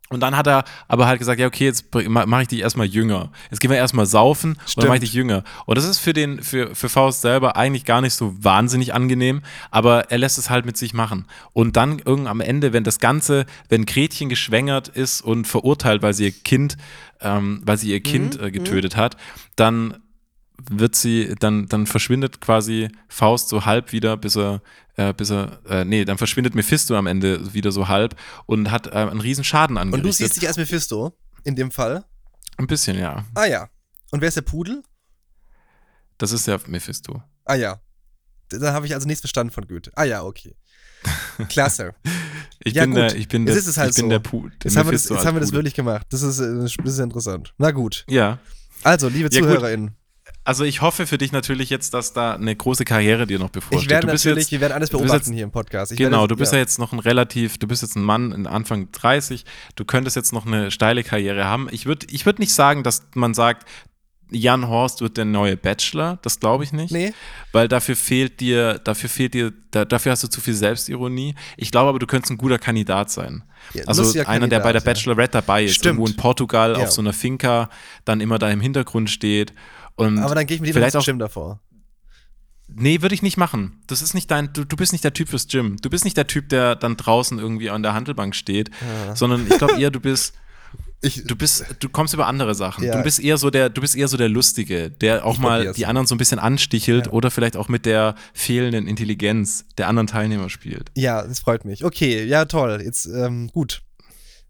Und 0.09 0.21
dann 0.21 0.35
hat 0.35 0.47
er 0.47 0.63
aber 0.87 1.05
halt 1.05 1.19
gesagt, 1.19 1.39
ja, 1.39 1.45
okay, 1.45 1.65
jetzt 1.65 1.85
mache 1.93 2.41
ich 2.41 2.47
dich 2.47 2.61
erstmal 2.61 2.87
jünger. 2.87 3.31
Jetzt 3.51 3.59
gehen 3.59 3.69
wir 3.69 3.77
erstmal 3.77 4.07
saufen 4.07 4.53
und 4.53 4.77
dann 4.77 4.87
mache 4.87 4.97
ich 4.97 5.03
dich 5.03 5.13
jünger. 5.13 5.43
Und 5.67 5.77
das 5.77 5.85
ist 5.85 5.99
für 5.99 6.13
den, 6.13 6.41
für, 6.41 6.75
für 6.75 6.89
Faust 6.89 7.21
selber 7.21 7.55
eigentlich 7.55 7.85
gar 7.85 8.01
nicht 8.01 8.15
so 8.15 8.33
wahnsinnig 8.43 8.93
angenehm, 8.93 9.41
aber 9.69 10.09
er 10.09 10.17
lässt 10.17 10.39
es 10.39 10.49
halt 10.49 10.65
mit 10.65 10.77
sich 10.77 10.93
machen. 10.95 11.25
Und 11.53 11.77
dann 11.77 11.99
irgend 11.99 12.27
am 12.27 12.41
Ende, 12.41 12.73
wenn 12.73 12.83
das 12.83 12.99
Ganze, 12.99 13.45
wenn 13.69 13.85
Gretchen 13.85 14.29
geschwängert 14.29 14.87
ist 14.87 15.21
und 15.21 15.45
verurteilt, 15.45 16.01
weil 16.01 16.15
sie 16.15 16.25
ihr 16.25 16.31
Kind, 16.31 16.77
ähm, 17.21 17.61
weil 17.63 17.77
sie 17.77 17.91
ihr 17.91 18.01
Kind 18.01 18.39
äh, 18.41 18.49
getötet 18.49 18.95
hat, 18.95 19.15
dann 19.55 19.95
wird 20.69 20.95
sie, 20.95 21.35
dann, 21.39 21.67
dann 21.67 21.85
verschwindet 21.85 22.41
quasi 22.41 22.89
Faust 23.07 23.49
so 23.49 23.65
halb 23.65 23.91
wieder, 23.91 24.17
bis 24.17 24.35
er, 24.35 24.61
äh, 24.95 25.13
bis 25.13 25.29
er, 25.31 25.59
äh, 25.69 25.85
nee, 25.85 26.05
dann 26.05 26.17
verschwindet 26.17 26.55
Mephisto 26.55 26.95
am 26.95 27.07
Ende 27.07 27.53
wieder 27.53 27.71
so 27.71 27.87
halb 27.87 28.15
und 28.45 28.71
hat 28.71 28.87
äh, 28.87 28.91
einen 28.91 29.21
riesen 29.21 29.43
Schaden 29.43 29.77
Und 29.77 29.81
angerichtet. 29.83 30.09
du 30.09 30.11
siehst 30.13 30.35
dich 30.41 30.47
als 30.47 30.57
Mephisto, 30.57 31.17
in 31.43 31.55
dem 31.55 31.71
Fall. 31.71 32.05
Ein 32.57 32.67
bisschen, 32.67 32.97
ja. 32.97 33.25
Ah 33.35 33.45
ja. 33.45 33.69
Und 34.11 34.21
wer 34.21 34.27
ist 34.27 34.35
der 34.37 34.41
Pudel? 34.41 34.83
Das 36.17 36.31
ist 36.31 36.47
ja 36.47 36.57
Mephisto. 36.67 37.23
Ah 37.45 37.55
ja. 37.55 37.79
Dann 38.49 38.73
habe 38.73 38.85
ich 38.85 38.93
also 38.95 39.07
nichts 39.07 39.21
verstanden 39.21 39.53
von 39.53 39.67
Goethe. 39.67 39.91
Ah 39.95 40.03
ja, 40.03 40.23
okay. 40.23 40.55
Klasse. 41.49 41.93
Ich 42.63 42.73
Ja, 42.73 42.83
bin 42.83 42.91
gut. 42.91 42.99
der, 42.99 43.15
ich 43.15 43.27
bin 43.27 43.45
der, 43.45 43.55
es 43.55 43.77
halt 43.77 43.91
ich 43.91 43.95
bin 43.95 44.05
so. 44.05 44.09
der 44.09 44.19
Pu 44.19 44.49
der 44.49 44.57
Jetzt 44.65 44.75
haben 44.75 44.87
wir 44.87 44.91
das, 44.93 45.07
jetzt 45.07 45.25
haben 45.25 45.35
wir 45.35 45.39
das 45.41 45.53
wirklich 45.53 45.73
gemacht. 45.75 46.07
Das 46.09 46.21
ist, 46.23 46.39
äh, 46.39 46.55
das 46.57 46.75
ist 46.75 46.99
interessant. 46.99 47.53
Na 47.57 47.71
gut. 47.71 48.03
Ja. 48.09 48.39
Also, 48.83 49.07
liebe 49.07 49.29
Ja. 49.31 49.41
ZuhörerInnen, 49.41 49.95
Also 50.49 50.63
ich 50.63 50.81
hoffe 50.81 51.05
für 51.05 51.19
dich 51.19 51.31
natürlich 51.31 51.69
jetzt, 51.69 51.93
dass 51.93 52.11
da 52.11 52.33
eine 52.33 52.55
große 52.55 52.83
Karriere 52.83 53.27
dir 53.27 53.37
noch 53.37 53.51
bevorsteht. 53.51 53.83
ich 53.83 53.89
werde 53.91 54.07
du 54.07 54.13
bist 54.13 54.25
natürlich, 54.25 54.45
jetzt, 54.45 54.51
wir 54.51 54.61
werden 54.61 54.73
alles 54.73 54.89
beobachten 54.89 55.13
jetzt- 55.13 55.31
hier 55.31 55.43
im 55.43 55.51
Podcast. 55.51 55.91
Ich 55.91 55.97
genau, 55.99 56.21
werde, 56.21 56.29
du 56.29 56.37
bist 56.37 56.53
ja. 56.53 56.57
jetzt 56.57 56.79
noch 56.79 56.91
ein 56.91 56.97
relativ, 56.97 57.59
du 57.59 57.67
bist 57.67 57.83
jetzt 57.83 57.95
ein 57.95 58.01
Mann 58.01 58.31
in 58.31 58.47
Anfang 58.47 58.91
30, 58.91 59.45
du 59.75 59.85
könntest 59.85 60.15
jetzt 60.15 60.33
noch 60.33 60.47
eine 60.47 60.71
steile 60.71 61.03
Karriere 61.03 61.45
haben. 61.45 61.67
Ich 61.69 61.85
würde 61.85 62.07
ich 62.09 62.25
würd 62.25 62.39
nicht 62.39 62.51
sagen, 62.51 62.81
dass 62.81 63.03
man 63.13 63.35
sagt, 63.35 63.67
Jan 64.31 64.67
Horst 64.67 65.01
wird 65.01 65.17
der 65.17 65.25
neue 65.25 65.55
Bachelor, 65.55 66.17
das 66.23 66.39
glaube 66.39 66.63
ich 66.63 66.71
nicht. 66.73 66.91
Nee, 66.91 67.13
Weil 67.51 67.67
dafür 67.67 67.95
fehlt 67.95 68.39
dir, 68.39 68.79
dafür 68.79 69.07
fehlt 69.09 69.35
dir, 69.35 69.53
da, 69.69 69.85
dafür 69.85 70.13
hast 70.13 70.23
du 70.23 70.27
zu 70.29 70.41
viel 70.41 70.55
Selbstironie. 70.55 71.35
Ich 71.57 71.69
glaube 71.69 71.89
aber, 71.89 71.99
du 71.99 72.07
könntest 72.07 72.31
ein 72.31 72.37
guter 72.37 72.57
Kandidat 72.57 73.11
sein. 73.11 73.43
Ja, 73.75 73.83
also 73.85 74.01
einer, 74.25 74.47
der 74.47 74.61
bei 74.61 74.71
der 74.71 74.81
Kandidat, 74.81 74.83
ja. 74.83 74.93
Bachelorette 74.93 75.31
dabei 75.33 75.63
ist, 75.65 75.75
Stimmt. 75.75 75.99
irgendwo 75.99 76.07
in 76.07 76.15
Portugal 76.15 76.71
Ja. 76.75 76.83
auf 76.85 76.91
so 76.91 77.01
einer 77.01 77.13
Finca, 77.13 77.69
dann 78.05 78.19
immer 78.19 78.39
da 78.39 78.49
im 78.49 78.61
Hintergrund 78.61 79.11
steht. 79.11 79.53
Und 79.99 80.19
aber 80.19 80.35
dann 80.35 80.45
gehe 80.45 80.55
ich 80.55 80.61
mit 80.61 80.69
dir 80.69 80.73
vielleicht 80.73 80.95
ins 80.95 81.03
auch 81.03 81.05
Gym 81.05 81.19
davor. 81.19 81.59
Nee, 82.67 83.01
würde 83.01 83.15
ich 83.15 83.23
nicht 83.23 83.37
machen. 83.37 83.81
Das 83.87 84.01
ist 84.01 84.13
nicht 84.13 84.29
dein, 84.29 84.53
du, 84.53 84.63
du 84.63 84.75
bist 84.75 84.91
nicht 84.91 85.03
der 85.03 85.13
Typ 85.13 85.29
fürs 85.29 85.47
Gym. 85.47 85.77
Du 85.81 85.89
bist 85.89 86.03
nicht 86.05 86.17
der 86.17 86.27
Typ, 86.27 86.49
der 86.49 86.75
dann 86.75 86.97
draußen 86.97 87.39
irgendwie 87.39 87.69
an 87.71 87.81
der 87.81 87.93
Handelbank 87.95 88.35
steht, 88.35 88.69
sondern 89.15 89.47
ich 89.49 89.57
glaube 89.57 89.79
eher, 89.79 89.89
du 89.91 89.99
bist, 89.99 90.33
Ich, 91.01 91.23
du 91.23 91.35
bist, 91.37 91.65
du 91.79 91.87
kommst 91.87 92.13
über 92.13 92.27
andere 92.27 92.53
Sachen. 92.55 92.83
Ja. 92.83 92.97
Du 92.97 93.03
bist 93.03 93.21
eher 93.21 93.37
so 93.37 93.49
der, 93.49 93.69
du 93.69 93.79
bist 93.79 93.95
eher 93.95 94.09
so 94.09 94.17
der 94.17 94.27
Lustige, 94.27 94.91
der 94.91 95.25
auch 95.25 95.35
Ich 95.35 95.39
mal 95.39 95.71
die 95.71 95.85
anderen 95.85 96.05
so 96.05 96.13
ein 96.13 96.17
bisschen 96.17 96.39
anstichelt 96.39 97.05
Ja. 97.05 97.11
oder 97.13 97.31
vielleicht 97.31 97.55
auch 97.55 97.69
mit 97.69 97.85
der 97.85 98.15
fehlenden 98.33 98.85
Intelligenz 98.85 99.63
der 99.77 99.87
anderen 99.87 100.07
Teilnehmer 100.07 100.49
spielt. 100.49 100.91
ja, 100.95 101.25
das 101.25 101.39
freut 101.39 101.63
mich. 101.63 101.85
Okay, 101.85 102.25
ja, 102.25 102.43
toll. 102.45 102.81
Jetzt, 102.83 103.05
ähm, 103.05 103.49
gut. 103.53 103.81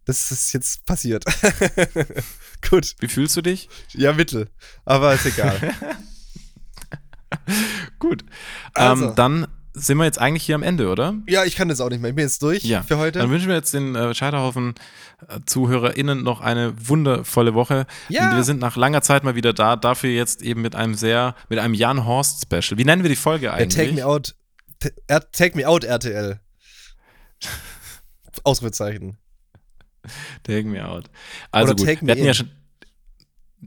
Das 0.05 0.31
ist 0.31 0.51
jetzt 0.53 0.85
passiert. 0.87 1.23
gut. 2.69 2.95
Wie 2.99 3.07
fühlst 3.07 3.35
du 3.37 3.41
dich? 3.41 3.69
Ja, 3.93 4.13
mittel. 4.13 4.49
Aber 4.85 5.13
ist 5.13 5.25
egal. 5.25 5.59
Gut. 7.99 8.23
Also. 8.73 9.09
Ähm, 9.09 9.15
dann 9.15 9.47
sind 9.73 9.97
wir 9.97 10.05
jetzt 10.05 10.19
eigentlich 10.19 10.43
hier 10.43 10.55
am 10.55 10.63
Ende, 10.63 10.89
oder? 10.89 11.13
ja, 11.27 11.45
ich 11.45 11.55
kann 11.55 11.67
das 11.69 11.79
auch 11.79 11.89
nicht 11.89 12.01
mehr. 12.01 12.09
Ich 12.09 12.15
bin 12.15 12.25
jetzt 12.25 12.41
durch 12.41 12.63
Ja. 12.63 12.81
für 12.81 12.97
heute. 12.97 13.19
Dann 13.19 13.29
wünschen 13.29 13.47
wir 13.47 13.55
jetzt 13.55 13.71
den 13.73 13.95
äh, 13.95 14.13
Scheiterhaufen-ZuhörerInnen 14.15 16.23
noch 16.23 16.41
eine 16.41 16.73
wundervolle 16.87 17.53
Woche. 17.53 17.85
Ja. 18.09 18.29
Und 18.31 18.35
wir 18.37 18.43
sind 18.43 18.59
nach 18.59 18.75
langer 18.75 19.01
Zeit 19.03 19.23
mal 19.23 19.35
wieder 19.35 19.53
da, 19.53 19.75
dafür 19.75 20.09
jetzt 20.09 20.41
eben 20.41 20.61
mit 20.61 20.75
einem 20.75 20.95
sehr, 20.95 21.35
mit 21.49 21.59
einem 21.59 21.75
Jan 21.75 22.05
Horst-Special. 22.05 22.77
Wie 22.77 22.83
nennen 22.83 23.03
wir 23.03 23.09
die 23.09 23.15
Folge 23.15 23.45
Ja, 23.45 23.53
eigentlich? 23.53 23.75
take 23.75 23.93
me 23.93 24.05
out. 24.05 24.35
Take 25.31 25.55
me 25.55 25.67
out, 25.67 25.83
RTL. 25.83 26.39
Ausrufezeichen. 28.43 29.17
Take 30.43 30.63
me 30.67 30.83
out. 30.87 31.05
Also 31.51 31.73
Oder 31.73 31.77
gut, 31.77 31.87
take 31.87 32.01
me 32.03 32.07
wir 32.07 32.11
hatten 32.13 32.23
ja 32.23 32.29
in. 32.31 32.33
schon 32.35 32.49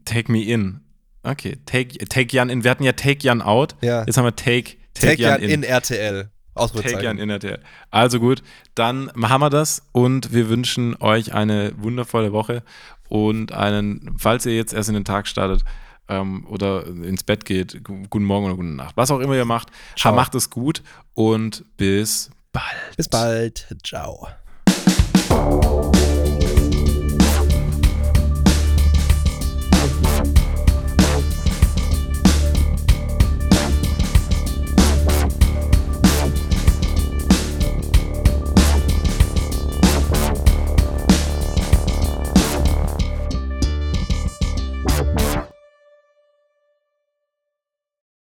Take 0.05 0.33
me 0.33 0.43
in. 0.43 0.81
Okay, 1.23 1.59
take, 1.67 1.99
take 2.09 2.35
Jan 2.35 2.49
in. 2.49 2.65
Wir 2.65 2.71
hatten 2.71 2.83
ja 2.85 2.93
Take 2.93 3.19
Jan 3.23 3.43
out. 3.43 3.77
Ja. 3.83 4.05
Jetzt 4.05 4.17
haben 4.17 4.25
wir 4.25 4.35
Take, 4.35 4.77
take, 4.95 5.09
Take, 5.17 5.23
Jan, 5.23 5.41
Jan 5.43 5.51
in, 5.51 5.63
RTL. 5.63 6.31
Ausrufezeichen. 6.55 6.95
Take 6.97 7.05
Jan 7.07 7.19
in 7.19 7.31
RTL. 7.31 7.61
Also 7.91 8.19
gut, 8.19 8.43
dann 8.75 9.11
haben 9.23 9.41
wir 9.41 9.51
das 9.51 9.83
und 9.93 10.33
wir 10.33 10.49
wünschen 10.49 10.97
euch 11.01 11.33
eine 11.35 11.73
wundervolle 11.77 12.33
Woche 12.33 12.63
und 13.09 13.53
einen, 13.53 14.17
falls 14.19 14.45
ihr 14.47 14.57
jetzt 14.57 14.73
erst 14.75 14.89
in 14.89 14.95
den 14.95 15.05
Tag 15.05 15.29
startet 15.29 15.63
ähm, 16.09 16.47
oder 16.47 16.87
ins 16.87 17.23
Bett 17.23 17.45
geht, 17.45 17.85
gu- 17.85 18.03
guten 18.11 18.25
Morgen 18.25 18.47
oder 18.47 18.57
gute 18.57 18.69
Nacht. 18.69 18.97
Was 18.97 19.11
auch 19.11 19.21
immer 19.21 19.35
ihr 19.37 19.45
macht, 19.45 19.69
Ciao. 19.97 20.15
macht 20.15 20.35
es 20.35 20.51
gut 20.51 20.83
und 21.15 21.65
bis 21.77 22.31
bald. 22.53 22.97
Bis 22.97 23.09
bald. 23.09 23.67
Ciao. 23.85 24.27